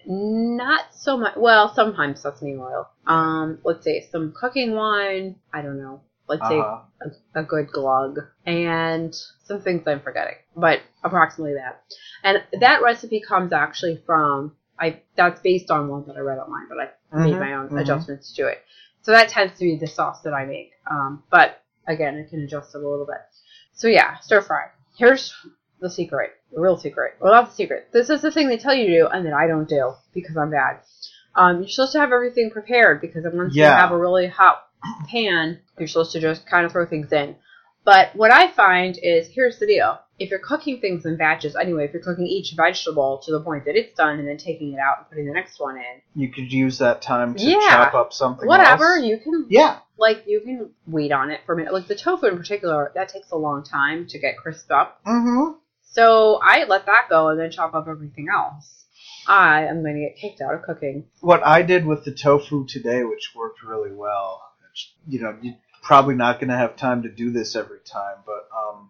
not 0.07 0.85
so 0.93 1.17
much. 1.17 1.33
Well, 1.35 1.73
sometimes 1.73 2.21
sesame 2.21 2.55
oil. 2.55 2.89
Um, 3.05 3.59
let's 3.63 3.83
say 3.83 4.07
some 4.11 4.33
cooking 4.35 4.73
wine. 4.73 5.35
I 5.53 5.61
don't 5.61 5.77
know. 5.77 6.01
Let's 6.27 6.47
say 6.47 6.59
uh-huh. 6.59 7.09
a, 7.35 7.39
a 7.39 7.43
good 7.43 7.71
glug 7.71 8.19
and 8.45 9.15
some 9.45 9.61
things 9.61 9.83
I'm 9.87 10.01
forgetting, 10.01 10.35
but 10.55 10.81
approximately 11.03 11.53
that. 11.55 11.81
And 12.23 12.43
that 12.59 12.81
recipe 12.81 13.21
comes 13.21 13.53
actually 13.53 14.01
from 14.05 14.55
I. 14.79 15.01
That's 15.15 15.39
based 15.41 15.71
on 15.71 15.87
one 15.87 16.05
that 16.07 16.17
I 16.17 16.19
read 16.19 16.37
online, 16.37 16.67
but 16.69 16.99
I 17.13 17.23
made 17.23 17.35
Mhm, 17.35 17.39
my 17.39 17.53
own 17.53 17.69
mhm. 17.69 17.79
adjustments 17.81 18.33
to 18.33 18.47
it. 18.47 18.63
So 19.03 19.11
that 19.11 19.29
tends 19.29 19.53
to 19.53 19.65
be 19.65 19.77
the 19.77 19.87
sauce 19.87 20.21
that 20.23 20.33
I 20.33 20.45
make. 20.45 20.71
Um, 20.89 21.23
but 21.29 21.61
again, 21.87 22.17
I 22.25 22.29
can 22.29 22.41
adjust 22.41 22.75
it 22.75 22.83
a 22.83 22.87
little 22.87 23.05
bit. 23.05 23.21
So 23.73 23.87
yeah, 23.87 24.17
stir 24.19 24.41
fry. 24.41 24.65
Here's 24.97 25.33
the 25.79 25.89
secret, 25.89 26.31
the 26.51 26.59
real 26.59 26.77
secret. 26.77 27.15
Well, 27.21 27.31
not 27.31 27.49
the 27.49 27.55
secret. 27.55 27.89
This 27.93 28.09
is 28.09 28.21
the 28.21 28.31
thing 28.31 28.47
they 28.49 28.57
tell 28.57 28.73
you 28.73 28.87
to 28.87 28.93
do, 29.01 29.07
and 29.07 29.25
that 29.25 29.33
I 29.33 29.47
don't 29.47 29.69
do 29.69 29.93
because 30.13 30.35
I'm 30.35 30.49
bad. 30.51 30.79
Um, 31.35 31.59
you're 31.59 31.69
supposed 31.69 31.91
to 31.93 31.99
have 31.99 32.11
everything 32.11 32.49
prepared 32.49 32.99
because 32.99 33.23
once 33.31 33.55
you 33.55 33.61
Yeah. 33.61 33.77
have 33.77 33.91
a 33.91 33.97
really 33.97 34.27
hot 34.27 34.66
pan, 35.09 35.59
you're 35.77 35.87
supposed 35.87 36.11
to 36.13 36.19
just 36.19 36.45
kind 36.47 36.65
of 36.65 36.71
throw 36.71 36.85
things 36.85 37.11
in. 37.11 37.35
But 37.83 38.15
what 38.15 38.31
I 38.31 38.51
find 38.51 38.97
is 39.01 39.27
here's 39.29 39.59
the 39.59 39.65
deal. 39.65 39.99
If 40.19 40.29
you're 40.31 40.39
cooking 40.39 40.81
things 40.81 41.05
in 41.05 41.15
batches 41.15 41.55
anyway, 41.55 41.85
if 41.85 41.93
you're 41.93 42.01
cooking 42.01 42.25
each 42.25 42.53
vegetable 42.57 43.21
to 43.23 43.31
the 43.31 43.39
point 43.39 43.65
that 43.65 43.75
it's 43.75 43.93
done 43.95 44.17
and 44.19 44.27
then 44.27 44.37
taking 44.37 44.73
it 44.73 44.79
out 44.79 44.97
and 44.97 45.09
putting 45.09 45.25
the 45.27 45.33
next 45.33 45.59
one 45.59 45.77
in, 45.77 46.01
You 46.15 46.29
could 46.31 46.51
use 46.51 46.79
that 46.79 47.01
time 47.01 47.35
to 47.35 47.43
Yeah. 47.43 47.59
chop 47.69 47.93
up 47.93 48.13
something 48.13 48.47
whatever, 48.47 48.95
else. 48.95 49.05
you 49.05 49.17
can 49.19 49.45
Yeah. 49.47 49.79
like 49.97 50.23
you 50.27 50.41
can 50.41 50.71
wait 50.87 51.11
on 51.11 51.29
it 51.31 51.41
for 51.45 51.53
a 51.53 51.55
minute. 51.55 51.71
Like 51.71 51.87
the 51.87 51.95
tofu 51.95 52.25
in 52.27 52.37
particular, 52.37 52.91
that 52.95 53.09
takes 53.09 53.31
a 53.31 53.37
long 53.37 53.63
time 53.63 54.07
to 54.07 54.19
get 54.19 54.37
crisped 54.37 54.71
up. 54.71 54.99
Mm-hmm. 55.05 55.53
So 55.83 56.39
I 56.43 56.65
let 56.65 56.87
that 56.87 57.05
go 57.09 57.29
and 57.29 57.39
then 57.39 57.51
chop 57.51 57.73
up 57.75 57.87
everything 57.87 58.27
else. 58.33 58.85
I 59.27 59.65
am 59.65 59.81
going 59.83 59.95
to 59.95 60.01
get 60.01 60.17
kicked 60.17 60.41
out 60.41 60.53
of 60.55 60.63
cooking. 60.63 61.05
What 61.21 61.45
I 61.45 61.61
did 61.61 61.85
with 61.85 62.05
the 62.05 62.11
tofu 62.13 62.65
today, 62.65 63.03
which 63.03 63.33
worked 63.35 63.61
really 63.63 63.91
well, 63.93 64.41
you 65.07 65.21
know, 65.21 65.37
you're 65.41 65.55
probably 65.83 66.15
not 66.15 66.39
going 66.39 66.49
to 66.49 66.57
have 66.57 66.75
time 66.75 67.03
to 67.03 67.09
do 67.09 67.31
this 67.31 67.55
every 67.55 67.79
time, 67.79 68.17
but 68.25 68.49
um, 68.55 68.89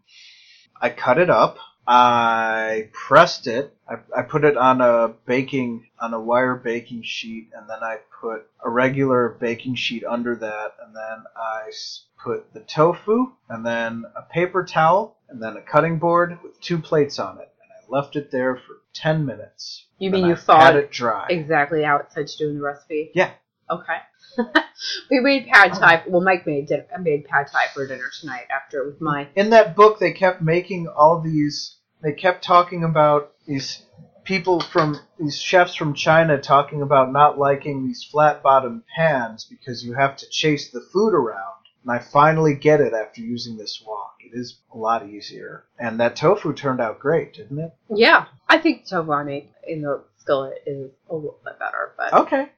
I 0.81 0.89
cut 0.89 1.17
it 1.17 1.29
up. 1.29 1.57
I 1.87 2.89
pressed 2.91 3.47
it. 3.47 3.73
I, 3.87 3.95
I 4.15 4.21
put 4.23 4.43
it 4.43 4.57
on 4.57 4.81
a 4.81 5.13
baking 5.25 5.87
on 6.01 6.13
a 6.13 6.19
wire 6.19 6.55
baking 6.55 7.03
sheet, 7.03 7.51
and 7.55 7.69
then 7.69 7.81
I 7.81 7.99
put 8.19 8.49
a 8.63 8.69
regular 8.69 9.29
baking 9.29 9.75
sheet 9.75 10.03
under 10.03 10.35
that, 10.35 10.75
and 10.83 10.93
then 10.93 11.23
I 11.37 11.71
put 12.21 12.53
the 12.53 12.59
tofu, 12.59 13.31
and 13.47 13.65
then 13.65 14.03
a 14.17 14.21
paper 14.23 14.65
towel, 14.65 15.17
and 15.29 15.41
then 15.41 15.55
a 15.55 15.61
cutting 15.61 15.97
board 15.97 16.37
with 16.43 16.59
two 16.59 16.77
plates 16.77 17.19
on 17.19 17.37
it, 17.39 17.49
and 17.61 17.71
I 17.71 17.89
left 17.89 18.17
it 18.17 18.31
there 18.31 18.55
for 18.55 18.81
ten 18.93 19.25
minutes. 19.25 19.85
You 19.97 20.11
mean 20.11 20.25
you 20.25 20.33
I 20.33 20.37
thawed 20.37 20.75
it 20.75 20.91
dry? 20.91 21.27
exactly 21.29 21.83
how 21.83 21.97
it 21.97 22.07
said 22.11 22.27
to 22.27 22.37
do 22.37 22.49
in 22.49 22.55
the 22.57 22.63
recipe? 22.63 23.11
Yeah. 23.13 23.31
Okay. 23.69 23.97
we 25.11 25.19
made 25.19 25.47
pad 25.47 25.73
thai. 25.73 26.03
Well, 26.07 26.21
Mike 26.21 26.45
made 26.45 26.67
din- 26.67 26.85
I 26.91 26.95
uh, 26.95 27.01
made 27.01 27.25
pad 27.25 27.47
thai 27.51 27.67
for 27.73 27.87
dinner 27.87 28.09
tonight 28.19 28.47
after 28.49 28.85
with 28.85 29.01
my. 29.01 29.27
in 29.35 29.49
that 29.51 29.75
book 29.75 29.99
they 29.99 30.11
kept 30.11 30.41
making 30.41 30.87
all 30.87 31.21
these 31.21 31.77
they 32.01 32.13
kept 32.13 32.43
talking 32.43 32.83
about 32.83 33.33
these 33.47 33.83
people 34.23 34.59
from 34.59 34.99
these 35.17 35.39
chefs 35.39 35.73
from 35.73 35.93
China 35.93 36.37
talking 36.37 36.81
about 36.81 37.11
not 37.11 37.39
liking 37.39 37.87
these 37.87 38.03
flat 38.03 38.43
bottomed 38.43 38.83
pans 38.93 39.45
because 39.45 39.83
you 39.83 39.93
have 39.93 40.17
to 40.17 40.29
chase 40.29 40.69
the 40.69 40.81
food 40.81 41.13
around. 41.13 41.55
And 41.83 41.91
I 41.91 41.99
finally 41.99 42.53
get 42.53 42.81
it 42.81 42.93
after 42.93 43.21
using 43.21 43.57
this 43.57 43.81
wok. 43.87 44.15
It 44.19 44.37
is 44.37 44.57
a 44.73 44.77
lot 44.77 45.07
easier. 45.07 45.63
And 45.79 46.01
that 46.01 46.17
tofu 46.17 46.53
turned 46.53 46.81
out 46.81 46.99
great, 46.99 47.35
didn't 47.35 47.59
it? 47.59 47.73
Yeah, 47.89 48.25
I 48.49 48.57
think 48.57 48.85
tofu 48.85 49.11
I 49.11 49.45
in 49.65 49.81
the 49.81 50.03
skillet 50.17 50.61
is 50.65 50.91
a 51.09 51.15
little 51.15 51.39
bit 51.45 51.57
better, 51.57 51.93
but 51.97 52.13
okay. 52.13 52.49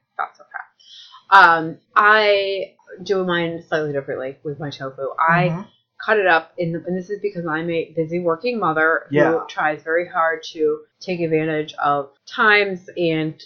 Um, 1.30 1.78
I 1.94 2.74
do 3.02 3.24
mine 3.24 3.62
slightly 3.68 3.92
differently 3.92 4.36
with 4.42 4.58
my 4.58 4.70
tofu. 4.70 5.08
I 5.18 5.48
Mhm. 5.50 5.66
cut 6.04 6.18
it 6.18 6.26
up 6.26 6.52
in 6.58 6.72
the, 6.72 6.84
and 6.86 6.96
this 6.96 7.10
is 7.10 7.20
because 7.20 7.46
I'm 7.46 7.70
a 7.70 7.92
busy 7.94 8.18
working 8.20 8.58
mother 8.58 9.06
who 9.10 9.16
Yeah. 9.16 9.44
tries 9.48 9.82
very 9.82 10.08
hard 10.08 10.42
to 10.52 10.80
take 10.98 11.20
advantage 11.20 11.74
of 11.74 12.10
times 12.26 12.88
and 12.96 13.40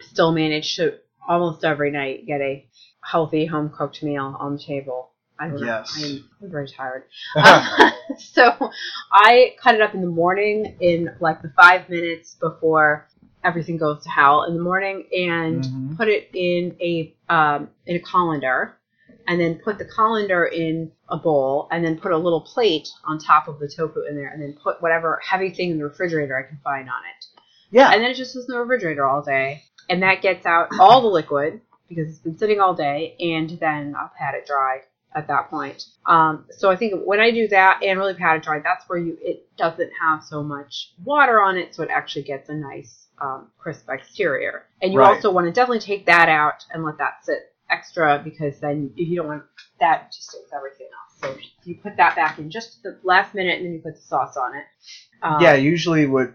still 0.00 0.32
manage 0.32 0.76
to 0.76 0.98
almost 1.28 1.64
every 1.64 1.90
night 1.90 2.26
get 2.26 2.40
a 2.40 2.66
healthy 3.02 3.46
home 3.46 3.70
cooked 3.70 4.02
meal 4.02 4.36
on 4.38 4.56
the 4.56 4.62
table. 4.62 5.10
I 5.38 5.48
don't 5.48 5.62
Yes. 5.62 5.96
I'm, 6.04 6.28
I'm 6.42 6.50
very 6.50 6.68
tired. 6.68 7.04
Uh, 7.36 7.90
so 8.18 8.70
I 9.10 9.54
cut 9.58 9.74
it 9.74 9.80
up 9.80 9.94
in 9.94 10.02
the 10.02 10.06
morning 10.08 10.76
in 10.80 11.14
like 11.20 11.40
the 11.40 11.50
five 11.56 11.88
minutes 11.88 12.34
before 12.34 13.06
everything 13.44 13.76
goes 13.76 14.02
to 14.04 14.10
hell 14.10 14.44
in 14.44 14.54
the 14.54 14.62
morning 14.62 15.04
and 15.16 15.62
Mhm. 15.64 15.96
put 15.96 16.08
it 16.08 16.30
in 16.34 16.76
a 16.80 17.14
um, 17.28 17.70
in 17.86 17.96
a 17.96 18.00
colander 18.00 18.76
and 19.28 19.40
then 19.40 19.56
put 19.56 19.78
the 19.78 19.84
colander 19.84 20.44
in 20.44 20.90
a 21.08 21.16
bowl 21.16 21.68
and 21.70 21.84
then 21.84 21.98
put 21.98 22.10
a 22.12 22.16
little 22.16 22.40
plate 22.40 22.88
on 23.04 23.18
top 23.18 23.48
of 23.48 23.58
the 23.58 23.68
tofu 23.68 24.02
in 24.02 24.16
there 24.16 24.28
and 24.28 24.42
then 24.42 24.52
put 24.62 24.80
whatever 24.82 25.20
heavy 25.22 25.50
thing 25.50 25.70
in 25.70 25.78
the 25.78 25.84
refrigerator 25.84 26.36
I 26.36 26.42
can 26.48 26.58
find 26.64 26.88
on 26.88 27.02
it. 27.04 27.26
yeah. 27.70 27.90
And 27.92 28.02
then 28.02 28.10
it 28.10 28.14
just 28.14 28.32
sits 28.32 28.48
in 28.48 28.54
the 28.54 28.60
refrigerator 28.60 29.04
all 29.06 29.22
day 29.22 29.62
and 29.88 30.02
that 30.02 30.22
gets 30.22 30.44
out 30.46 30.68
all 30.80 31.00
the 31.02 31.08
liquid 31.08 31.60
because 31.88 32.08
it's 32.08 32.18
been 32.18 32.36
sitting 32.38 32.60
all 32.60 32.74
day 32.74 33.16
and 33.20 33.50
then 33.60 33.94
I'll 33.96 34.10
pat 34.18 34.34
it 34.34 34.46
dry 34.46 34.82
at 35.14 35.28
that 35.28 35.50
point. 35.50 35.84
Um, 36.06 36.46
so 36.50 36.70
I 36.70 36.76
think 36.76 37.02
when 37.04 37.20
I 37.20 37.30
do 37.30 37.48
that 37.48 37.82
and 37.82 37.98
really 37.98 38.14
pat 38.14 38.36
it 38.36 38.42
dry, 38.42 38.60
that's 38.60 38.88
where 38.88 38.98
you 38.98 39.18
it 39.20 39.48
doesn't 39.56 39.90
have 40.00 40.22
so 40.22 40.42
much 40.42 40.92
water 41.04 41.40
on 41.42 41.56
it, 41.56 41.74
so 41.74 41.82
it 41.82 41.90
actually 41.90 42.22
gets 42.22 42.48
a 42.48 42.54
nice 42.54 43.06
um, 43.20 43.48
crisp 43.58 43.88
exterior. 43.88 44.66
And 44.82 44.92
you 44.92 44.98
Right. 44.98 45.14
also 45.16 45.30
want 45.30 45.46
to 45.46 45.52
definitely 45.52 45.80
take 45.80 46.06
that 46.06 46.28
out 46.28 46.64
and 46.72 46.84
let 46.84 46.98
that 46.98 47.24
sit 47.24 47.52
extra 47.68 48.20
because 48.22 48.58
then 48.60 48.92
if 48.96 49.08
you 49.08 49.16
don't 49.16 49.28
want 49.28 49.44
that 49.78 50.12
just 50.12 50.30
sticks 50.30 50.50
everything 50.54 50.88
else. 50.88 51.20
So 51.20 51.48
you 51.64 51.76
put 51.76 51.96
that 51.98 52.16
back 52.16 52.38
in 52.38 52.50
just 52.50 52.82
the 52.82 52.98
last 53.02 53.34
minute 53.34 53.58
and 53.58 53.66
then 53.66 53.74
you 53.74 53.80
put 53.80 53.96
the 53.96 54.00
sauce 54.00 54.36
on 54.36 54.56
it. 54.56 54.64
Um, 55.22 55.40
yeah, 55.40 55.54
usually 55.54 56.06
what 56.06 56.34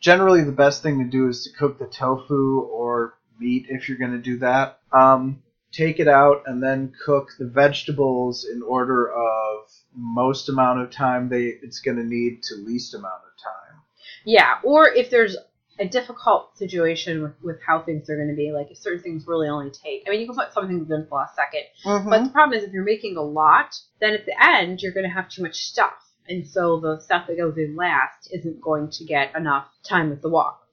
generally 0.00 0.42
the 0.44 0.52
best 0.52 0.82
thing 0.82 0.98
to 0.98 1.04
do 1.04 1.28
is 1.28 1.44
to 1.44 1.52
cook 1.52 1.78
the 1.78 1.86
tofu 1.86 2.60
or 2.60 3.14
meat 3.38 3.66
if 3.68 3.88
you're 3.88 3.98
going 3.98 4.12
to 4.12 4.18
do 4.18 4.38
that. 4.38 4.78
Um, 4.92 5.42
take 5.74 5.98
it 5.98 6.08
out 6.08 6.42
and 6.46 6.62
then 6.62 6.92
cook 7.04 7.30
the 7.38 7.46
vegetables 7.46 8.46
in 8.50 8.62
order 8.62 9.12
of 9.12 9.70
most 9.94 10.48
amount 10.48 10.80
of 10.80 10.90
time 10.90 11.28
they 11.28 11.54
it's 11.62 11.80
going 11.80 11.96
to 11.96 12.04
need 12.04 12.42
to 12.42 12.54
least 12.56 12.94
amount 12.94 13.22
of 13.26 13.42
time. 13.42 13.80
Yeah, 14.24 14.58
or 14.62 14.88
if 14.88 15.10
there's 15.10 15.36
a 15.78 15.86
difficult 15.86 16.56
situation 16.56 17.22
with, 17.22 17.32
with 17.42 17.56
how 17.66 17.82
things 17.82 18.08
are 18.08 18.16
going 18.16 18.28
to 18.28 18.34
be, 18.34 18.52
like 18.52 18.70
if 18.70 18.78
certain 18.78 19.02
things 19.02 19.26
really 19.26 19.48
only 19.48 19.70
take. 19.70 20.04
I 20.06 20.10
mean, 20.10 20.20
you 20.20 20.26
can 20.26 20.36
put 20.36 20.52
some 20.52 20.68
things 20.68 20.88
in 20.90 21.06
for 21.08 21.08
the 21.08 21.14
last 21.14 21.36
2nd 21.36 21.64
mm-hmm. 21.84 22.10
but 22.10 22.24
the 22.24 22.30
problem 22.30 22.56
is 22.56 22.64
if 22.64 22.72
you're 22.72 22.84
making 22.84 23.16
a 23.16 23.22
lot, 23.22 23.74
then 24.00 24.14
at 24.14 24.24
the 24.24 24.40
end 24.40 24.80
you're 24.80 24.92
going 24.92 25.08
to 25.08 25.12
have 25.12 25.28
too 25.28 25.42
much 25.42 25.56
stuff, 25.56 25.94
and 26.28 26.46
so 26.46 26.80
the 26.80 27.00
stuff 27.00 27.26
that 27.26 27.36
goes 27.36 27.56
in 27.56 27.76
last 27.76 28.28
isn't 28.32 28.60
going 28.60 28.90
to 28.90 29.04
get 29.04 29.34
enough 29.36 29.66
time 29.82 30.10
with 30.10 30.22
the 30.22 30.30
wok. 30.30 30.63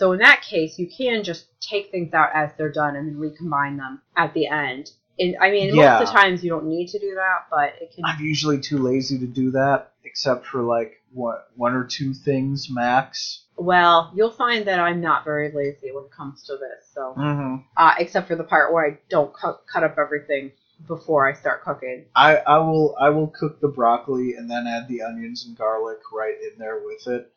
So 0.00 0.12
in 0.12 0.20
that 0.20 0.40
case, 0.40 0.78
you 0.78 0.88
can 0.88 1.22
just 1.22 1.44
take 1.60 1.90
things 1.90 2.14
out 2.14 2.30
as 2.34 2.52
they're 2.56 2.72
done 2.72 2.96
and 2.96 3.06
then 3.06 3.18
recombine 3.18 3.76
them 3.76 4.00
at 4.16 4.32
the 4.32 4.46
end. 4.46 4.90
And 5.18 5.36
I 5.38 5.50
mean, 5.50 5.74
Yeah. 5.74 5.98
most 5.98 6.00
of 6.00 6.06
the 6.08 6.18
times 6.18 6.42
you 6.42 6.48
don't 6.48 6.68
need 6.68 6.88
to 6.88 6.98
do 6.98 7.16
that, 7.16 7.48
but 7.50 7.74
it 7.82 7.92
can. 7.94 8.06
I'm 8.06 8.24
usually 8.24 8.58
too 8.58 8.78
lazy 8.78 9.18
to 9.18 9.26
do 9.26 9.50
that 9.50 9.92
except 10.04 10.46
for 10.46 10.62
like 10.62 11.02
what 11.12 11.50
one 11.54 11.74
or 11.74 11.84
two 11.84 12.14
things 12.14 12.70
max. 12.70 13.44
Well, 13.58 14.10
you'll 14.14 14.30
find 14.30 14.66
that 14.68 14.80
I'm 14.80 15.02
not 15.02 15.22
very 15.26 15.52
lazy 15.52 15.92
when 15.92 16.04
it 16.04 16.12
comes 16.12 16.44
to 16.44 16.56
this. 16.56 16.88
So, 16.94 17.14
Mhm. 17.18 17.64
uh, 17.76 17.94
except 17.98 18.26
for 18.26 18.36
the 18.36 18.44
part 18.44 18.72
where 18.72 18.86
I 18.86 18.98
don't 19.10 19.34
cut, 19.34 19.66
cut 19.70 19.84
up 19.84 19.98
everything 19.98 20.52
before 20.86 21.28
I 21.28 21.34
start 21.34 21.62
cooking. 21.62 22.06
I, 22.16 22.36
I 22.38 22.56
will 22.56 22.96
I 22.98 23.10
will 23.10 23.28
cook 23.28 23.60
the 23.60 23.68
broccoli 23.68 24.32
and 24.32 24.50
then 24.50 24.66
add 24.66 24.88
the 24.88 25.02
onions 25.02 25.44
and 25.46 25.58
garlic 25.58 25.98
right 26.10 26.36
in 26.40 26.58
there 26.58 26.80
with 26.82 27.06
it. 27.06 27.30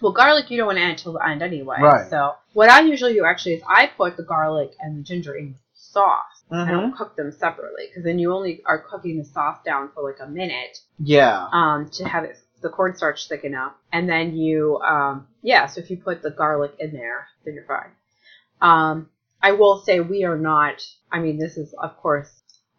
Well, 0.00 0.12
garlic 0.12 0.50
you 0.50 0.56
don't 0.56 0.66
want 0.66 0.78
to 0.78 0.82
add 0.84 0.90
until 0.90 1.12
the 1.14 1.26
end 1.26 1.42
anyway. 1.42 1.78
Right. 1.80 2.10
So 2.10 2.34
what 2.52 2.70
I 2.70 2.80
usually 2.80 3.14
do 3.14 3.24
actually 3.24 3.54
is 3.54 3.62
I 3.68 3.86
put 3.86 4.16
the 4.16 4.22
garlic 4.22 4.72
and 4.80 4.98
the 4.98 5.02
ginger 5.02 5.34
in 5.34 5.54
sauce. 5.74 6.44
I 6.50 6.54
Mhm. 6.56 6.70
don't 6.70 6.96
cook 6.96 7.16
them 7.16 7.32
separately 7.32 7.86
because 7.88 8.04
then 8.04 8.18
you 8.18 8.32
only 8.32 8.62
are 8.66 8.78
cooking 8.78 9.18
the 9.18 9.24
sauce 9.24 9.58
down 9.64 9.90
for 9.94 10.02
like 10.02 10.20
a 10.20 10.26
minute 10.26 10.78
Yeah. 10.98 11.48
um, 11.52 11.88
to 11.90 12.04
have 12.04 12.24
it 12.24 12.38
the 12.60 12.70
cornstarch 12.70 13.28
thick 13.28 13.44
enough, 13.44 13.74
and 13.92 14.08
then 14.08 14.34
you 14.34 14.80
um, 14.80 15.26
yeah. 15.42 15.66
So 15.66 15.80
if 15.80 15.90
you 15.90 15.98
put 15.98 16.22
the 16.22 16.30
garlic 16.30 16.72
in 16.78 16.92
there, 16.92 17.28
then 17.44 17.54
you're 17.54 17.64
fine. 17.66 17.90
Um, 18.62 19.10
I 19.42 19.52
will 19.52 19.80
say 19.80 20.00
we 20.00 20.24
are 20.24 20.38
not. 20.38 20.82
I 21.12 21.18
mean, 21.20 21.38
this 21.38 21.56
is 21.58 21.74
of 21.74 21.96
course 21.98 22.30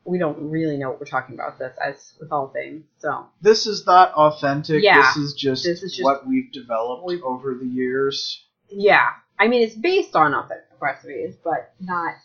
we 0.05 0.17
don't 0.19 0.51
really 0.51 0.77
know 0.77 0.89
what 0.89 0.99
we're 0.99 1.05
talking 1.07 1.35
about 1.35 1.57
this 1.59 1.75
as 1.83 2.13
with 2.19 2.31
all 2.31 2.47
things. 2.49 2.83
So 2.99 3.25
This 3.41 3.65
is 3.65 3.85
not 3.85 4.13
authentic. 4.13 4.83
Yeah. 4.83 5.01
This 5.01 5.17
is 5.17 5.33
just, 5.33 5.63
This 5.63 5.81
is 5.83 5.93
just- 5.93 6.03
what 6.03 6.27
we've 6.27 6.51
developed 6.51 7.05
We've- 7.05 7.21
over 7.23 7.55
the 7.55 7.65
years. 7.65 8.45
yeah, 8.69 9.09
I 9.39 9.47
mean 9.47 9.61
it's 9.63 9.75
based 9.75 10.15
on 10.15 10.33
authentic 10.33 10.65
recipes, 10.79 11.35
but 11.43 11.73
not 11.79 12.15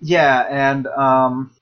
Yeah, 0.00 0.46
and 0.50 0.86
um, 0.88 1.52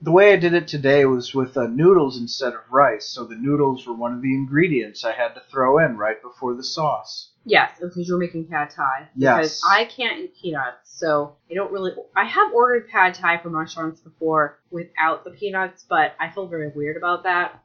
the 0.00 0.12
way 0.12 0.32
I 0.32 0.36
did 0.36 0.54
it 0.54 0.68
today 0.68 1.04
was 1.06 1.34
with 1.34 1.56
uh, 1.56 1.66
noodles 1.66 2.18
instead 2.20 2.52
of 2.54 2.60
rice. 2.70 3.06
So 3.06 3.24
the 3.24 3.34
noodles 3.34 3.86
were 3.86 3.94
one 3.94 4.12
of 4.14 4.22
the 4.22 4.34
ingredients 4.34 5.04
I 5.04 5.12
had 5.12 5.34
to 5.34 5.42
throw 5.50 5.78
in 5.78 5.96
right 5.96 6.20
before 6.22 6.54
the 6.54 6.62
sauce. 6.62 7.32
Yes, 7.48 7.72
because 7.80 8.06
you're 8.06 8.18
making 8.18 8.46
pad 8.46 8.70
thai. 8.76 9.08
Yes. 9.16 9.36
Because 9.36 9.62
I 9.66 9.84
can't 9.84 10.18
eat 10.20 10.34
peanuts, 10.40 10.90
so 10.98 11.36
I 11.50 11.54
don't 11.54 11.72
really. 11.72 11.92
I 12.14 12.24
have 12.24 12.52
ordered 12.52 12.88
pad 12.88 13.14
thai 13.14 13.38
from 13.38 13.56
restaurants 13.56 14.00
before 14.00 14.58
without 14.70 15.24
the 15.24 15.30
peanuts, 15.30 15.84
but 15.88 16.14
I 16.20 16.28
feel 16.30 16.46
very 16.46 16.68
weird 16.68 16.96
about 16.98 17.22
that. 17.22 17.62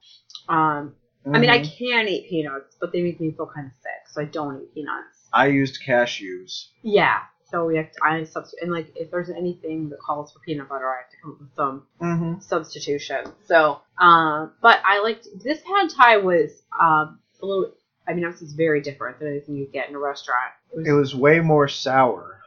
Um, 0.48 0.96
I 1.26 1.40
mean, 1.40 1.50
I 1.50 1.60
Mhm. 1.60 1.78
can 1.78 2.08
eat 2.08 2.30
peanuts, 2.30 2.76
but 2.80 2.92
they 2.92 3.02
make 3.02 3.20
me 3.20 3.32
feel 3.32 3.46
kind 3.48 3.68
of 3.68 3.74
sick, 3.82 4.08
so 4.08 4.22
I 4.22 4.26
don't 4.26 4.62
eat 4.62 4.74
peanuts. 4.74 5.28
I 5.34 5.48
used 5.48 5.80
cashews. 5.86 6.68
Yeah. 6.82 7.20
So 7.50 7.66
we 7.66 7.78
have 7.78 7.92
to, 7.92 8.00
I 8.04 8.24
substitute, 8.24 8.64
and 8.64 8.72
like 8.72 8.92
if 8.96 9.12
there's 9.12 9.30
anything 9.30 9.90
that 9.90 10.00
calls 10.00 10.32
for 10.34 10.40
peanut 10.40 10.68
butter, 10.70 10.88
I 10.92 10.98
have 11.02 11.10
to 11.12 11.18
come 11.22 11.32
up 11.34 11.40
with 11.40 11.54
some 11.56 11.84
Mm-hmm. 12.02 12.40
substitution. 12.40 13.26
So, 13.46 13.82
um, 14.00 14.54
but 14.62 14.80
I 14.86 15.02
liked 15.02 15.28
this 15.44 15.62
pad 15.62 15.90
thai 15.90 16.18
was 16.18 16.64
um 16.80 17.20
a 17.42 17.46
little. 17.46 17.72
I 18.08 18.14
mean, 18.14 18.26
obviously 18.26 18.46
it's 18.46 18.54
very 18.56 18.82
different 18.82 19.20
than 19.20 19.30
anything 19.30 19.56
you 19.56 19.68
get 19.72 19.90
in 19.90 19.96
a 19.96 20.00
restaurant. 20.00 20.52
It 20.74 20.78
was, 20.78 20.88
It 20.88 20.92
was 20.92 21.16
way 21.16 21.40
more 21.40 21.68
sour. 21.68 22.40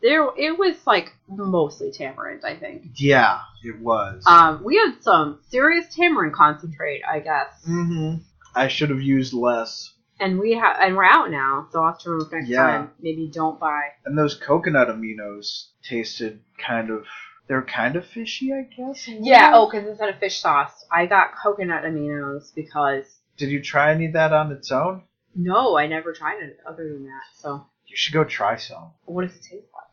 there. 0.00 0.26
It 0.36 0.58
was 0.58 0.76
like 0.86 1.12
mostly 1.28 1.90
tamarind, 1.92 2.44
I 2.44 2.56
think. 2.56 2.86
Yeah, 2.96 3.40
it 3.64 3.78
was. 3.80 4.22
Um, 4.26 4.62
we 4.64 4.76
had 4.76 4.94
some 5.02 5.40
serious 5.48 5.94
tamarind 5.94 6.32
concentrate, 6.34 7.02
I 7.08 7.20
guess, 7.20 7.48
mm-hmm. 7.68 8.22
I 8.54 8.68
should 8.68 8.90
have 8.90 9.00
used 9.02 9.32
less. 9.32 9.92
and 10.20 10.38
we 10.38 10.52
have, 10.54 10.76
and 10.80 10.96
we're 10.96 11.04
out 11.04 11.30
now, 11.30 11.66
so 11.72 11.80
I'll 11.82 11.92
have 11.92 11.98
to 12.00 12.10
remember 12.10 12.36
next 12.36 12.48
Yeah. 12.48 12.62
time. 12.62 12.90
Maybe 13.00 13.28
don't 13.32 13.58
buy. 13.58 13.80
And 14.04 14.16
those 14.16 14.34
coconut 14.34 14.88
aminos 14.88 15.66
tasted 15.82 16.40
kind 16.58 16.90
of. 16.90 17.06
They're 17.48 17.62
kind 17.62 17.96
of 17.96 18.06
fishy, 18.06 18.52
I 18.52 18.62
guess. 18.74 19.08
Yeah. 19.08 19.50
Oh, 19.54 19.68
because 19.68 19.86
instead 19.88 20.08
of 20.08 20.18
fish 20.20 20.40
sauce, 20.40 20.84
I 20.92 21.06
got 21.06 21.32
coconut 21.42 21.82
aminos 21.84 22.54
because 22.54 23.04
Did 23.36 23.50
you 23.50 23.60
try 23.62 23.92
any 23.92 24.06
of 24.06 24.12
that 24.14 24.32
on 24.32 24.52
its 24.52 24.70
own? 24.70 25.02
no, 25.34 25.78
I 25.78 25.86
never 25.86 26.12
tried 26.12 26.42
it 26.42 26.58
other 26.66 26.84
than 26.92 27.04
that. 27.06 27.22
So, 27.34 27.64
You 27.86 27.96
should 27.96 28.12
go 28.12 28.22
try 28.24 28.56
some. 28.56 28.90
what 29.06 29.22
does 29.26 29.34
it 29.36 29.42
taste 29.42 29.66
like 29.72 29.90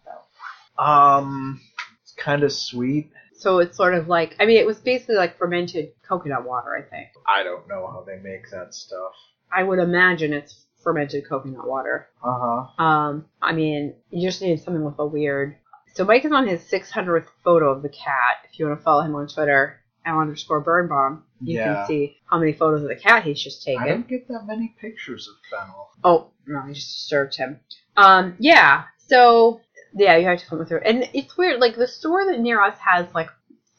though? 0.77 0.83
Um, 0.83 1.61
it's 2.03 2.13
kind 2.13 2.43
of 2.43 2.51
sweet. 2.51 3.11
So 3.35 3.59
it's 3.59 3.77
sort 3.77 3.93
of 3.93 4.07
like 4.09 4.35
I 4.39 4.45
mean 4.45 4.57
it 4.57 4.65
was 4.65 4.79
basically 4.79 5.15
like 5.15 5.37
fermented 5.37 5.93
coconut 6.07 6.45
water, 6.45 6.75
I 6.75 6.81
think. 6.81 7.07
I 7.25 7.43
don't 7.43 7.67
know 7.69 7.87
how 7.87 8.03
they 8.05 8.17
make 8.17 8.49
that 8.51 8.73
stuff. 8.73 9.13
I 9.51 9.63
would 9.63 9.79
imagine 9.79 10.33
it's 10.33 10.65
fermented 10.83 11.23
coconut 11.27 11.65
water. 11.65 12.09
Uh 12.21 12.37
huh. 12.77 12.83
Um 12.83 13.25
I 13.41 13.53
mean, 13.53 13.95
you 14.09 14.27
just 14.27 14.41
need 14.41 14.59
something 14.61 14.83
with 14.83 14.99
a 14.99 15.05
weird 15.05 15.55
So 15.95 16.03
Mike 16.03 16.25
is 16.25 16.33
on 16.33 16.47
his 16.47 16.61
600th 16.69 17.27
photo 17.43 17.71
of 17.71 17.81
the 17.81 17.89
cat. 17.89 18.37
If 18.51 18.59
you 18.59 18.67
want 18.67 18.77
to 18.79 18.83
follow 18.83 19.03
him 19.03 19.15
on 19.15 19.27
Twitter, 19.29 19.78
L 20.05 20.19
underscore 20.19 20.59
Birnbaum, 20.61 21.23
you 21.41 21.57
Yeah. 21.57 21.75
can 21.75 21.87
see 21.87 22.17
how 22.25 22.39
many 22.39 22.53
photos 22.53 22.81
of 22.83 22.87
the 22.89 22.95
cat 22.95 23.23
he's 23.23 23.41
just 23.41 23.63
taken. 23.63 23.83
I 23.83 23.87
don't 23.89 24.07
get 24.07 24.27
that 24.27 24.45
many 24.45 24.75
pictures 24.79 25.27
of 25.27 25.35
fennel. 25.49 25.89
Oh, 26.03 26.31
no, 26.47 26.59
I 26.59 26.73
just 26.73 26.87
disturbed 26.97 27.35
him. 27.35 27.59
Um, 27.97 28.35
yeah, 28.39 28.85
so, 28.97 29.61
yeah, 29.93 30.15
you 30.17 30.25
have 30.25 30.39
to 30.39 30.45
come 30.45 30.65
through. 30.65 30.81
And 30.85 31.09
it's 31.13 31.37
weird, 31.37 31.59
like, 31.59 31.75
the 31.75 31.87
store 31.87 32.25
that 32.25 32.39
near 32.39 32.61
us 32.61 32.77
has, 32.79 33.07
like, 33.13 33.29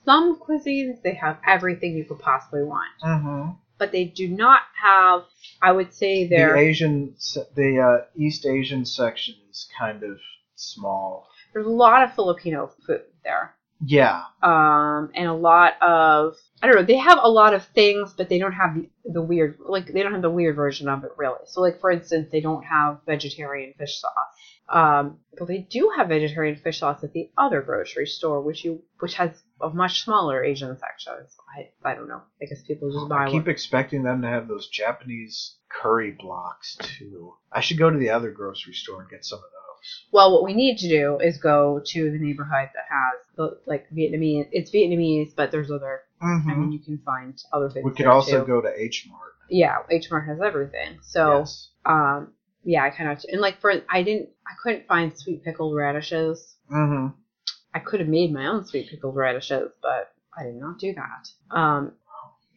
some 0.05 0.39
cuisines, 0.41 1.03
they 1.03 1.15
have 1.15 1.39
everything 1.47 1.95
you 1.97 2.05
could 2.05 2.19
possibly 2.19 2.63
want. 2.63 2.89
Mm-hmm. 3.05 3.51
But 3.79 3.93
they 3.93 4.05
do 4.05 4.29
not 4.29 4.61
have, 4.83 5.23
I 5.63 5.73
would 5.73 5.95
say, 5.95 6.27
The 6.27 6.55
Asian, 6.55 7.15
the 7.55 7.81
uh, 7.81 8.07
East 8.15 8.45
Asian 8.45 8.85
section 8.85 9.37
is 9.51 9.69
kind 9.79 10.03
of 10.03 10.19
small. 10.55 11.27
there's 11.55 11.67
a 11.67 11.71
lot 11.71 12.03
of 12.03 12.15
Filipino 12.15 12.71
food 12.87 13.03
there. 13.25 13.55
Yeah. 13.85 14.23
Um, 14.43 15.11
and 15.15 15.27
a 15.27 15.35
lot 15.35 15.81
of, 15.83 16.37
I 16.63 16.67
don't 16.67 16.77
know, 16.77 16.83
they 16.83 16.99
have 16.99 17.19
a 17.23 17.29
lot 17.29 17.55
of 17.55 17.65
things, 17.67 18.13
but 18.17 18.29
they 18.29 18.39
don't 18.39 18.53
have 18.53 18.75
the, 18.75 18.89
the 19.05 19.23
weird, 19.23 19.59
like, 19.61 19.87
they 19.93 20.03
don't 20.03 20.13
have 20.13 20.23
the 20.23 20.31
weird 20.31 20.57
version 20.57 20.89
of 20.89 21.05
it, 21.05 21.13
really. 21.17 21.39
So, 21.47 21.61
like, 21.61 21.81
for 21.81 21.91
instance, 21.91 22.29
they 22.31 22.41
don't 22.41 22.65
have 22.65 23.01
vegetarian 23.07 23.75
fish 23.79 24.01
sauce. 24.01 24.13
Um, 24.69 25.19
but 25.37 25.49
they 25.49 25.59
do 25.59 25.93
have 25.97 26.09
vegetarian 26.09 26.55
fish 26.57 26.79
sauce 26.79 27.03
at 27.03 27.13
the 27.13 27.31
other 27.37 27.61
grocery 27.61 28.07
store, 28.07 28.41
which 28.41 28.65
you, 28.65 28.83
which 29.01 29.15
has 29.15 29.43
a 29.61 29.69
much 29.69 30.05
smaller 30.05 30.45
Asian 30.45 30.77
section. 30.79 31.13
So 31.29 31.43
I, 31.57 31.91
I 31.91 31.95
don't 31.95 32.07
know. 32.07 32.21
I 32.41 32.45
guess 32.45 32.63
people 32.63 32.93
just 32.93 33.09
buy 33.09 33.25
I 33.25 33.31
keep 33.31 33.47
one. 33.47 33.51
expecting 33.51 34.05
them 34.05 34.23
to 34.23 34.29
have 34.29 34.47
those 34.47 34.69
Japanese 34.69 35.57
curry 35.69 36.17
blocks 36.17 36.77
too. 36.77 37.35
I 37.53 37.61
should 37.61 37.79
go 37.79 37.91
to 37.91 37.99
the 37.99 38.11
other 38.11 38.31
grocery 38.31 38.75
store 38.75 39.01
and 39.01 39.11
get 39.11 39.25
some 39.25 39.39
of 39.39 39.43
those. 39.43 39.60
Well, 40.13 40.33
what 40.33 40.45
we 40.45 40.55
need 40.55 40.79
to 40.79 40.89
do 40.89 41.19
is 41.21 41.39
go 41.39 41.81
to 41.85 42.11
the 42.11 42.19
neighborhood 42.19 42.69
that 42.75 42.85
has 42.89 43.21
the, 43.37 43.59
like 43.67 43.89
Vietnamese. 43.91 44.49
It's 44.53 44.71
Vietnamese, 44.71 45.35
but 45.35 45.51
there's 45.51 45.71
other. 45.71 46.01
I 46.23 46.39
mean, 46.45 46.71
you 46.73 46.79
can 46.79 46.99
find 46.99 47.43
other 47.53 47.71
things. 47.71 47.85
we 47.85 47.93
could 47.93 48.07
also 48.07 48.41
too. 48.41 48.47
go 48.47 48.61
to 48.61 48.71
H 48.77 49.07
Mart. 49.09 49.33
Yeah, 49.49 49.79
H 49.91 50.11
Mart 50.11 50.27
has 50.29 50.41
everything. 50.41 50.99
So. 51.03 51.39
yes. 51.41 51.69
um 51.87 52.33
yeah 52.63 52.85
i 52.85 52.91
kind 52.91 53.11
of 53.11 53.25
and 53.33 53.41
like 53.41 53.59
for 53.59 53.73
i 53.89 54.03
didn't 54.03 54.29
i 54.47 54.53
couldn't 54.63 54.87
find 54.87 55.17
sweet 55.19 55.43
pickled 55.43 55.75
radishes 55.75 56.57
Mm-hmm. 56.71 57.07
i 57.75 57.79
could 57.79 58.01
have 58.01 58.09
made 58.11 58.35
my 58.35 58.47
own 58.49 58.67
sweet 58.67 58.91
pickled 58.91 59.17
radishes 59.17 59.71
but 59.81 60.13
i 60.39 60.43
did 60.45 60.57
not 60.57 60.79
do 60.79 60.95
that 60.95 61.57
um 61.59 61.93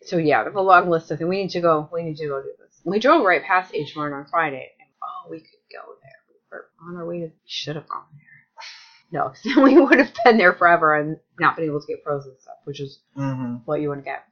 so 0.01 0.17
yeah 0.17 0.43
there's 0.43 0.55
a 0.55 0.59
long 0.59 0.89
list 0.89 1.09
of 1.09 1.19
things 1.19 1.29
we 1.29 1.41
need 1.41 1.51
to 1.51 1.61
go 1.61 1.87
we 1.93 2.03
need 2.03 2.17
to 2.17 2.27
go 2.27 2.41
do 2.41 2.51
this 2.59 2.81
we 2.83 2.99
drove 2.99 3.23
right 3.25 3.43
past 3.43 3.73
h 3.73 3.95
mart 3.95 4.11
on 4.11 4.25
friday 4.25 4.71
and 4.77 4.89
oh 5.01 5.29
we 5.31 5.39
could 5.39 5.63
go 5.71 5.93
there 6.01 6.19
were 6.53 6.69
on 6.87 6.95
our 6.95 7.05
way 7.05 7.19
to 7.21 7.31
should 7.45 7.75
have 7.75 7.87
gone 7.89 8.05
there 8.13 8.27
no, 9.11 9.33
then 9.43 9.63
we 9.63 9.79
would 9.79 9.99
have 9.99 10.13
been 10.23 10.37
there 10.37 10.53
forever 10.53 10.95
and 10.95 11.17
not 11.39 11.55
been 11.55 11.65
able 11.65 11.81
to 11.81 11.87
get 11.87 12.03
frozen 12.03 12.35
stuff, 12.39 12.57
which 12.65 12.79
is 12.79 12.99
Mm-hmm. 13.17 13.57
what 13.65 13.81
you 13.81 13.89
want 13.89 14.01
to 14.01 14.05
get. 14.05 14.23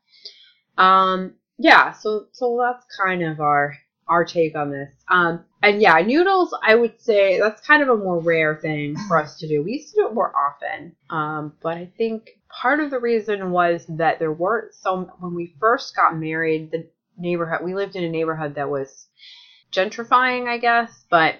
Um, 0.77 1.35
yeah, 1.57 1.91
so 1.93 2.27
so 2.31 2.57
that's 2.61 2.85
kind 2.97 3.23
of 3.23 3.39
our 3.39 3.75
our 4.07 4.25
take 4.25 4.55
on 4.55 4.71
this. 4.71 4.93
Um, 5.09 5.45
and 5.63 5.81
yeah, 5.81 5.99
noodles, 6.01 6.55
I 6.63 6.75
would 6.75 6.99
say 6.99 7.39
that's 7.39 7.65
kind 7.65 7.83
of 7.83 7.89
a 7.89 7.97
more 7.97 8.19
rare 8.19 8.55
thing 8.55 8.95
for 9.07 9.17
us 9.17 9.37
to 9.39 9.47
do. 9.47 9.63
We 9.63 9.73
used 9.73 9.93
to 9.93 10.01
do 10.01 10.07
it 10.07 10.13
more 10.15 10.33
often, 10.35 10.95
um, 11.11 11.53
but 11.61 11.77
I 11.77 11.91
think 11.97 12.31
part 12.49 12.79
of 12.79 12.89
the 12.89 12.99
reason 12.99 13.51
was 13.51 13.85
that 13.89 14.19
there 14.19 14.33
weren't 14.33 14.73
so 14.73 15.09
when 15.19 15.35
we 15.35 15.55
first 15.59 15.95
got 15.95 16.17
married, 16.17 16.71
the 16.71 16.87
neighborhood 17.17 17.63
we 17.63 17.75
lived 17.75 17.95
in 17.95 18.03
a 18.03 18.09
neighborhood 18.09 18.55
that 18.55 18.69
was 18.69 19.07
gentrifying, 19.71 20.47
I 20.47 20.57
guess, 20.57 21.05
but 21.09 21.35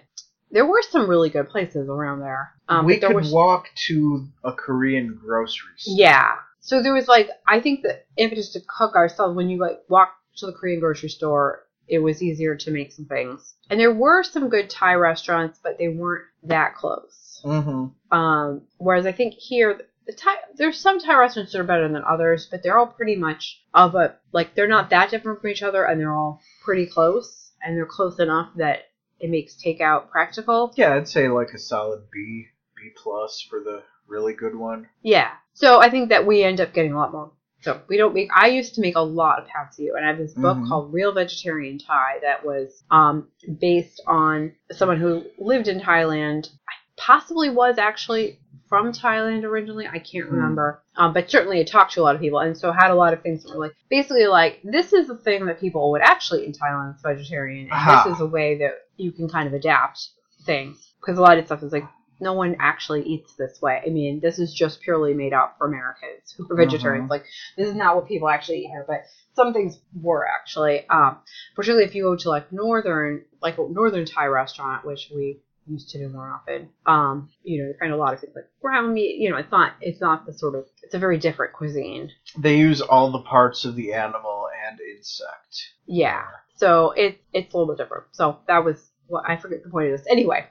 there 0.51 0.65
were 0.65 0.81
some 0.81 1.09
really 1.09 1.29
good 1.29 1.49
places 1.49 1.87
around 1.89 2.19
there. 2.19 2.51
Um, 2.67 2.85
we 2.85 2.99
there 2.99 3.09
could 3.09 3.15
was- 3.17 3.31
walk 3.31 3.67
to 3.87 4.27
a 4.43 4.53
Korean 4.53 5.19
grocery 5.21 5.73
store. 5.77 5.95
yeah. 5.97 6.35
So 6.59 6.83
there 6.83 6.93
was 6.93 7.07
like 7.07 7.29
I 7.47 7.59
think 7.59 7.81
the 7.81 8.01
impetus 8.17 8.53
to 8.53 8.59
cook 8.67 8.95
ourselves 8.95 9.35
when 9.35 9.49
you 9.49 9.57
like 9.57 9.79
walk 9.89 10.13
to 10.37 10.45
the 10.45 10.53
Korean 10.53 10.79
grocery 10.79 11.09
store, 11.09 11.63
it 11.87 11.99
was 11.99 12.21
easier 12.21 12.55
to 12.55 12.71
make 12.71 12.91
some 12.91 13.05
things. 13.05 13.55
And 13.69 13.79
there 13.79 13.93
were 13.93 14.23
some 14.23 14.47
good 14.49 14.69
Thai 14.69 14.93
restaurants, 14.93 15.59
but 15.61 15.77
they 15.79 15.89
weren't 15.89 16.25
that 16.43 16.75
close. 16.75 17.41
Mm-hmm. 17.43 18.15
Um, 18.15 18.61
whereas 18.77 19.05
I 19.07 19.11
think 19.11 19.33
here 19.33 19.81
the 20.05 20.13
Thai 20.13 20.35
there's 20.55 20.79
some 20.79 20.99
Thai 20.99 21.17
restaurants 21.17 21.51
that 21.51 21.59
are 21.61 21.63
better 21.63 21.87
than 21.87 22.03
others, 22.07 22.47
but 22.49 22.61
they're 22.61 22.77
all 22.77 22.87
pretty 22.87 23.15
much 23.15 23.63
of 23.73 23.95
a 23.95 24.15
like 24.31 24.53
they're 24.53 24.67
not 24.67 24.91
that 24.91 25.09
different 25.09 25.41
from 25.41 25.49
each 25.49 25.63
other, 25.63 25.83
and 25.83 25.99
they're 25.99 26.13
all 26.13 26.41
pretty 26.63 26.85
close, 26.85 27.51
and 27.63 27.75
they're 27.75 27.85
close 27.87 28.19
enough 28.19 28.51
that 28.57 28.83
it 29.21 29.29
makes 29.29 29.55
takeout 29.55 30.09
practical. 30.09 30.73
Yeah, 30.75 30.95
I'd 30.95 31.07
say 31.07 31.29
like 31.29 31.51
a 31.53 31.59
solid 31.59 32.03
B, 32.11 32.47
B 32.75 32.89
plus 32.95 33.45
for 33.49 33.59
the 33.59 33.83
really 34.07 34.33
good 34.33 34.55
one. 34.55 34.87
Yeah. 35.01 35.29
So 35.53 35.79
I 35.81 35.89
think 35.89 36.09
that 36.09 36.25
we 36.25 36.43
end 36.43 36.59
up 36.59 36.73
getting 36.73 36.93
a 36.93 36.97
lot 36.97 37.11
more. 37.13 37.31
So 37.61 37.79
we 37.87 37.97
don't 37.97 38.15
make. 38.15 38.29
I 38.35 38.47
used 38.47 38.73
to 38.75 38.81
make 38.81 38.95
a 38.95 39.01
lot 39.01 39.39
of 39.39 39.47
ew, 39.77 39.95
and 39.95 40.03
I 40.03 40.09
have 40.09 40.17
this 40.17 40.33
book 40.33 40.57
Mhm. 40.57 40.67
called 40.67 40.91
Real 40.91 41.11
Vegetarian 41.13 41.77
Thai 41.77 42.17
that 42.23 42.43
was 42.43 42.83
um, 42.89 43.27
based 43.59 44.01
on 44.07 44.53
someone 44.71 44.97
who 44.97 45.23
lived 45.37 45.67
in 45.67 45.79
Thailand. 45.79 46.49
I 46.67 46.73
possibly 46.97 47.51
was 47.51 47.77
actually 47.77 48.39
from 48.71 48.93
Thailand 48.93 49.43
originally. 49.43 49.85
I 49.85 49.99
can't 49.99 50.27
Hmm. 50.29 50.35
remember, 50.35 50.81
um, 50.95 51.11
but 51.11 51.29
certainly 51.29 51.59
it 51.59 51.67
talked 51.67 51.91
to 51.95 52.01
a 52.01 52.03
lot 52.03 52.15
of 52.15 52.21
people, 52.21 52.39
and 52.39 52.57
so 52.57 52.71
had 52.71 52.89
a 52.89 52.95
lot 52.95 53.11
of 53.13 53.21
things 53.21 53.43
that 53.43 53.51
were 53.53 53.59
like 53.65 53.75
basically 53.89 54.27
like 54.27 54.61
this 54.63 54.93
is 54.93 55.07
the 55.09 55.17
thing 55.17 55.45
that 55.47 55.59
people 55.59 55.91
would 55.91 56.01
actually 56.01 56.43
eat 56.43 56.47
in 56.47 56.53
Thailand. 56.53 56.93
It's 56.93 57.03
vegetarian, 57.03 57.65
and 57.65 57.73
Aha. 57.73 58.03
this 58.05 58.15
is 58.15 58.21
a 58.21 58.25
way 58.25 58.57
that 58.59 58.75
you 58.95 59.11
can 59.11 59.27
kind 59.27 59.45
of 59.47 59.53
adapt 59.53 59.99
things 60.45 60.93
because 61.01 61.17
a 61.17 61.21
lot 61.21 61.37
of 61.37 61.45
stuff 61.45 61.63
is 61.63 61.73
like 61.73 61.83
no 62.21 62.33
one 62.33 62.55
actually 62.59 63.01
eats 63.03 63.33
this 63.35 63.59
way. 63.61 63.81
I 63.85 63.89
mean, 63.89 64.19
this 64.21 64.39
is 64.39 64.53
just 64.53 64.79
purely 64.81 65.13
made 65.13 65.33
up 65.33 65.55
for 65.57 65.65
Americans 65.67 66.31
who 66.37 66.47
are 66.49 66.55
vegetarians. 66.55 67.07
Mhm. 67.07 67.09
Like, 67.09 67.25
this 67.57 67.67
is 67.67 67.73
not 67.75 67.95
what 67.95 68.07
people 68.07 68.29
actually 68.29 68.59
eat 68.59 68.67
here, 68.67 68.85
but 68.87 69.01
some 69.33 69.51
things 69.53 69.79
were 69.99 70.25
actually. 70.27 70.87
Um, 70.87 71.17
particularly 71.55 71.85
if 71.87 71.95
you 71.95 72.03
go 72.03 72.15
to 72.15 72.29
like 72.29 72.51
northern, 72.53 73.25
like 73.41 73.57
a 73.57 73.67
northern 73.67 74.05
Thai 74.05 74.27
restaurant, 74.27 74.85
which 74.85 75.11
we 75.13 75.39
used 75.67 75.89
to 75.89 75.99
do 75.99 76.09
more 76.09 76.29
often. 76.31 76.69
Um, 76.85 77.29
you 77.43 77.61
know, 77.61 77.67
you 77.69 77.75
find 77.79 77.91
a 77.91 77.97
lot 77.97 78.13
of 78.13 78.19
things 78.19 78.33
like 78.35 78.45
ground 78.61 78.93
meat. 78.93 79.17
You 79.19 79.29
know, 79.29 79.37
it's 79.37 79.51
not, 79.51 79.73
it's 79.81 80.01
not 80.01 80.25
the 80.25 80.33
sort 80.33 80.55
of, 80.55 80.65
it's 80.83 80.93
a 80.93 80.99
very 80.99 81.17
different 81.17 81.53
cuisine. 81.53 82.09
They 82.37 82.57
use 82.57 82.81
all 82.81 83.11
the 83.11 83.21
parts 83.21 83.63
of 83.65 83.75
the 83.75 83.93
animal 83.93 84.47
and 84.67 84.79
insect. 84.79 85.69
Yeah. 85.85 86.23
So 86.55 86.91
it 86.91 87.19
it's 87.33 87.53
a 87.53 87.57
little 87.57 87.73
bit 87.73 87.81
different. 87.81 88.05
So 88.11 88.39
that 88.47 88.63
was 88.63 88.89
what 89.07 89.23
I 89.27 89.37
forget 89.37 89.63
the 89.63 89.69
point 89.69 89.91
of 89.91 89.97
this. 89.97 90.07
Anyway, 90.09 90.45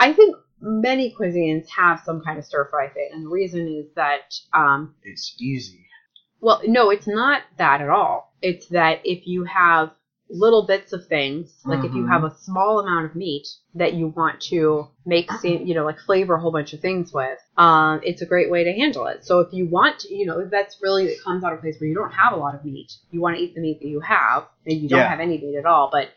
I 0.00 0.12
think 0.12 0.36
many 0.60 1.14
cuisines 1.18 1.68
have 1.68 2.00
some 2.04 2.22
kind 2.22 2.38
of 2.38 2.44
stir 2.44 2.68
fry 2.70 2.88
thing, 2.88 3.10
and 3.12 3.24
the 3.26 3.28
reason 3.28 3.68
is 3.68 3.86
that 3.96 4.34
um, 4.54 4.94
It's 5.02 5.34
easy. 5.38 5.86
well, 6.40 6.62
no, 6.66 6.90
it's 6.90 7.06
not 7.06 7.42
that 7.58 7.80
at 7.82 7.88
all. 7.90 8.34
It's 8.40 8.68
that 8.68 9.00
if 9.04 9.26
you 9.26 9.44
have 9.44 9.90
little 10.28 10.66
bits 10.66 10.92
of 10.92 11.06
things, 11.06 11.62
like 11.64 11.84
if 11.84 11.94
you 11.94 12.04
Mhm. 12.04 12.08
have 12.08 12.24
a 12.24 12.34
small 12.34 12.80
amount 12.80 13.04
of 13.06 13.14
meat 13.14 13.46
that 13.74 13.94
you 13.94 14.08
want 14.08 14.40
to 14.40 14.88
make, 15.04 15.30
you 15.44 15.74
know, 15.74 15.84
like 15.84 15.98
flavor 16.00 16.34
a 16.34 16.40
whole 16.40 16.50
bunch 16.50 16.72
of 16.72 16.80
things 16.80 17.12
with, 17.12 17.38
um, 17.56 18.00
it's 18.02 18.22
a 18.22 18.26
great 18.26 18.50
way 18.50 18.64
to 18.64 18.72
handle 18.72 19.06
it. 19.06 19.24
So 19.24 19.40
if 19.40 19.52
you 19.52 19.66
want 19.66 20.00
to, 20.00 20.14
you 20.14 20.26
know, 20.26 20.44
that's 20.44 20.82
really, 20.82 21.06
it 21.06 21.22
comes 21.22 21.44
out 21.44 21.52
of 21.52 21.60
a 21.60 21.62
place 21.62 21.78
where 21.80 21.88
you 21.88 21.94
don't 21.94 22.12
have 22.12 22.32
a 22.32 22.36
lot 22.36 22.54
of 22.54 22.64
meat, 22.64 22.92
you 23.12 23.20
want 23.20 23.36
to 23.36 23.42
eat 23.42 23.54
the 23.54 23.60
meat 23.60 23.78
that 23.80 23.88
you 23.88 24.00
have, 24.00 24.46
maybe 24.64 24.80
you 24.80 24.88
don't 24.88 24.98
Yeah. 24.98 25.08
have 25.08 25.20
any 25.20 25.38
meat 25.38 25.56
at 25.56 25.64
all, 25.66 25.90
but, 25.92 26.08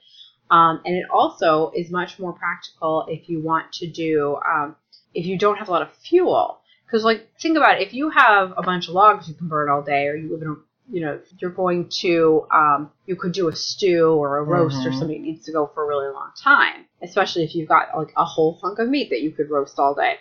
um, 0.50 0.82
and 0.86 0.96
it 0.96 1.06
also 1.12 1.72
is 1.76 1.92
much 1.92 2.18
more 2.18 2.34
practical 2.34 3.06
if 3.08 3.30
you 3.30 3.42
want 3.42 3.72
to 3.74 3.88
do, 3.88 4.38
um, 4.38 4.76
if 5.14 5.26
you 5.28 5.38
don't 5.38 5.58
have 5.58 5.68
a 5.68 5.72
lot 5.72 5.84
of 5.84 5.92
fuel. 5.94 6.58
Because, 6.86 7.04
like, 7.04 7.30
think 7.40 7.56
about 7.56 7.80
it. 7.80 7.88
If 7.88 7.94
you 7.94 8.10
have 8.10 8.54
a 8.58 8.64
bunch 8.64 8.88
of 8.88 8.96
logs 8.96 9.30
you 9.30 9.36
can 9.36 9.48
burn 9.48 9.70
all 9.70 9.84
day, 9.84 10.08
or 10.08 10.16
you 10.16 10.32
live 10.32 10.42
in 10.42 10.48
a, 10.48 10.56
you 10.92 11.02
know, 11.02 11.20
you're 11.38 11.52
going 11.52 11.88
to, 12.02 12.48
um, 12.54 12.92
you 13.06 13.16
could 13.16 13.32
do 13.32 13.48
a 13.48 13.56
stew 13.56 14.10
or 14.12 14.38
a 14.38 14.44
roast 14.44 14.86
or 14.86 14.90
Mhm. 14.90 14.94
something 14.96 15.22
that 15.22 15.28
needs 15.28 15.46
to 15.46 15.52
go 15.52 15.68
for 15.68 15.84
a 15.84 15.88
really 15.88 16.08
long 16.12 16.32
time. 16.36 16.86
Especially 17.02 17.44
if 17.44 17.56
you've 17.56 17.70
got, 17.70 17.96
like, 17.96 18.14
a 18.18 18.26
whole 18.26 18.60
hunk 18.62 18.80
of 18.80 18.90
meat 18.90 19.10
that 19.10 19.22
you 19.22 19.32
could 19.32 19.50
roast 19.50 19.80
all 19.80 19.94
day. 19.94 20.16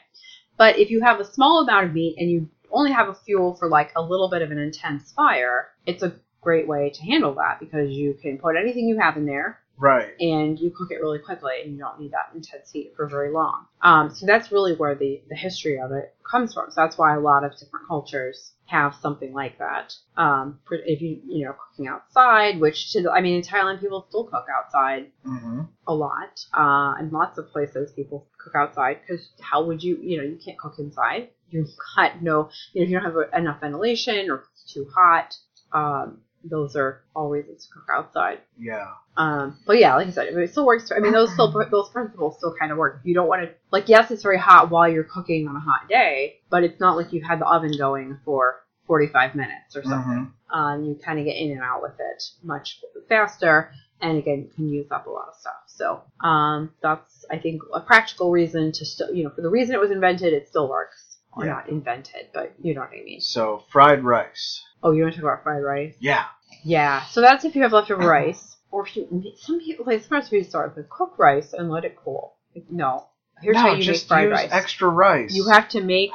But 0.56 0.78
if 0.78 0.90
you 0.90 1.00
have 1.02 1.20
a 1.20 1.24
small 1.24 1.62
amount 1.62 1.86
of 1.86 1.94
meat 1.94 2.16
and 2.18 2.30
you 2.30 2.48
only 2.70 2.92
have 2.92 3.08
a 3.08 3.14
fuel 3.14 3.54
for, 3.54 3.68
like, 3.68 3.92
a 3.96 4.02
little 4.02 4.28
bit 4.28 4.42
of 4.42 4.50
an 4.50 4.58
intense 4.58 5.12
fire, 5.12 5.68
it's 5.86 6.02
a 6.02 6.14
great 6.40 6.68
way 6.68 6.90
to 6.90 7.02
handle 7.02 7.34
that 7.34 7.58
because 7.60 7.90
you 7.90 8.14
can 8.14 8.38
put 8.38 8.56
anything 8.56 8.86
you 8.86 8.98
have 8.98 9.16
in 9.16 9.26
there 9.26 9.60
Right. 9.78 10.08
and 10.20 10.58
you 10.58 10.70
cook 10.70 10.88
it 10.90 10.96
really 11.00 11.20
quickly 11.20 11.52
and 11.62 11.72
you 11.72 11.78
don't 11.78 12.00
need 12.00 12.10
that 12.12 12.30
intense 12.34 12.70
heat 12.72 12.94
for 12.96 13.06
very 13.08 13.30
long. 13.30 13.66
Um, 13.80 14.12
so 14.12 14.26
that's 14.26 14.50
really 14.50 14.74
where 14.74 14.94
the, 14.94 15.22
the 15.28 15.36
history 15.36 15.78
of 15.80 15.92
it 15.92 16.14
comes 16.28 16.52
from. 16.54 16.70
So 16.70 16.80
that's 16.82 16.98
why 16.98 17.14
a 17.14 17.20
lot 17.20 17.44
of 17.44 17.52
different 17.52 17.86
cultures 17.86 18.52
have 18.66 18.94
something 19.00 19.32
like 19.32 19.58
that. 19.58 19.94
Um, 20.16 20.58
for- 20.66 20.76
if 20.84 21.00
you, 21.00 21.20
you 21.26 21.46
know, 21.46 21.54
cooking 21.54 21.86
outside, 21.88 22.60
which, 22.60 22.92
to, 22.92 23.08
I 23.10 23.20
mean, 23.20 23.36
in 23.36 23.42
Thailand, 23.42 23.80
people 23.80 24.04
still 24.08 24.24
cook 24.24 24.46
outside 24.54 25.12
Mm-hmm. 25.24 25.60
a 25.86 25.94
lot. 25.94 26.40
Uh, 26.52 26.94
in 27.00 27.10
lots 27.10 27.38
of 27.38 27.50
places, 27.50 27.92
people 27.92 28.26
cook 28.42 28.54
outside 28.56 28.98
because 29.06 29.28
how 29.40 29.64
would 29.64 29.82
you, 29.82 29.96
you 30.02 30.18
know, 30.18 30.24
you 30.24 30.38
can't 30.44 30.58
cook 30.58 30.74
inside. 30.78 31.28
You've 31.50 31.68
got 31.96 32.22
no, 32.22 32.50
you 32.72 32.80
know, 32.80 32.84
if 32.84 32.90
you 32.90 33.00
don't 33.00 33.04
have 33.04 33.40
enough 33.40 33.60
ventilation 33.60 34.30
or 34.30 34.44
it's 34.52 34.72
too 34.72 34.86
hot, 34.94 35.34
um, 35.72 36.18
those 36.50 36.76
are 36.76 37.02
all 37.14 37.28
reasons 37.28 37.66
to 37.66 37.72
cook 37.74 37.86
outside. 37.92 38.40
Yeah. 38.58 38.86
Um, 39.16 39.58
but 39.66 39.78
yeah, 39.78 39.96
like 39.96 40.06
I 40.06 40.10
said, 40.10 40.28
it 40.28 40.50
still 40.50 40.66
works. 40.66 40.92
I 40.94 41.00
mean, 41.00 41.12
those 41.12 41.32
still 41.32 41.50
those 41.70 41.88
principles 41.90 42.36
still 42.38 42.54
kind 42.58 42.70
of 42.72 42.78
work. 42.78 43.00
You 43.04 43.14
don't 43.14 43.28
want 43.28 43.42
to, 43.42 43.54
like, 43.70 43.88
yes, 43.88 44.10
it's 44.10 44.22
very 44.22 44.38
hot 44.38 44.70
while 44.70 44.88
you're 44.88 45.04
cooking 45.04 45.48
on 45.48 45.56
a 45.56 45.60
hot 45.60 45.88
day, 45.88 46.40
but 46.50 46.62
it's 46.64 46.78
not 46.80 46.96
like 46.96 47.12
you've 47.12 47.24
had 47.24 47.40
the 47.40 47.46
oven 47.46 47.72
going 47.76 48.18
for 48.24 48.62
45 48.86 49.34
minutes 49.34 49.76
or 49.76 49.82
something. 49.82 50.32
Um, 50.50 50.84
you 50.84 50.94
kind 50.94 51.18
of 51.18 51.24
get 51.24 51.36
in 51.36 51.50
and 51.50 51.60
out 51.60 51.82
with 51.82 51.98
it 51.98 52.22
much 52.42 52.80
faster, 53.08 53.70
and 54.00 54.18
again, 54.18 54.38
you 54.44 54.50
can 54.54 54.68
use 54.68 54.86
up 54.90 55.06
a 55.06 55.10
lot 55.10 55.28
of 55.28 55.34
stuff. 55.34 55.54
So 55.66 56.02
um, 56.26 56.72
that's 56.82 57.24
I 57.30 57.38
think 57.38 57.62
a 57.74 57.80
practical 57.80 58.30
reason 58.30 58.72
to 58.72 58.84
still, 58.86 59.12
you 59.12 59.24
know, 59.24 59.30
for 59.30 59.42
the 59.42 59.50
reason 59.50 59.74
it 59.74 59.80
was 59.80 59.90
invented, 59.90 60.32
it 60.32 60.48
still 60.48 60.68
works. 60.68 61.04
Or 61.36 61.44
Yeah. 61.44 61.52
not 61.52 61.68
invented, 61.68 62.28
but 62.32 62.54
you 62.62 62.74
know 62.74 62.80
what 62.80 62.90
I 62.90 63.02
mean. 63.04 63.20
So 63.20 63.62
fried 63.70 64.02
rice. 64.02 64.64
Oh, 64.82 64.92
you 64.92 65.02
want 65.02 65.14
to 65.14 65.20
talk 65.20 65.30
about 65.30 65.42
fried 65.44 65.62
rice? 65.62 65.94
Yeah. 66.00 66.24
Yeah, 66.64 67.04
so 67.06 67.20
that's 67.20 67.44
if 67.44 67.54
you 67.54 67.62
have 67.62 67.72
leftover 67.72 68.02
uh-huh. 68.02 68.10
rice, 68.10 68.56
or 68.70 68.86
if 68.86 68.96
you 68.96 69.32
some 69.36 69.60
people 69.60 69.84
like 69.86 70.02
some 70.02 70.16
recipes 70.16 70.48
start 70.48 70.76
with 70.76 70.88
cook 70.88 71.14
rice 71.18 71.52
and 71.52 71.70
let 71.70 71.84
it 71.84 71.96
cool. 71.96 72.34
Like, 72.54 72.66
no, 72.70 73.06
here's 73.40 73.54
no, 73.54 73.60
how 73.60 73.74
you 73.74 73.82
just 73.82 74.04
make 74.04 74.08
fried 74.08 74.28
use 74.28 74.32
rice. 74.32 74.48
extra 74.52 74.88
rice. 74.88 75.34
You 75.34 75.48
have 75.48 75.68
to 75.70 75.82
make 75.82 76.10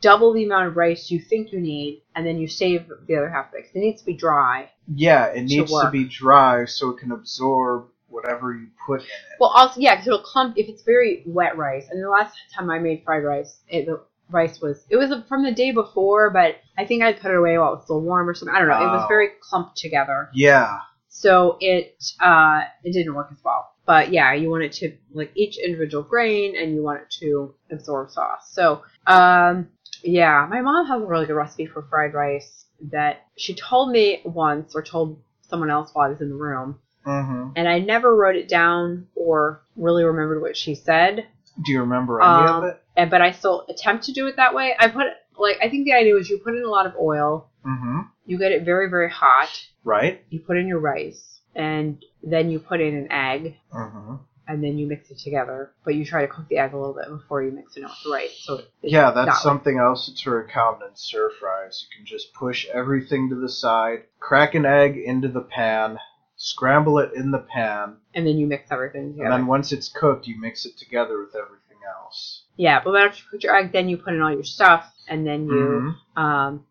double 0.00 0.34
the 0.34 0.44
amount 0.44 0.68
of 0.68 0.76
rice 0.76 1.10
you 1.10 1.20
think 1.20 1.52
you 1.52 1.60
need, 1.60 2.02
and 2.14 2.26
then 2.26 2.38
you 2.38 2.46
save 2.48 2.88
the 3.06 3.16
other 3.16 3.30
half 3.30 3.48
of 3.48 3.54
it. 3.54 3.74
needs 3.74 4.02
to 4.02 4.06
be 4.06 4.14
dry. 4.14 4.70
Yeah, 4.94 5.26
it 5.26 5.44
needs 5.44 5.70
to 5.70 5.74
work. 5.74 5.92
be 5.92 6.04
dry 6.04 6.66
so 6.66 6.90
it 6.90 6.98
can 6.98 7.12
absorb 7.12 7.86
whatever 8.08 8.54
you 8.54 8.68
put 8.86 9.00
in 9.00 9.06
it. 9.06 9.38
Well, 9.40 9.50
also 9.50 9.80
yeah, 9.80 9.94
because 9.94 10.06
it'll 10.06 10.22
clump 10.22 10.58
if 10.58 10.68
it's 10.68 10.82
very 10.82 11.22
wet 11.26 11.56
rice. 11.56 11.86
And 11.90 12.02
the 12.02 12.08
last 12.08 12.36
time 12.54 12.70
I 12.70 12.78
made 12.78 13.02
fried 13.04 13.24
rice, 13.24 13.60
it, 13.68 13.88
rice 14.30 14.60
was 14.60 14.84
it 14.90 14.96
was 14.96 15.10
from 15.28 15.44
the 15.44 15.52
day 15.52 15.70
before, 15.70 16.30
but 16.30 16.56
I 16.78 16.84
think 16.86 17.02
I 17.02 17.12
put 17.12 17.30
it 17.30 17.36
away 17.36 17.56
while 17.58 17.72
it 17.72 17.76
was 17.76 17.84
still 17.84 18.00
warm 18.00 18.28
or 18.28 18.34
something. 18.34 18.54
I 18.54 18.58
don't 18.58 18.68
know. 18.68 18.78
It 18.86 18.90
was 18.90 19.02
Oh. 19.04 19.08
very 19.08 19.28
clumped 19.40 19.76
together. 19.76 20.28
yeah. 20.34 20.78
So 21.08 21.56
it 21.60 22.02
uh, 22.20 22.62
it 22.82 22.92
didn't 22.92 23.14
work 23.14 23.28
as 23.30 23.38
well. 23.44 23.70
But 23.86 24.12
yeah, 24.12 24.32
you 24.34 24.50
want 24.50 24.64
it 24.64 24.72
to 24.74 24.96
like 25.12 25.30
each 25.36 25.58
individual 25.58 26.02
grain, 26.02 26.56
and 26.56 26.74
you 26.74 26.82
want 26.82 27.02
it 27.02 27.10
to 27.20 27.54
absorb 27.70 28.10
sauce. 28.10 28.50
So 28.52 28.82
um, 29.06 29.68
yeah, 30.02 30.46
my 30.50 30.60
mom 30.60 30.86
has 30.86 31.00
a 31.00 31.04
really 31.06 31.26
good 31.26 31.34
recipe 31.34 31.66
for 31.66 31.82
fried 31.82 32.14
rice 32.14 32.64
that 32.90 33.26
she 33.36 33.54
told 33.54 33.90
me 33.92 34.22
once, 34.24 34.74
or 34.74 34.82
told 34.82 35.22
someone 35.42 35.70
else 35.70 35.90
while 35.92 36.06
I 36.06 36.10
was 36.10 36.20
in 36.20 36.30
the 36.30 36.34
room, 36.34 36.80
Mm-hmm. 37.06 37.50
and 37.56 37.68
I 37.68 37.78
never 37.80 38.16
wrote 38.16 38.34
it 38.36 38.48
down 38.48 39.06
or 39.14 39.62
really 39.76 40.04
remembered 40.04 40.40
what 40.40 40.56
she 40.56 40.74
said. 40.74 41.26
Do 41.64 41.70
you 41.72 41.80
remember 41.80 42.20
any 42.22 42.46
Um, 42.48 42.56
of 42.56 42.64
it? 42.64 42.82
And 42.96 43.10
but 43.10 43.20
I 43.20 43.32
still 43.32 43.64
attempt 43.68 44.04
to 44.04 44.12
do 44.12 44.26
it 44.26 44.36
that 44.36 44.54
way. 44.54 44.74
I 44.78 44.88
put 44.88 45.06
like 45.38 45.56
I 45.62 45.68
think 45.68 45.84
the 45.84 45.92
idea 45.94 46.14
was 46.14 46.28
you 46.30 46.38
put 46.38 46.54
in 46.56 46.64
a 46.64 46.68
lot 46.70 46.86
of 46.86 46.94
oil, 47.00 47.50
Mm-hmm. 47.66 48.00
you 48.26 48.38
get 48.38 48.52
it 48.52 48.64
very 48.64 48.88
very 48.90 49.10
hot, 49.10 49.48
Right. 49.84 50.22
you 50.30 50.40
put 50.40 50.56
in 50.58 50.66
your 50.68 50.78
rice, 50.80 51.40
and 51.54 52.04
then 52.22 52.50
you 52.50 52.58
put 52.58 52.80
in 52.80 52.94
an 52.94 53.10
egg, 53.10 53.56
Mm-hmm. 53.72 54.16
and 54.46 54.62
then 54.62 54.78
you 54.78 54.86
mix 54.86 55.10
it 55.10 55.18
together. 55.18 55.72
But 55.84 55.94
you 55.96 56.04
try 56.04 56.20
to 56.22 56.28
cook 56.28 56.46
the 56.48 56.58
egg 56.58 56.72
a 56.72 56.76
little 56.78 56.94
bit 56.94 57.08
before 57.08 57.42
you 57.42 57.50
mix 57.52 57.76
it 57.76 57.80
in 57.80 57.86
with 57.86 57.94
the 58.04 58.10
rice. 58.12 58.38
So 58.44 58.60
Yeah, 58.82 59.10
that's 59.12 59.42
something 59.42 59.78
else 59.78 60.06
that's 60.06 60.22
very 60.22 60.46
common 60.48 60.88
in 60.88 60.94
stir 60.94 61.30
fries. 61.40 61.84
You 61.90 61.96
can 61.96 62.06
just 62.06 62.32
push 62.34 62.66
everything 62.72 63.30
to 63.30 63.34
the 63.34 63.48
side, 63.48 64.04
crack 64.20 64.54
an 64.54 64.66
egg 64.66 64.96
into 64.98 65.28
the 65.28 65.40
pan, 65.40 65.98
scramble 66.36 66.98
it 66.98 67.12
in 67.14 67.30
the 67.30 67.38
pan, 67.38 67.96
And 68.14 68.26
then 68.26 68.36
you 68.38 68.46
mix 68.46 68.70
everything 68.70 69.12
together. 69.12 69.24
and 69.24 69.32
then 69.32 69.46
once 69.46 69.72
it's 69.72 69.88
cooked, 69.88 70.26
you 70.26 70.38
mix 70.38 70.66
it 70.66 70.76
together 70.76 71.18
with 71.18 71.34
everything 71.34 71.78
else. 71.98 72.43
Yeah, 72.56 72.80
but 72.84 72.94
after 72.94 73.18
you 73.18 73.24
put 73.30 73.42
your 73.44 73.56
egg, 73.56 73.72
then 73.72 73.88
you 73.88 73.96
put 73.96 74.14
in 74.14 74.22
all 74.22 74.32
your 74.32 74.44
stuff, 74.44 74.92
and 75.08 75.26
then 75.26 75.48
you 75.48 75.94
Mhm. 76.16 76.20
um, 76.20 76.66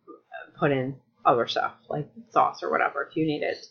put 0.58 0.72
in 0.72 0.96
other 1.26 1.48
stuff 1.48 1.74
like 1.90 2.08
sauce 2.32 2.62
or 2.64 2.70
whatever 2.72 3.04
if 3.04 3.16
you 3.16 3.26
need 3.26 3.44
it. 3.44 3.66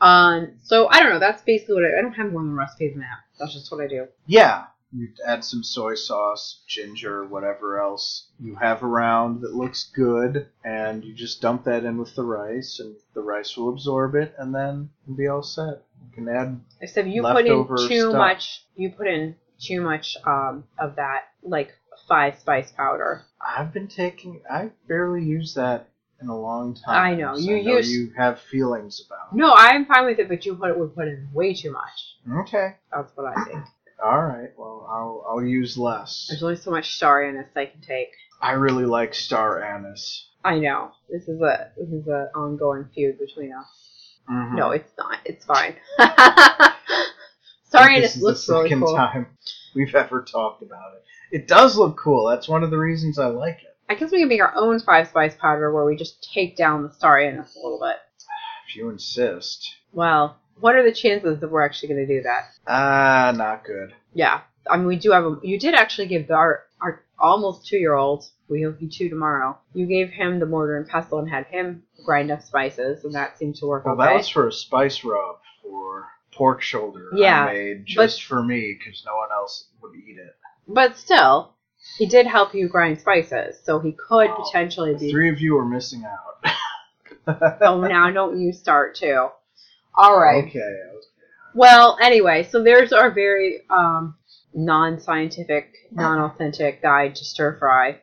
Um, 0.00 0.52
so 0.62 0.88
I 0.88 1.00
don't 1.02 1.10
know. 1.10 1.18
That's 1.18 1.42
basically 1.42 1.76
what 1.76 1.84
I, 1.84 1.98
I 1.98 2.02
don't 2.02 2.12
have 2.12 2.32
more 2.32 2.42
than 2.42 2.54
recipes 2.54 2.92
than 2.92 3.00
that. 3.00 3.18
That's 3.38 3.54
just 3.54 3.70
what 3.72 3.80
I 3.80 3.86
do. 3.86 4.08
Yeah, 4.26 4.64
you 4.92 5.08
add 5.26 5.44
some 5.44 5.62
soy 5.62 5.94
sauce, 5.94 6.62
ginger, 6.66 7.24
whatever 7.24 7.80
else 7.80 8.28
you 8.38 8.54
have 8.56 8.82
around 8.82 9.40
that 9.40 9.54
looks 9.54 9.90
good, 9.94 10.48
and 10.64 11.04
you 11.04 11.14
just 11.14 11.40
dump 11.40 11.64
that 11.64 11.84
in 11.84 11.96
with 11.98 12.14
the 12.14 12.24
rice, 12.24 12.78
and 12.80 12.94
the 13.14 13.22
rice 13.22 13.56
will 13.56 13.70
absorb 13.70 14.14
it, 14.14 14.34
and 14.38 14.54
then 14.54 14.90
be 15.16 15.26
all 15.26 15.42
set. 15.42 15.82
You 16.02 16.12
can 16.14 16.28
add 16.28 16.60
Except 16.80 17.08
you 17.08 17.22
put 17.22 17.46
in 17.46 17.66
too 17.88 18.10
stuff. 18.10 18.12
much. 18.14 18.64
You 18.74 18.90
put 18.90 19.06
in 19.06 19.36
too 19.60 19.80
much 19.80 20.16
um, 20.26 20.64
of 20.78 20.96
that 20.96 21.24
like 21.42 21.72
five 22.08 22.38
spice 22.38 22.70
powder. 22.72 23.22
I've 23.40 23.72
been 23.72 23.88
taking. 23.88 24.40
I 24.50 24.70
barely 24.88 25.24
use 25.24 25.54
that 25.54 25.88
in 26.20 26.28
a 26.28 26.38
long 26.38 26.74
time. 26.74 27.12
I 27.12 27.14
know, 27.14 27.36
so 27.36 27.42
you 27.42 27.56
I 27.58 27.62
know 27.62 27.76
use- 27.76 27.90
You 27.92 28.12
have 28.16 28.40
feelings 28.40 29.02
about. 29.06 29.34
No, 29.34 29.52
I'm 29.54 29.84
fine 29.86 30.06
with 30.06 30.18
it, 30.18 30.28
but 30.28 30.44
you 30.46 30.54
put 30.56 30.78
would 30.78 30.94
put 30.94 31.08
in 31.08 31.28
way 31.32 31.54
too 31.54 31.72
much. 31.72 32.16
Okay. 32.48 32.74
That's 32.92 33.12
what 33.16 33.26
I 33.36 33.44
think. 33.44 33.64
All 34.04 34.22
right. 34.22 34.50
Well, 34.58 34.86
I'll 34.90 35.24
I'll 35.28 35.44
use 35.44 35.76
less. 35.78 36.26
There's 36.28 36.42
only 36.42 36.56
so 36.56 36.70
much 36.70 36.94
star 36.96 37.22
anise 37.22 37.46
I 37.56 37.66
can 37.66 37.80
take. 37.80 38.10
I 38.42 38.52
really 38.52 38.84
like 38.84 39.14
star 39.14 39.62
anise. 39.62 40.26
I 40.44 40.58
know 40.58 40.92
this 41.10 41.22
is 41.28 41.40
a 41.40 41.70
this 41.76 41.88
is 41.88 42.06
an 42.06 42.28
ongoing 42.34 42.88
feud 42.94 43.18
between 43.18 43.52
us. 43.52 43.66
Mhm. 44.30 44.54
No, 44.54 44.70
it's 44.72 44.92
not. 44.98 45.18
It's 45.24 45.44
fine. 45.44 45.76
I 47.66 47.68
star 47.68 47.84
think 47.86 47.96
anise 47.98 48.08
this 48.12 48.16
is 48.16 48.22
looks 48.22 48.46
the 48.46 48.52
really 48.54 48.68
second 48.70 48.80
cool. 48.84 48.94
time 48.96 49.26
we've 49.74 49.94
ever 49.94 50.22
talked 50.22 50.62
about 50.62 50.94
it. 50.94 51.02
It 51.36 51.48
does 51.48 51.76
look 51.76 51.96
cool. 51.96 52.26
That's 52.28 52.48
one 52.48 52.62
of 52.62 52.70
the 52.70 52.78
reasons 52.78 53.18
I 53.18 53.26
like 53.26 53.58
it. 53.62 53.76
I 53.88 53.94
guess 53.94 54.10
we 54.10 54.18
can 54.20 54.28
make 54.28 54.40
our 54.40 54.54
own 54.56 54.80
five 54.80 55.08
spice 55.08 55.34
powder 55.34 55.72
where 55.72 55.84
we 55.84 55.96
just 55.96 56.28
take 56.32 56.56
down 56.56 56.82
the 56.82 56.92
star 56.92 57.18
anise 57.20 57.54
a 57.56 57.58
little 57.60 57.78
bit. 57.80 57.96
If 58.68 58.76
you 58.76 58.90
insist. 58.90 59.76
Well, 59.92 60.36
what 60.58 60.74
are 60.74 60.82
the 60.82 60.92
chances 60.92 61.38
that 61.40 61.50
we're 61.50 61.62
actually 61.64 61.88
going 61.94 62.06
to 62.06 62.14
do 62.16 62.22
that? 62.22 62.50
Ah, 62.66 63.32
not 63.36 63.64
good. 63.64 63.92
Yeah, 64.14 64.40
I 64.68 64.76
mean, 64.76 64.86
we 64.86 64.96
do 64.96 65.10
have 65.12 65.24
a. 65.24 65.36
You 65.42 65.58
did 65.58 65.74
actually 65.74 66.08
give 66.08 66.30
our 66.30 66.64
our 66.80 67.02
almost 67.18 67.66
two 67.66 67.76
year 67.76 67.94
old. 67.94 68.24
We 68.48 68.64
will 68.64 68.72
be 68.72 68.88
two 68.88 69.08
tomorrow. 69.08 69.58
You 69.74 69.86
gave 69.86 70.10
him 70.10 70.38
the 70.40 70.46
mortar 70.46 70.76
and 70.78 70.88
pestle 70.88 71.18
and 71.18 71.28
had 71.28 71.46
him 71.46 71.82
grind 72.04 72.30
up 72.30 72.42
spices, 72.42 73.04
and 73.04 73.14
that 73.14 73.38
seemed 73.38 73.56
to 73.56 73.66
work 73.66 73.84
Well, 73.84 73.94
okay. 73.94 74.04
that 74.06 74.14
was 74.16 74.28
for 74.28 74.46
a 74.48 74.52
spice 74.52 75.04
rub 75.04 75.36
for 75.62 76.06
pork 76.36 76.62
shoulder 76.62 77.10
Yeah, 77.14 77.44
I 77.44 77.52
made 77.52 77.86
just 77.86 78.22
for 78.24 78.42
me 78.42 78.76
because 78.78 79.02
no 79.06 79.16
one 79.16 79.28
else 79.32 79.68
would 79.82 79.94
eat 79.96 80.18
it. 80.18 80.34
But 80.68 80.96
still, 80.96 81.54
he 81.98 82.06
did 82.06 82.26
help 82.26 82.54
you 82.54 82.68
grind 82.68 83.00
spices, 83.00 83.58
so 83.64 83.78
he 83.78 83.92
could 83.92 84.30
potentially 84.34 84.94
be. 84.94 85.10
three 85.10 85.30
of 85.30 85.40
you 85.40 85.56
are 85.58 85.64
missing 85.64 86.04
out. 86.04 86.52
Oh, 87.60 87.80
now 87.80 88.08
don't 88.12 88.38
you 88.40 88.52
start 88.52 88.94
too. 88.94 89.26
All 89.96 90.16
right. 90.20 90.44
Okay. 90.44 90.76
Well, 91.56 91.98
anyway, 92.00 92.44
so 92.44 92.62
there's 92.62 92.92
our 92.92 93.10
very 93.10 93.62
um, 93.68 94.14
non-scientific, 94.54 95.72
non-authentic 95.90 96.82
guide 96.82 97.16
to 97.16 97.24
stir 97.24 97.56
fry. 97.58 98.00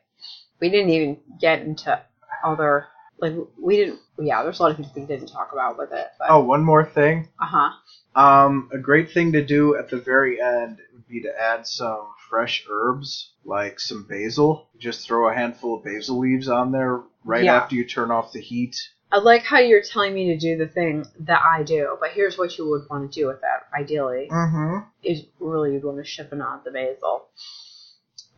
We 0.60 0.70
didn't 0.70 0.90
even 0.90 1.18
get 1.40 1.62
into 1.62 2.02
other 2.44 2.88
like 3.20 3.34
we 3.62 3.78
didn't. 3.78 4.00
Yeah, 4.20 4.44
there's 4.44 4.60
a 4.60 4.64
lot 4.64 4.72
of 4.72 4.78
things 4.78 4.90
we 4.96 5.06
didn't 5.06 5.28
talk 5.28 5.52
about 5.54 5.78
with 5.78 5.92
it. 5.94 6.08
But, 6.20 6.28
Oh, 6.30 6.44
one 6.44 6.64
more 6.64 6.86
thing. 6.86 7.30
uh 7.42 7.46
huh. 7.46 7.70
Um, 8.16 8.70
a 8.72 8.78
great 8.78 9.12
thing 9.12 9.32
to 9.34 9.44
do 9.44 9.76
at 9.76 9.90
the 9.90 9.98
very 9.98 10.40
end 10.42 10.80
would 10.94 11.08
be 11.08 11.22
to 11.22 11.32
add 11.42 11.66
some 11.68 12.08
fresh 12.30 12.66
herbs, 12.70 13.32
like 13.46 13.80
some 13.80 14.04
basil. 14.08 14.68
Just 14.78 15.06
throw 15.08 15.30
a 15.30 15.34
handful 15.34 15.76
of 15.78 15.84
basil 15.84 16.20
leaves 16.20 16.48
on 16.48 16.72
there 16.72 17.02
right 17.24 17.44
Yeah. 17.44 17.56
after 17.58 17.76
you 17.76 17.86
turn 17.86 18.12
off 18.12 18.32
the 18.34 18.42
heat. 18.42 18.76
I 19.12 19.20
like 19.20 19.44
how 19.44 19.60
you're 19.60 19.84
telling 19.84 20.14
me 20.16 20.26
to 20.34 20.38
do 20.38 20.58
the 20.58 20.68
thing 20.68 21.06
that 21.20 21.42
I 21.44 21.62
do, 21.64 21.98
but 22.00 22.12
here's 22.12 22.38
what 22.38 22.58
you 22.58 22.68
would 22.70 22.90
want 22.90 23.12
to 23.12 23.20
do 23.20 23.28
with 23.28 23.42
that. 23.42 23.68
Ideally, 23.80 24.28
Mm-hmm. 24.32 24.88
is 25.04 25.24
really 25.40 25.74
you'd 25.74 25.84
want 25.84 25.98
to 25.98 26.04
chiffonade 26.04 26.64
the 26.64 26.72
basil. 26.72 27.28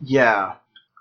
Yeah, 0.00 0.56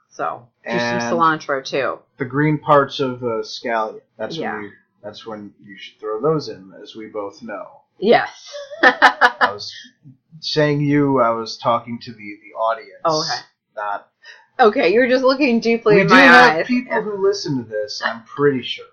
So 0.10 0.48
do 0.64 0.70
And- 0.70 1.02
some 1.02 1.18
cilantro 1.20 1.64
too. 1.64 2.00
the 2.18 2.24
green 2.26 2.58
parts 2.58 3.02
of 3.02 3.22
a 3.24 3.42
scallion. 3.42 4.00
That's 4.18 4.38
Yeah. 4.38 4.54
when 4.56 4.64
you. 4.64 4.72
That's 5.04 5.24
when 5.26 5.54
you 5.62 5.78
should 5.78 6.00
throw 6.00 6.20
those 6.20 6.48
in, 6.50 6.74
as 6.82 6.96
we 6.96 7.06
both 7.08 7.44
know. 7.44 7.82
Yes. 8.00 8.52
I 8.84 9.50
was 9.54 9.74
saying 10.39 10.82
you. 10.82 11.20
I 11.20 11.30
was 11.32 11.58
talking 11.58 12.00
to 12.02 12.12
the 12.12 12.18
the 12.43 12.58
audience. 12.58 13.02
Oh, 13.06 13.22
okay. 13.22 13.41
Not. 13.76 14.10
okay, 14.60 14.93
you're 14.93 15.08
just 15.08 15.24
looking 15.24 15.60
deeply 15.60 15.96
We 15.96 16.02
in 16.02 16.08
do 16.08 16.14
have 16.14 16.66
people 16.66 17.02
who 17.02 17.26
listen 17.26 17.58
to 17.64 17.70
this. 17.70 18.02
I'm 18.04 18.24
pretty 18.24 18.62
sure. 18.64 18.86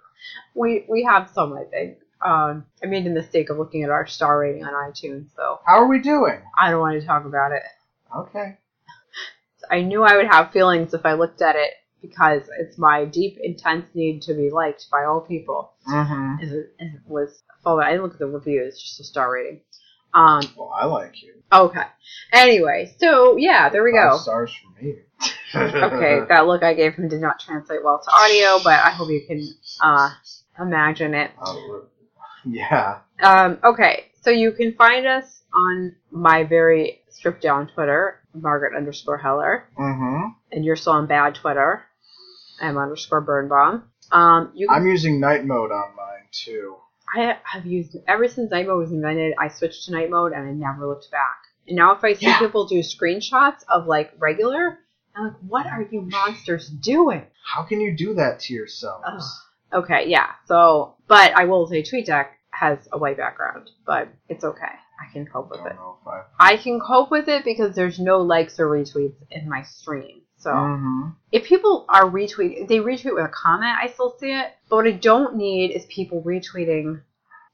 We 0.54 0.84
we 0.88 1.04
have 1.04 1.30
some, 1.30 1.52
I 1.52 1.64
think. 1.64 1.98
Um, 2.24 2.64
I 2.82 2.86
made 2.86 3.04
the 3.04 3.10
mistake 3.10 3.50
of 3.50 3.58
looking 3.58 3.82
at 3.82 3.90
our 3.90 4.06
star 4.06 4.38
rating 4.38 4.64
on 4.64 4.72
iTunes, 4.72 5.26
so 5.34 5.60
How 5.66 5.74
are 5.74 5.88
we 5.88 5.98
doing? 5.98 6.40
I 6.56 6.70
don't 6.70 6.80
want 6.80 7.00
to 7.00 7.06
talk 7.06 7.24
about 7.24 7.52
it. 7.52 7.62
Okay. 8.16 8.58
I 9.70 9.82
knew 9.82 10.02
I 10.04 10.16
would 10.16 10.26
have 10.26 10.52
feelings 10.52 10.94
if 10.94 11.04
I 11.04 11.14
looked 11.14 11.42
at 11.42 11.56
it 11.56 11.72
because 12.02 12.42
it's 12.58 12.76
my 12.76 13.04
deep, 13.06 13.38
intense 13.40 13.86
need 13.94 14.20
to 14.22 14.34
be 14.34 14.50
liked 14.50 14.86
by 14.90 15.04
all 15.04 15.20
people. 15.20 15.72
Mm-hmm. 15.88 16.42
Is 16.44 16.52
it, 16.52 16.74
is 16.80 16.94
it 16.94 17.00
was 17.06 17.42
followed. 17.64 17.82
I 17.82 17.90
didn't 17.92 18.02
look 18.02 18.12
at 18.14 18.18
the 18.18 18.26
reviews, 18.26 18.80
just 18.80 19.00
a 19.00 19.04
star 19.04 19.32
rating. 19.32 19.60
Um, 20.14 20.42
Well, 20.58 20.70
I 20.78 20.84
like 20.86 21.22
you. 21.22 21.34
okay. 21.50 21.84
Anyway, 22.32 22.94
so 22.98 23.36
yeah, 23.38 23.70
there 23.70 23.82
we 23.82 23.92
Five 23.92 24.12
go. 24.12 24.18
stars 24.18 24.52
for 24.54 24.82
me. 24.84 24.96
Okay, 25.54 26.20
that 26.28 26.46
look 26.46 26.62
I 26.62 26.72
gave 26.74 26.94
him 26.94 27.08
did 27.08 27.20
not 27.20 27.38
translate 27.38 27.84
well 27.84 28.00
to 28.02 28.10
audio, 28.10 28.58
but 28.64 28.72
I 28.80 28.90
hope 28.90 29.10
you 29.10 29.22
can 29.26 29.46
uh, 29.82 30.08
imagine 30.58 31.12
it. 31.14 31.30
Yeah. 32.44 33.00
Um, 33.22 33.58
okay, 33.62 34.06
so 34.22 34.30
you 34.30 34.52
can 34.52 34.74
find 34.74 35.06
us 35.06 35.42
on 35.54 35.94
my 36.10 36.44
very 36.44 37.02
stripped 37.10 37.42
down 37.42 37.68
Twitter, 37.68 38.20
Margaret 38.34 38.74
underscore 38.76 39.18
Heller, 39.18 39.68
Mm-hmm. 39.78 40.28
and 40.52 40.64
you're 40.64 40.76
still 40.76 40.94
on 40.94 41.06
bad 41.06 41.34
Twitter, 41.34 41.82
M 42.62 42.78
underscore 42.78 43.20
Birnbaum. 43.20 43.84
Um, 44.10 44.52
you 44.54 44.68
I'm 44.70 44.86
using 44.86 45.20
night 45.20 45.44
mode 45.44 45.70
on 45.72 45.94
mine 45.96 46.26
too. 46.30 46.76
I 47.14 47.36
have 47.44 47.66
used 47.66 47.96
ever 48.08 48.26
since 48.28 48.50
night 48.50 48.66
mode 48.66 48.78
was 48.78 48.92
invented. 48.92 49.34
I 49.38 49.48
switched 49.48 49.84
to 49.86 49.92
night 49.92 50.10
mode 50.10 50.32
and 50.32 50.48
I 50.48 50.52
never 50.52 50.86
looked 50.86 51.10
back. 51.10 51.36
And 51.66 51.76
now 51.76 51.92
if 51.94 52.02
I 52.02 52.14
see 52.14 52.26
Yeah. 52.26 52.38
people 52.38 52.66
do 52.66 52.80
screenshots 52.80 53.64
of 53.68 53.86
like 53.86 54.12
regular, 54.18 54.78
I'm 55.14 55.24
like, 55.24 55.36
what 55.46 55.66
are 55.66 55.82
you 55.82 56.00
monsters 56.02 56.68
doing? 56.68 57.26
How 57.44 57.64
can 57.64 57.80
you 57.80 57.94
do 57.96 58.14
that 58.14 58.40
to 58.40 58.54
yourselves? 58.54 59.04
Ugh. 59.06 59.82
Okay, 59.84 60.08
yeah. 60.08 60.30
So, 60.46 60.96
but 61.08 61.32
I 61.34 61.44
will 61.44 61.66
say 61.66 61.82
TweetDeck 61.82 62.26
has 62.50 62.78
a 62.92 62.98
white 62.98 63.16
background, 63.16 63.70
but 63.86 64.08
it's 64.28 64.44
okay. 64.44 64.64
I 65.00 65.12
can 65.12 65.26
cope 65.26 65.50
with 65.50 65.60
I 65.60 65.64
it. 65.64 65.68
don't 65.70 65.76
know 65.76 65.96
if 66.00 66.06
I. 66.08 66.22
I 66.38 66.56
can 66.56 66.78
cope 66.80 67.10
with 67.10 67.28
it 67.28 67.44
because 67.44 67.74
there's 67.74 67.98
no 67.98 68.20
likes 68.20 68.58
or 68.60 68.66
retweets 68.68 69.16
in 69.30 69.48
my 69.48 69.62
stream. 69.62 70.22
So 70.42 70.50
Mm-hmm. 70.50 71.08
if 71.30 71.44
people 71.44 71.86
are 71.88 72.04
retweeting, 72.10 72.66
they 72.68 72.78
retweet 72.78 73.14
with 73.14 73.24
a 73.24 73.28
comment, 73.32 73.78
I 73.80 73.86
still 73.88 74.16
see 74.18 74.32
it. 74.32 74.46
But 74.68 74.76
what 74.76 74.86
I 74.86 74.92
don't 74.92 75.36
need 75.36 75.70
is 75.70 75.84
people 75.86 76.22
retweeting 76.22 77.02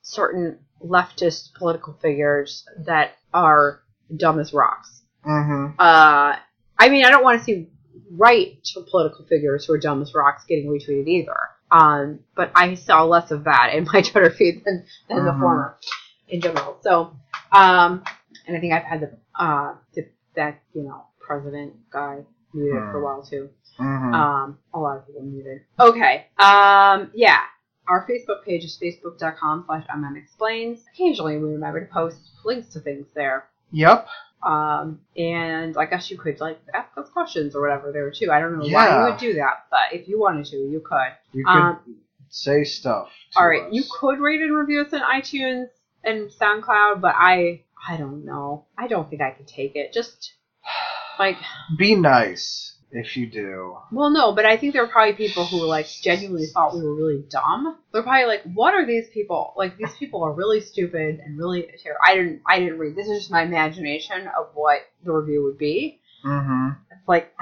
certain 0.02 0.58
leftist 0.82 1.52
political 1.54 1.92
figures 2.00 2.64
that 2.86 3.12
are 3.34 3.82
dumb 4.16 4.38
as 4.40 4.52
rocks. 4.54 5.02
Mm-hmm. 5.26 5.74
Uh, 5.78 6.36
I 6.78 6.88
mean, 6.88 7.04
I 7.04 7.10
don't 7.10 7.22
want 7.24 7.38
to 7.40 7.44
see 7.44 7.68
right 8.10 8.56
political 8.90 9.26
figures 9.26 9.66
who 9.66 9.74
are 9.74 9.78
dumb 9.78 10.00
as 10.00 10.14
rocks 10.14 10.44
getting 10.48 10.66
retweeted 10.68 11.06
either. 11.08 11.36
Um, 11.70 12.20
but 12.34 12.50
I 12.54 12.74
saw 12.74 13.04
less 13.04 13.30
of 13.30 13.44
that 13.44 13.74
in 13.74 13.84
my 13.84 14.00
Twitter 14.08 14.30
feed 14.30 14.62
than, 14.64 14.86
than 15.08 15.24
the 15.26 15.32
Mhm. 15.32 15.40
former 15.40 15.76
in 16.28 16.40
general. 16.40 16.78
So, 16.80 17.12
um, 17.52 18.02
and 18.46 18.56
I 18.56 18.60
think 18.60 18.72
I've 18.72 18.84
had 18.84 19.00
the, 19.02 19.18
uh, 19.38 19.74
the, 19.94 20.08
that, 20.36 20.60
you 20.72 20.84
know, 20.84 21.04
president 21.20 21.74
guy 21.90 22.20
muted 22.54 22.74
for 22.82 22.96
a 22.96 22.98
Hmm. 22.98 23.02
while 23.04 23.22
too. 23.22 23.50
Mm-hmm. 23.78 24.14
Um, 24.14 24.58
a 24.74 24.78
lot 24.78 24.96
of 24.98 25.06
people 25.06 25.22
muted. 25.22 25.62
Okay. 25.78 26.26
Um, 26.38 27.10
yeah. 27.14 27.40
Our 27.88 28.06
Facebook 28.06 28.44
page 28.44 28.64
is 28.64 28.78
facebook.com 28.82 29.64
slash 29.66 29.86
mmexplains. 29.86 30.80
Occasionally 30.92 31.38
we 31.38 31.50
remember 31.52 31.84
to 31.84 31.92
post 31.92 32.18
links 32.44 32.68
to 32.74 32.80
things 32.80 33.06
there. 33.14 33.46
yep. 33.70 34.06
Um, 34.42 35.00
and 35.16 35.76
I 35.76 35.86
guess 35.86 36.10
you 36.12 36.16
could 36.18 36.38
like 36.40 36.60
ask 36.72 36.96
us 36.96 37.08
questions 37.10 37.56
or 37.56 37.60
whatever 37.62 37.90
there 37.92 38.08
too. 38.10 38.30
I 38.30 38.38
don't 38.40 38.56
know 38.58 38.68
why 38.68 38.88
you 39.06 39.10
would 39.10 39.18
do 39.18 39.34
that, 39.34 39.66
but 39.70 39.92
if 39.92 40.06
you 40.06 40.20
wanted 40.20 40.46
to, 40.46 40.56
you 40.56 40.80
could. 40.80 41.12
You 41.32 41.44
could 41.44 41.50
Um, 41.50 41.96
say 42.28 42.62
stuff. 42.62 43.08
all 43.36 43.48
right, 43.48 43.62
us. 43.64 43.68
you 43.72 43.82
could 43.98 44.20
rate 44.20 44.40
and 44.40 44.54
review 44.56 44.82
us 44.82 44.92
on 44.92 45.00
iTunes 45.00 45.66
and 46.04 46.30
SoundCloud, 46.30 47.00
but 47.00 47.14
I 47.18 47.62
I 47.88 47.96
don't 47.96 48.24
know. 48.24 48.66
I 48.76 48.86
don't 48.86 49.08
think 49.10 49.22
I 49.22 49.30
could 49.32 49.48
take 49.48 49.74
it. 49.74 49.92
Just 49.92 50.34
like, 51.18 51.36
Be 51.76 51.94
nice 51.94 52.74
if 52.90 53.16
you 53.16 53.26
do. 53.26 53.76
well, 53.92 54.10
no, 54.10 54.32
but 54.32 54.46
I 54.46 54.56
think 54.56 54.72
there 54.72 54.82
were 54.82 54.88
probably 54.88 55.14
people 55.14 55.44
who 55.44 55.64
like 55.66 55.86
genuinely 56.02 56.46
thought 56.46 56.74
we 56.74 56.82
were 56.82 56.94
really 56.94 57.22
dumb. 57.28 57.76
They're 57.92 58.02
probably 58.02 58.26
like, 58.26 58.42
"What 58.54 58.74
are 58.74 58.86
these 58.86 59.08
people? 59.12 59.52
Like, 59.56 59.76
these 59.76 59.94
people 59.98 60.22
are 60.22 60.32
really 60.32 60.60
stupid 60.60 61.20
and 61.20 61.38
really 61.38 61.68
terrible." 61.82 62.00
I 62.06 62.14
didn't, 62.14 62.42
I 62.46 62.60
didn't 62.60 62.78
read. 62.78 62.96
This 62.96 63.08
is 63.08 63.18
just 63.18 63.30
my 63.30 63.42
imagination 63.42 64.26
of 64.28 64.48
what 64.54 64.80
the 65.04 65.12
review 65.12 65.44
would 65.44 65.58
be. 65.58 66.00
Mm-hmm. 66.24 66.68
It's 66.90 67.08
like 67.08 67.34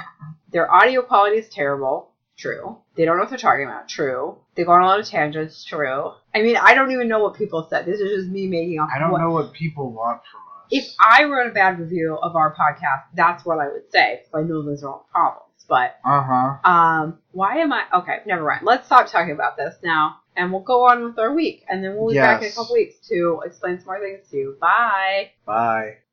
their 0.50 0.70
audio 0.72 1.02
quality 1.02 1.36
is 1.36 1.48
terrible. 1.48 2.10
True. 2.36 2.76
They 2.96 3.04
don't 3.04 3.16
know 3.16 3.22
what 3.22 3.30
they're 3.30 3.38
talking 3.38 3.64
about. 3.64 3.88
True. 3.88 4.36
They 4.56 4.64
go 4.64 4.72
on 4.72 4.82
a 4.82 4.86
lot 4.86 5.00
of 5.00 5.06
tangents. 5.06 5.64
True. 5.64 6.12
I 6.34 6.42
mean, 6.42 6.56
I 6.56 6.74
don't 6.74 6.92
even 6.92 7.08
know 7.08 7.22
what 7.22 7.34
people 7.34 7.66
said. 7.70 7.86
This 7.86 8.00
is 8.00 8.10
just 8.10 8.28
me 8.30 8.46
making 8.46 8.78
up. 8.78 8.88
I 8.94 8.98
don't 8.98 9.10
what, 9.10 9.20
know 9.22 9.30
what 9.30 9.52
people 9.54 9.90
want 9.90 10.20
from 10.30 10.40
us. 10.40 10.55
If 10.70 10.86
I 11.00 11.24
wrote 11.24 11.50
a 11.50 11.54
bad 11.54 11.78
review 11.78 12.18
of 12.22 12.36
our 12.36 12.54
podcast, 12.54 13.04
that's 13.14 13.44
what 13.44 13.58
I 13.58 13.68
would 13.68 13.90
say. 13.90 14.20
Because 14.22 14.44
I 14.44 14.48
know 14.48 14.62
those 14.62 14.82
are 14.82 14.90
all 14.90 15.08
problems. 15.10 15.42
But 15.68 15.98
uh-huh. 16.04 16.70
um, 16.70 17.18
why 17.32 17.56
am 17.56 17.72
I? 17.72 17.84
Okay, 17.92 18.18
never 18.26 18.44
mind. 18.44 18.64
Let's 18.64 18.86
stop 18.86 19.08
talking 19.08 19.32
about 19.32 19.56
this 19.56 19.74
now, 19.82 20.18
and 20.36 20.52
we'll 20.52 20.62
go 20.62 20.84
on 20.84 21.04
with 21.04 21.18
our 21.18 21.34
week, 21.34 21.64
and 21.68 21.82
then 21.82 21.96
we'll 21.96 22.10
be 22.10 22.14
back 22.18 22.42
in 22.42 22.48
a 22.48 22.52
couple 22.52 22.74
weeks 22.74 22.96
to 23.08 23.42
explain 23.44 23.78
some 23.78 23.86
more 23.86 24.00
things 24.00 24.28
to 24.30 24.36
you. 24.36 24.56
Bye. 24.60 25.32
Bye. 25.44 25.96